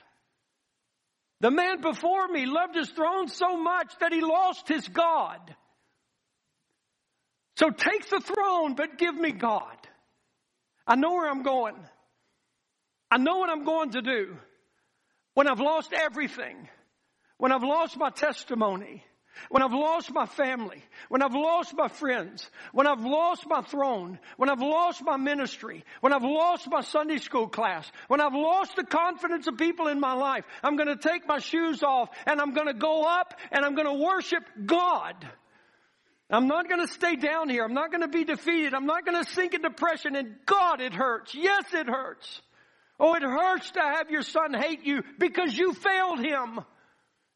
The 1.42 1.52
man 1.52 1.82
before 1.82 2.28
me 2.28 2.46
loved 2.46 2.76
his 2.76 2.90
throne 2.90 3.28
so 3.28 3.58
much 3.58 3.94
that 4.02 4.14
he 4.14 4.22
lost 4.22 4.68
his 4.68 4.88
God. 4.88 5.56
So 7.58 7.70
take 7.70 8.10
the 8.10 8.20
throne, 8.20 8.76
but 8.76 8.98
give 8.98 9.16
me 9.16 9.32
God. 9.32 9.78
I 10.86 10.96
know 10.96 11.12
where 11.14 11.30
I'm 11.30 11.44
going. 11.44 11.76
I 13.10 13.18
know 13.18 13.38
what 13.38 13.50
I'm 13.50 13.64
going 13.64 13.92
to 13.92 14.02
do. 14.02 14.38
When 15.34 15.48
I've 15.48 15.60
lost 15.60 15.94
everything, 15.94 16.68
when 17.38 17.52
I've 17.52 17.64
lost 17.64 17.98
my 17.98 18.10
testimony, 18.10 19.04
when 19.50 19.64
I've 19.64 19.74
lost 19.74 20.12
my 20.12 20.26
family, 20.26 20.84
when 21.08 21.22
I've 21.22 21.34
lost 21.34 21.74
my 21.76 21.88
friends, 21.88 22.50
when 22.74 22.88
I've 22.88 23.04
lost 23.04 23.46
my 23.48 23.62
throne, 23.62 24.20
when 24.38 24.50
I've 24.50 24.62
lost 24.62 25.02
my 25.04 25.18
ministry, 25.18 25.86
when 26.02 26.14
I've 26.14 26.24
lost 26.24 26.70
my 26.70 26.82
Sunday 26.82 27.18
school 27.18 27.48
class, 27.48 27.90
when 28.08 28.22
I've 28.22 28.34
lost 28.34 28.76
the 28.76 28.84
confidence 28.84 29.48
of 29.48 29.58
people 29.58 29.88
in 29.88 30.00
my 30.00 30.14
life, 30.14 30.46
I'm 30.64 30.76
going 30.76 30.90
to 30.90 30.98
take 30.98 31.28
my 31.28 31.40
shoes 31.40 31.84
off 31.84 32.10
and 32.26 32.42
I'm 32.42 32.54
going 32.54 32.68
to 32.68 32.74
go 32.74 33.04
up 33.04 33.34
and 33.52 33.64
I'm 33.64 33.76
going 33.76 33.88
to 33.88 34.04
worship 34.06 34.44
God. 34.66 35.16
I'm 36.30 36.48
not 36.48 36.70
going 36.70 36.86
to 36.86 36.94
stay 36.94 37.16
down 37.16 37.50
here. 37.50 37.64
I'm 37.64 37.74
not 37.74 37.92
going 37.92 38.02
to 38.02 38.08
be 38.08 38.24
defeated. 38.24 38.74
I'm 38.74 38.86
not 38.86 39.06
going 39.06 39.24
to 39.24 39.32
sink 39.32 39.56
in 39.56 39.62
depression. 39.64 40.16
And 40.16 40.36
God, 40.46 40.80
it 40.80 40.94
hurts. 40.94 41.34
Yes, 41.34 41.66
it 41.74 41.88
hurts. 41.88 42.42
Oh, 43.00 43.16
it 43.16 43.24
hurts 43.24 43.72
to 43.72 43.80
have 43.80 44.12
your 44.12 44.22
son 44.22 44.54
hate 44.54 44.86
you 44.86 45.04
because 45.18 45.58
you 45.58 45.74
failed 45.74 46.20
him. 46.20 46.60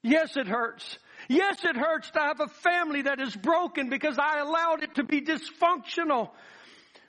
Yes, 0.04 0.36
it 0.36 0.48
hurts. 0.48 0.98
Yes, 1.28 1.64
it 1.64 1.76
hurts 1.76 2.12
to 2.12 2.20
have 2.20 2.40
a 2.40 2.48
family 2.48 3.04
that 3.04 3.20
is 3.20 3.36
broken 3.36 3.90
because 3.90 4.18
I 4.18 4.40
allowed 4.40 4.84
it 4.84 4.96
to 4.96 5.04
be 5.04 5.22
dysfunctional. 5.22 6.30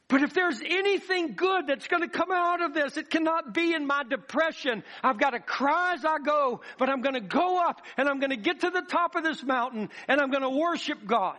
But 0.09 0.23
if 0.23 0.35
there's 0.35 0.61
anything 0.61 1.35
good 1.35 1.67
that's 1.67 1.89
going 1.89 2.03
to 2.03 2.09
come 2.09 2.31
out 2.31 2.63
of 2.63 2.75
this, 2.75 2.97
it 2.97 3.09
cannot 3.09 3.55
be 3.55 3.73
in 3.73 3.87
my 3.87 4.05
depression. 4.05 4.85
I've 5.03 5.19
got 5.19 5.31
to 5.31 5.41
cry 5.41 5.95
as 5.95 6.05
I 6.05 6.19
go, 6.19 6.61
but 6.79 6.91
I'm 6.91 7.01
going 7.01 7.15
to 7.15 7.21
go 7.21 7.59
up 7.67 7.81
and 7.97 8.09
I'm 8.09 8.21
going 8.21 8.31
to 8.31 8.37
get 8.37 8.61
to 8.61 8.71
the 8.71 8.83
top 8.83 9.17
of 9.17 9.25
this 9.25 9.43
mountain 9.43 9.89
and 10.07 10.21
I'm 10.21 10.31
going 10.31 10.43
to 10.43 10.51
worship 10.51 10.99
God. 11.07 11.39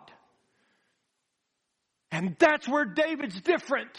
And 2.11 2.35
that's 2.39 2.67
where 2.67 2.85
David's 2.85 3.39
different. 3.41 3.91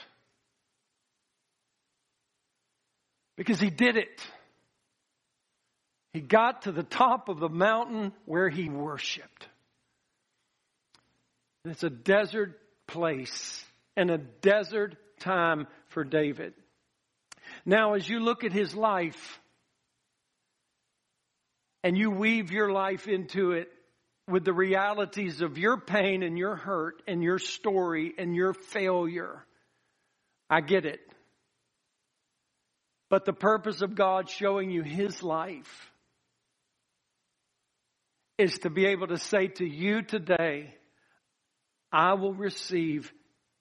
Because 3.36 3.60
he 3.60 3.70
did 3.70 3.96
it. 3.96 4.26
He 6.16 6.22
got 6.22 6.62
to 6.62 6.72
the 6.72 6.82
top 6.82 7.28
of 7.28 7.40
the 7.40 7.50
mountain 7.50 8.10
where 8.24 8.48
he 8.48 8.70
worshiped. 8.70 9.48
It's 11.66 11.84
a 11.84 11.90
desert 11.90 12.58
place 12.86 13.62
and 13.98 14.10
a 14.10 14.16
desert 14.16 14.96
time 15.20 15.66
for 15.88 16.04
David. 16.04 16.54
Now, 17.66 17.92
as 17.92 18.08
you 18.08 18.20
look 18.20 18.44
at 18.44 18.54
his 18.54 18.74
life 18.74 19.38
and 21.84 21.98
you 21.98 22.10
weave 22.10 22.50
your 22.50 22.72
life 22.72 23.08
into 23.08 23.50
it 23.50 23.68
with 24.26 24.46
the 24.46 24.54
realities 24.54 25.42
of 25.42 25.58
your 25.58 25.78
pain 25.78 26.22
and 26.22 26.38
your 26.38 26.56
hurt 26.56 27.02
and 27.06 27.22
your 27.22 27.38
story 27.38 28.14
and 28.16 28.34
your 28.34 28.54
failure, 28.54 29.44
I 30.48 30.62
get 30.62 30.86
it. 30.86 31.00
But 33.10 33.26
the 33.26 33.34
purpose 33.34 33.82
of 33.82 33.94
God 33.94 34.30
showing 34.30 34.70
you 34.70 34.80
his 34.80 35.22
life 35.22 35.92
is 38.38 38.58
to 38.58 38.70
be 38.70 38.86
able 38.86 39.06
to 39.08 39.18
say 39.18 39.48
to 39.48 39.64
you 39.64 40.02
today, 40.02 40.74
I 41.92 42.14
will 42.14 42.34
receive 42.34 43.12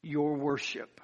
your 0.01 0.36
worship. 0.36 1.01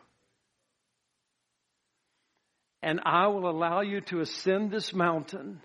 And 2.84 2.99
I 3.05 3.28
will 3.28 3.49
allow 3.49 3.82
you 3.82 4.01
to 4.01 4.22
ascend 4.22 4.72
this 4.72 4.93
mountain, 4.93 5.61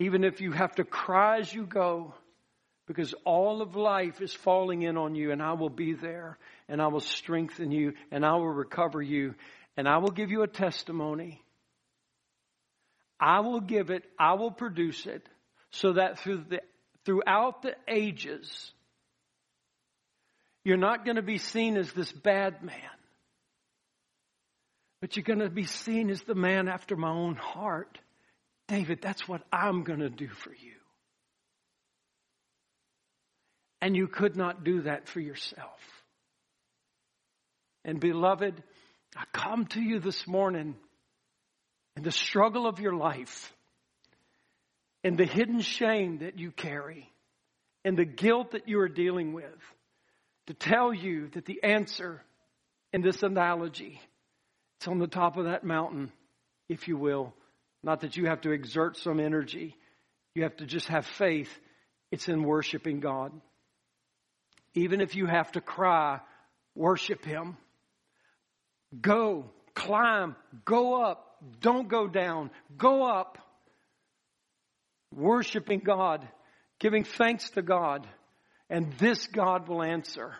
even 0.00 0.24
if 0.24 0.40
you 0.40 0.52
have 0.52 0.74
to 0.74 0.84
cry 0.84 1.38
as 1.38 1.52
you 1.52 1.64
go, 1.64 2.14
because 2.86 3.14
all 3.24 3.62
of 3.62 3.76
life 3.76 4.20
is 4.20 4.32
falling 4.32 4.82
in 4.82 4.96
on 4.96 5.14
you, 5.14 5.32
and 5.32 5.42
I 5.42 5.54
will 5.54 5.70
be 5.70 5.94
there, 5.94 6.38
and 6.68 6.82
I 6.82 6.88
will 6.88 7.00
strengthen 7.00 7.70
you, 7.70 7.94
and 8.10 8.24
I 8.24 8.32
will 8.34 8.52
recover 8.52 9.00
you, 9.00 9.34
and 9.76 9.88
I 9.88 9.98
will 9.98 10.10
give 10.10 10.30
you 10.30 10.42
a 10.42 10.48
testimony. 10.48 11.42
I 13.18 13.40
will 13.40 13.60
give 13.60 13.90
it, 13.90 14.04
I 14.18 14.34
will 14.34 14.50
produce 14.50 15.06
it, 15.06 15.26
so 15.80 15.92
that 15.92 16.18
through 16.18 16.44
the, 16.48 16.60
throughout 17.04 17.62
the 17.62 17.74
ages, 17.86 18.72
you're 20.64 20.76
not 20.76 21.04
going 21.04 21.16
to 21.16 21.22
be 21.22 21.38
seen 21.38 21.76
as 21.76 21.92
this 21.92 22.10
bad 22.10 22.62
man, 22.62 22.96
but 25.00 25.16
you're 25.16 25.24
going 25.24 25.40
to 25.40 25.50
be 25.50 25.66
seen 25.66 26.10
as 26.10 26.22
the 26.22 26.34
man 26.34 26.68
after 26.68 26.96
my 26.96 27.10
own 27.10 27.36
heart. 27.36 27.98
David, 28.68 29.00
that's 29.00 29.28
what 29.28 29.42
I'm 29.52 29.84
going 29.84 30.00
to 30.00 30.10
do 30.10 30.28
for 30.28 30.50
you. 30.50 30.72
And 33.80 33.94
you 33.94 34.08
could 34.08 34.36
not 34.36 34.64
do 34.64 34.82
that 34.82 35.06
for 35.06 35.20
yourself. 35.20 35.78
And 37.84 38.00
beloved, 38.00 38.62
I 39.14 39.24
come 39.32 39.66
to 39.66 39.80
you 39.80 40.00
this 40.00 40.26
morning 40.26 40.74
in 41.96 42.02
the 42.02 42.10
struggle 42.10 42.66
of 42.66 42.80
your 42.80 42.96
life 42.96 43.52
and 45.06 45.16
the 45.16 45.24
hidden 45.24 45.60
shame 45.60 46.18
that 46.18 46.36
you 46.36 46.50
carry 46.50 47.08
and 47.84 47.96
the 47.96 48.04
guilt 48.04 48.50
that 48.50 48.66
you 48.68 48.80
are 48.80 48.88
dealing 48.88 49.32
with 49.32 49.44
to 50.48 50.54
tell 50.54 50.92
you 50.92 51.28
that 51.28 51.44
the 51.44 51.62
answer 51.62 52.20
in 52.92 53.02
this 53.02 53.22
analogy 53.22 54.00
it's 54.78 54.88
on 54.88 54.98
the 54.98 55.06
top 55.06 55.36
of 55.36 55.44
that 55.44 55.62
mountain 55.62 56.10
if 56.68 56.88
you 56.88 56.96
will. 56.96 57.32
Not 57.84 58.00
that 58.00 58.16
you 58.16 58.26
have 58.26 58.40
to 58.40 58.50
exert 58.50 58.96
some 58.96 59.20
energy. 59.20 59.76
You 60.34 60.42
have 60.42 60.56
to 60.56 60.66
just 60.66 60.88
have 60.88 61.06
faith. 61.06 61.56
It's 62.10 62.28
in 62.28 62.42
worshiping 62.42 62.98
God. 62.98 63.32
Even 64.74 65.00
if 65.00 65.14
you 65.14 65.26
have 65.26 65.52
to 65.52 65.60
cry 65.60 66.18
worship 66.74 67.24
him. 67.24 67.56
Go 69.00 69.50
climb 69.72 70.34
go 70.64 71.00
up. 71.00 71.36
Don't 71.60 71.86
go 71.86 72.08
down. 72.08 72.50
Go 72.76 73.04
up 73.04 73.38
worshiping 75.14 75.80
God, 75.80 76.26
giving 76.78 77.04
thanks 77.04 77.50
to 77.50 77.62
God, 77.62 78.06
and 78.68 78.92
this 78.94 79.26
God 79.26 79.68
will 79.68 79.82
answer. 79.82 80.34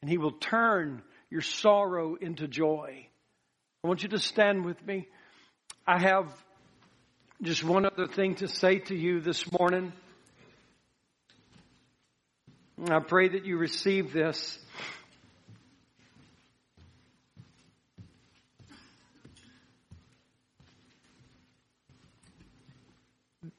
And 0.00 0.10
He 0.10 0.18
will 0.18 0.32
turn 0.32 1.02
your 1.30 1.42
sorrow 1.42 2.16
into 2.16 2.48
joy. 2.48 3.06
I 3.84 3.88
want 3.88 4.02
you 4.02 4.08
to 4.10 4.18
stand 4.18 4.64
with 4.64 4.84
me. 4.86 5.08
I 5.86 5.98
have 6.00 6.26
just 7.42 7.64
one 7.64 7.86
other 7.86 8.06
thing 8.06 8.34
to 8.36 8.48
say 8.48 8.78
to 8.78 8.94
you 8.94 9.20
this 9.20 9.50
morning. 9.58 9.92
I 12.88 12.98
pray 13.00 13.28
that 13.28 13.44
you 13.44 13.58
receive 13.58 14.12
this. 14.12 14.58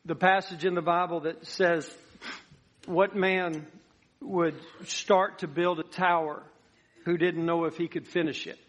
The 0.05 0.15
passage 0.15 0.65
in 0.65 0.75
the 0.75 0.81
Bible 0.81 1.21
that 1.21 1.45
says, 1.45 1.89
What 2.85 3.15
man 3.15 3.67
would 4.19 4.55
start 4.85 5.39
to 5.39 5.47
build 5.47 5.79
a 5.79 5.83
tower 5.83 6.43
who 7.05 7.17
didn't 7.17 7.45
know 7.45 7.65
if 7.65 7.77
he 7.77 7.87
could 7.87 8.07
finish 8.07 8.47
it? 8.47 8.59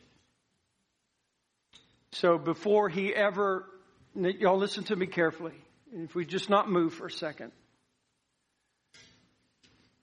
So 2.13 2.37
before 2.37 2.89
he 2.89 3.15
ever, 3.15 3.65
y'all 4.15 4.59
listen 4.59 4.85
to 4.85 4.97
me 4.97 5.07
carefully. 5.07 5.55
If 5.95 6.15
we 6.15 6.25
just 6.25 6.51
not 6.51 6.71
move 6.71 6.95
for 6.95 7.07
a 7.07 7.11
second. 7.11 7.53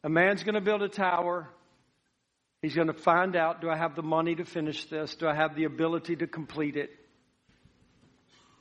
A 0.04 0.10
man's 0.10 0.44
going 0.44 0.56
to 0.56 0.62
build 0.62 0.82
a 0.82 0.90
tower. 0.90 1.50
He's 2.62 2.76
going 2.76 2.88
to 2.88 2.94
find 2.94 3.36
out 3.36 3.62
do 3.62 3.70
I 3.70 3.78
have 3.78 3.96
the 3.96 4.02
money 4.02 4.36
to 4.36 4.46
finish 4.46 4.86
this? 4.86 5.16
Do 5.16 5.28
I 5.28 5.36
have 5.36 5.56
the 5.56 5.66
ability 5.66 6.18
to 6.18 6.28
complete 6.28 6.78
it? 6.78 6.90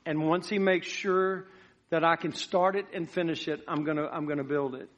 And 0.05 0.27
once 0.27 0.49
he 0.49 0.59
makes 0.59 0.89
sure 0.89 1.47
that 1.91 2.05
I 2.05 2.17
can 2.17 2.33
start 2.33 2.77
it 2.77 2.87
and 2.93 3.09
finish 3.09 3.49
it, 3.49 3.61
I'm 3.67 3.85
going 3.85 3.97
to 3.97 4.09
I'm 4.09 4.27
going 4.27 4.39
to 4.39 4.45
build 4.45 4.75
it. 4.75 4.89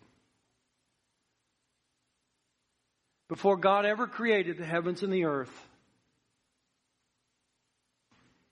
Before 3.28 3.56
God 3.56 3.86
ever 3.86 4.08
created 4.08 4.58
the 4.58 4.64
heavens 4.64 5.04
and 5.04 5.12
the 5.12 5.24
earth, 5.24 5.52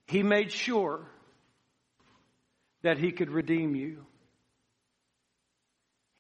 He 0.07 0.22
made 0.22 0.53
sure 0.53 1.05
that 2.82 2.99
He 2.99 3.11
could 3.11 3.30
redeem 3.30 3.74
you. 3.74 4.07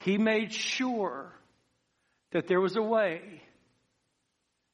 He 0.00 0.18
made 0.18 0.52
sure 0.52 1.32
that 2.32 2.48
there 2.48 2.60
was 2.60 2.76
a 2.76 2.82
way 2.82 3.42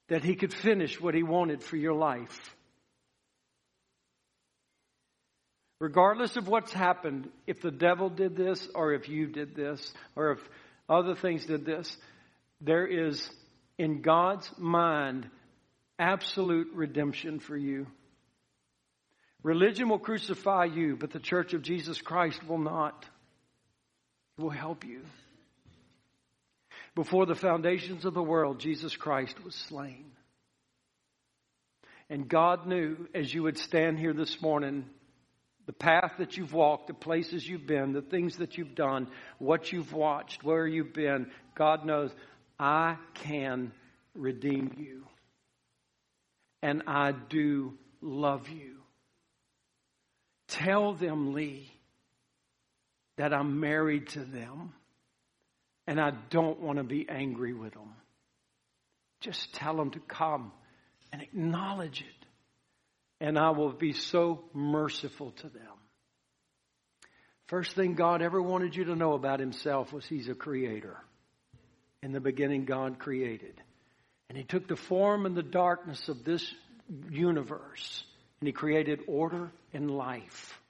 that 0.09 0.25
He 0.25 0.35
could 0.35 0.55
finish 0.55 0.99
what 0.99 1.15
He 1.15 1.23
wanted 1.23 1.63
for 1.63 1.77
your 1.77 1.95
life. 1.95 2.54
Regardless 5.81 6.37
of 6.37 6.49
what's 6.49 6.73
happened, 6.73 7.29
if 7.47 7.61
the 7.61 7.71
devil 7.71 8.09
did 8.09 8.37
this, 8.37 8.69
or 8.75 8.93
if 8.93 9.09
you 9.09 9.27
did 9.27 9.55
this, 9.55 9.93
or 10.15 10.33
if 10.33 10.39
other 10.89 11.15
things 11.15 11.45
did 11.47 11.65
this, 11.65 11.97
there 12.61 12.87
is, 12.87 13.29
in 13.77 14.01
God's 14.01 14.51
mind, 14.57 15.29
absolute 15.99 16.69
redemption 16.75 17.41
for 17.41 17.57
you. 17.57 17.87
Religion 19.43 19.89
will 19.89 19.99
crucify 19.99 20.65
you, 20.65 20.97
but 20.97 21.11
the 21.11 21.19
church 21.19 21.53
of 21.53 21.63
Jesus 21.63 22.01
Christ 22.01 22.47
will 22.47 22.59
not. 22.59 23.05
It 24.39 24.43
will 24.43 24.51
help 24.51 24.85
you. 24.85 25.03
Before 26.95 27.27
the 27.27 27.35
foundations 27.35 28.05
of 28.05 28.15
the 28.15 28.23
world, 28.23 28.61
Jesus 28.61 28.97
Christ 28.97 29.43
was 29.45 29.55
slain. 29.55 30.07
And 32.09 32.29
God 32.29 32.67
knew 32.67 33.09
as 33.15 33.33
you 33.33 33.43
would 33.43 33.59
stand 33.59 33.99
here 33.99 34.13
this 34.13 34.41
morning 34.41 34.85
the 35.67 35.73
path 35.73 36.13
that 36.19 36.37
you've 36.37 36.53
walked, 36.53 36.89
the 36.89 36.95
places 36.95 37.47
you've 37.47 37.67
been, 37.67 37.93
the 37.93 38.03
things 38.03 38.37
that 38.37 38.59
you've 38.59 38.75
done, 38.75 39.09
what 39.39 39.73
you've 39.73 39.93
watched, 39.93 40.45
where 40.45 40.67
you've 40.67 40.93
been, 40.93 41.31
God 41.55 41.87
knows 41.87 42.11
I 42.59 42.97
can 43.15 43.73
redeem 44.15 44.73
you. 44.77 45.05
And 46.63 46.83
I 46.87 47.13
do 47.13 47.75
love 48.01 48.49
you. 48.49 48.77
Tell 50.49 50.93
them, 50.95 51.33
Lee, 51.33 51.71
that 53.17 53.33
I'm 53.33 53.61
married 53.61 54.09
to 54.11 54.21
them 54.21 54.73
and 55.87 56.01
I 56.01 56.13
don't 56.31 56.61
want 56.61 56.79
to 56.79 56.85
be 56.85 57.07
angry 57.09 57.53
with 57.53 57.75
them. 57.75 57.95
Just 59.21 59.55
tell 59.55 59.77
them 59.77 59.91
to 59.91 60.01
come 60.01 60.53
and 61.13 61.23
acknowledge 61.23 62.01
it 62.01 62.24
and 63.25 63.39
I 63.39 63.53
will 63.53 63.73
be 63.73 63.95
so 63.95 64.45
merciful 64.53 65.31
to 65.31 65.49
them. 65.49 65.63
First 67.47 67.75
thing 67.75 67.95
God 67.95 68.21
ever 68.21 68.41
wanted 68.41 68.77
you 68.77 68.85
to 68.85 68.95
know 68.95 69.15
about 69.15 69.41
Himself 69.41 69.95
was 69.95 70.05
He's 70.05 70.29
a 70.29 70.35
creator. 70.35 70.99
In 72.03 72.13
the 72.13 72.21
beginning, 72.21 72.67
God 72.67 72.99
created. 72.99 73.59
And 74.29 74.37
He 74.37 74.45
took 74.45 74.69
the 74.69 74.77
form 74.77 75.25
and 75.25 75.35
the 75.35 75.43
darkness 75.43 76.11
of 76.11 76.23
this 76.23 76.47
universe 77.09 78.05
and 78.41 78.47
He 78.47 78.53
created 78.53 79.01
order 79.09 79.51
and 79.73 79.91
life. 79.91 80.61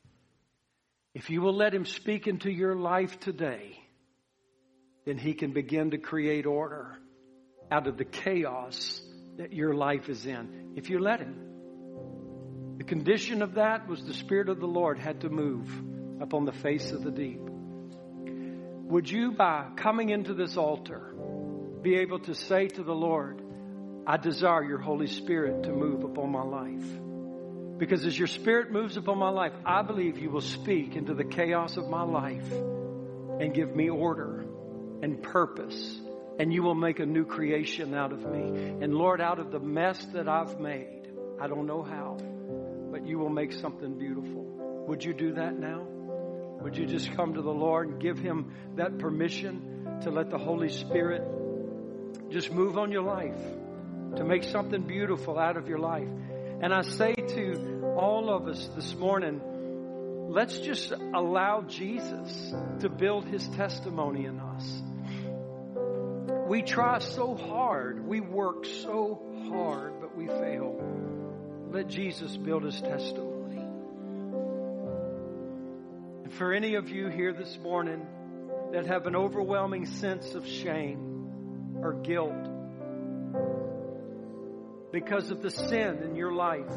If 1.13 1.31
you 1.31 1.43
will 1.43 1.57
let 1.57 1.75
Him 1.75 1.85
speak 1.85 2.29
into 2.29 2.53
your 2.53 2.77
life 2.77 3.19
today, 3.19 3.77
then 5.07 5.19
He 5.19 5.35
can 5.35 5.53
begin 5.53 5.91
to 5.91 5.99
create 5.99 6.47
order 6.47 6.97
out 7.73 7.89
of 7.89 7.97
the 7.97 8.05
chaos 8.05 9.01
that 9.39 9.53
your 9.53 9.75
life 9.75 10.09
is 10.09 10.25
in. 10.25 10.75
If 10.77 10.89
you 10.89 11.01
let 11.01 11.19
Him. 11.19 11.54
The 12.77 12.85
condition 12.85 13.43
of 13.43 13.55
that 13.55 13.87
was 13.87 14.03
the 14.03 14.15
Spirit 14.15 14.49
of 14.49 14.59
the 14.59 14.67
Lord 14.67 14.99
had 14.99 15.21
to 15.21 15.29
move 15.29 15.71
upon 16.21 16.45
the 16.45 16.53
face 16.53 16.91
of 16.91 17.05
the 17.05 17.11
deep. 17.11 17.41
Would 17.41 19.09
you, 19.11 19.33
by 19.33 19.69
coming 19.77 20.11
into 20.11 20.35
this 20.35 20.57
altar, 20.57 21.15
be 21.83 21.97
able 21.97 22.19
to 22.21 22.35
say 22.35 22.69
to 22.69 22.83
the 22.83 22.95
Lord, 22.95 23.43
I 24.07 24.17
desire 24.17 24.65
your 24.65 24.79
Holy 24.79 25.07
Spirit 25.07 25.63
to 25.65 25.73
move 25.73 26.05
upon 26.05 26.31
my 26.31 26.43
life. 26.43 27.79
Because 27.79 28.05
as 28.05 28.19
your 28.19 28.29
Spirit 28.29 28.73
moves 28.73 28.97
upon 28.97 29.19
my 29.19 29.31
life, 29.31 29.53
I 29.65 29.83
believe 29.83 30.19
you 30.19 30.31
will 30.31 30.41
speak 30.41 30.97
into 30.97 31.15
the 31.15 31.25
chaos 31.25 31.77
of 31.77 31.89
my 31.89 32.03
life 32.03 32.51
and 33.41 33.55
give 33.55 33.75
me 33.75 33.89
order 33.89 34.45
and 35.03 35.23
purpose. 35.23 36.01
And 36.39 36.53
you 36.53 36.63
will 36.63 36.75
make 36.75 36.99
a 36.99 37.07
new 37.07 37.25
creation 37.25 37.95
out 37.95 38.13
of 38.13 38.21
me. 38.21 38.83
And 38.83 38.95
Lord, 38.95 39.21
out 39.21 39.39
of 39.39 39.51
the 39.51 39.61
mess 39.61 40.05
that 40.13 40.29
I've 40.29 40.59
made, 40.61 41.09
I 41.41 41.47
don't 41.47 41.67
know 41.67 41.83
how, 41.83 42.17
but 42.95 43.05
you 43.09 43.19
will 43.19 43.29
make 43.29 43.51
something 43.51 43.99
beautiful. 43.99 44.45
Would 44.87 45.03
you 45.03 45.13
do 45.13 45.33
that 45.33 45.59
now? 45.59 45.85
Would 46.61 46.77
you 46.77 46.87
just 46.87 47.11
come 47.17 47.35
to 47.35 47.43
the 47.43 47.51
Lord 47.51 47.89
and 47.89 48.01
give 48.01 48.21
Him 48.21 48.55
that 48.77 48.99
permission 48.99 49.99
to 50.03 50.13
let 50.13 50.31
the 50.31 50.39
Holy 50.39 50.69
Spirit 50.69 51.23
just 52.31 52.53
move 52.53 52.79
on 52.79 52.93
your 52.93 53.03
life, 53.03 53.35
to 54.15 54.23
make 54.23 54.45
something 54.45 54.83
beautiful 54.83 55.41
out 55.41 55.57
of 55.57 55.69
your 55.69 55.81
life? 55.81 56.07
And 56.61 56.73
I 56.73 56.83
say 56.83 57.15
to 57.15 57.97
all 57.99 58.33
of 58.33 58.47
us 58.47 58.65
this 58.77 58.95
morning, 58.95 59.41
let's 60.29 60.57
just 60.61 60.93
allow 60.93 61.63
Jesus 61.63 62.55
to 62.79 62.89
build 62.89 63.27
His 63.27 63.45
testimony 63.49 64.27
in 64.27 64.39
us. 64.39 64.83
We 66.47 66.63
try 66.63 67.01
so 67.01 67.35
hard, 67.35 68.07
we 68.07 68.21
work 68.21 68.65
so 68.67 69.21
hard, 69.49 69.95
but 70.01 70.17
we 70.17 70.29
fail. 70.29 71.04
Let 71.75 71.89
Jesus 71.89 72.37
build 72.37 72.63
His 72.63 72.81
testimony 72.81 73.61
for 76.39 76.53
any 76.53 76.77
of 76.77 76.89
you 76.89 77.09
here 77.09 77.33
this 77.33 77.59
morning 77.61 78.07
that 78.71 78.87
have 78.87 79.09
an 79.09 79.17
overwhelming 79.17 79.87
sense 79.87 80.37
of 80.37 80.47
shame 80.47 81.81
or 81.83 81.95
guilt 81.95 82.49
because 84.93 85.33
of 85.33 85.43
the 85.43 85.51
sin 85.51 86.05
in 86.05 86.15
your 86.15 86.31
life, 86.31 86.73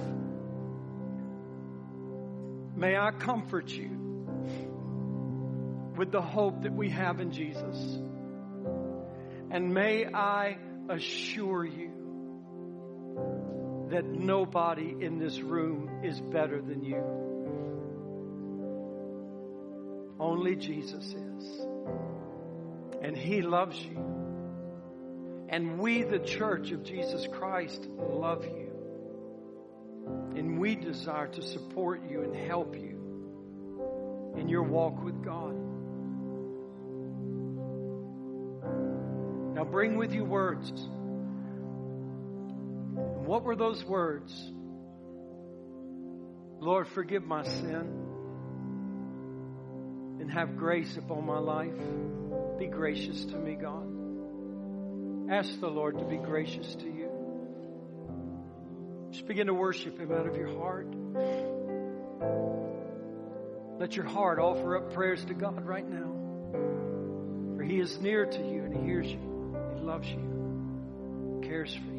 may 2.76 2.98
I 2.98 3.12
comfort 3.12 3.70
you 3.70 3.92
with 5.96 6.12
the 6.12 6.24
hope 6.24 6.64
that 6.64 6.74
we 6.74 6.90
have 6.90 7.20
in 7.20 7.32
Jesus. 7.32 8.00
And 9.52 9.76
may 9.76 10.08
I 10.08 10.58
assure 10.90 11.64
you 11.66 11.97
that 13.90 14.06
nobody 14.06 14.96
in 15.00 15.18
this 15.20 15.40
room 15.40 16.02
is 16.04 16.20
better 16.20 16.62
than 16.62 16.84
you. 16.84 17.02
Only 20.20 20.56
Jesus 20.56 21.06
is. 21.06 21.62
And 23.02 23.16
He 23.16 23.42
loves 23.42 23.80
you. 23.80 23.98
And 25.50 25.80
we, 25.80 26.04
the 26.04 26.20
church 26.20 26.72
of 26.72 26.84
Jesus 26.84 27.26
Christ, 27.32 27.88
love 27.98 28.44
you. 28.44 28.72
And 30.36 30.60
we 30.60 30.76
desire 30.76 31.28
to 31.28 31.42
support 31.42 32.02
you 32.10 32.24
and 32.24 32.36
help 32.36 32.76
you 32.76 34.34
in 34.38 34.50
your 34.50 34.64
walk 34.64 35.04
with 35.04 35.24
God. 35.24 35.56
Now 39.56 39.64
bring 39.64 39.98
with 39.98 40.14
you 40.14 40.26
words. 40.26 40.72
What 43.28 43.44
were 43.44 43.58
those 43.58 43.84
words? 43.84 44.34
Lord, 46.62 46.88
forgive 46.88 47.26
my 47.26 47.44
sin 47.44 48.06
and 50.22 50.32
have 50.32 50.56
grace 50.56 50.96
upon 50.96 51.26
my 51.26 51.38
life. 51.38 51.78
Be 52.58 52.68
gracious 52.68 53.26
to 53.26 53.36
me, 53.36 53.56
God. 53.56 53.86
Ask 55.30 55.60
the 55.60 55.68
Lord 55.68 56.00
to 56.00 56.06
be 56.06 56.16
gracious 56.16 56.74
to 56.76 56.86
you. 56.86 57.10
Just 59.12 59.28
begin 59.28 59.48
to 59.48 59.54
worship 59.54 60.00
Him 60.00 60.14
out 60.14 60.26
of 60.26 60.38
your 60.38 60.58
heart. 60.58 60.88
Let 63.78 63.94
your 63.98 64.06
heart 64.06 64.40
offer 64.40 64.78
up 64.78 64.94
prayers 64.94 65.26
to 65.26 65.34
God 65.34 65.66
right 65.66 65.86
now. 65.86 66.14
For 67.58 67.64
He 67.64 67.82
is 67.82 68.00
near 68.00 68.26
to 68.26 68.40
you 68.40 68.64
and 68.64 68.74
He 68.74 68.84
hears 68.84 69.08
you. 69.08 69.20
He 69.76 69.82
loves 69.82 70.08
you, 70.08 71.42
cares 71.44 71.74
for 71.76 71.92
you. 71.92 71.97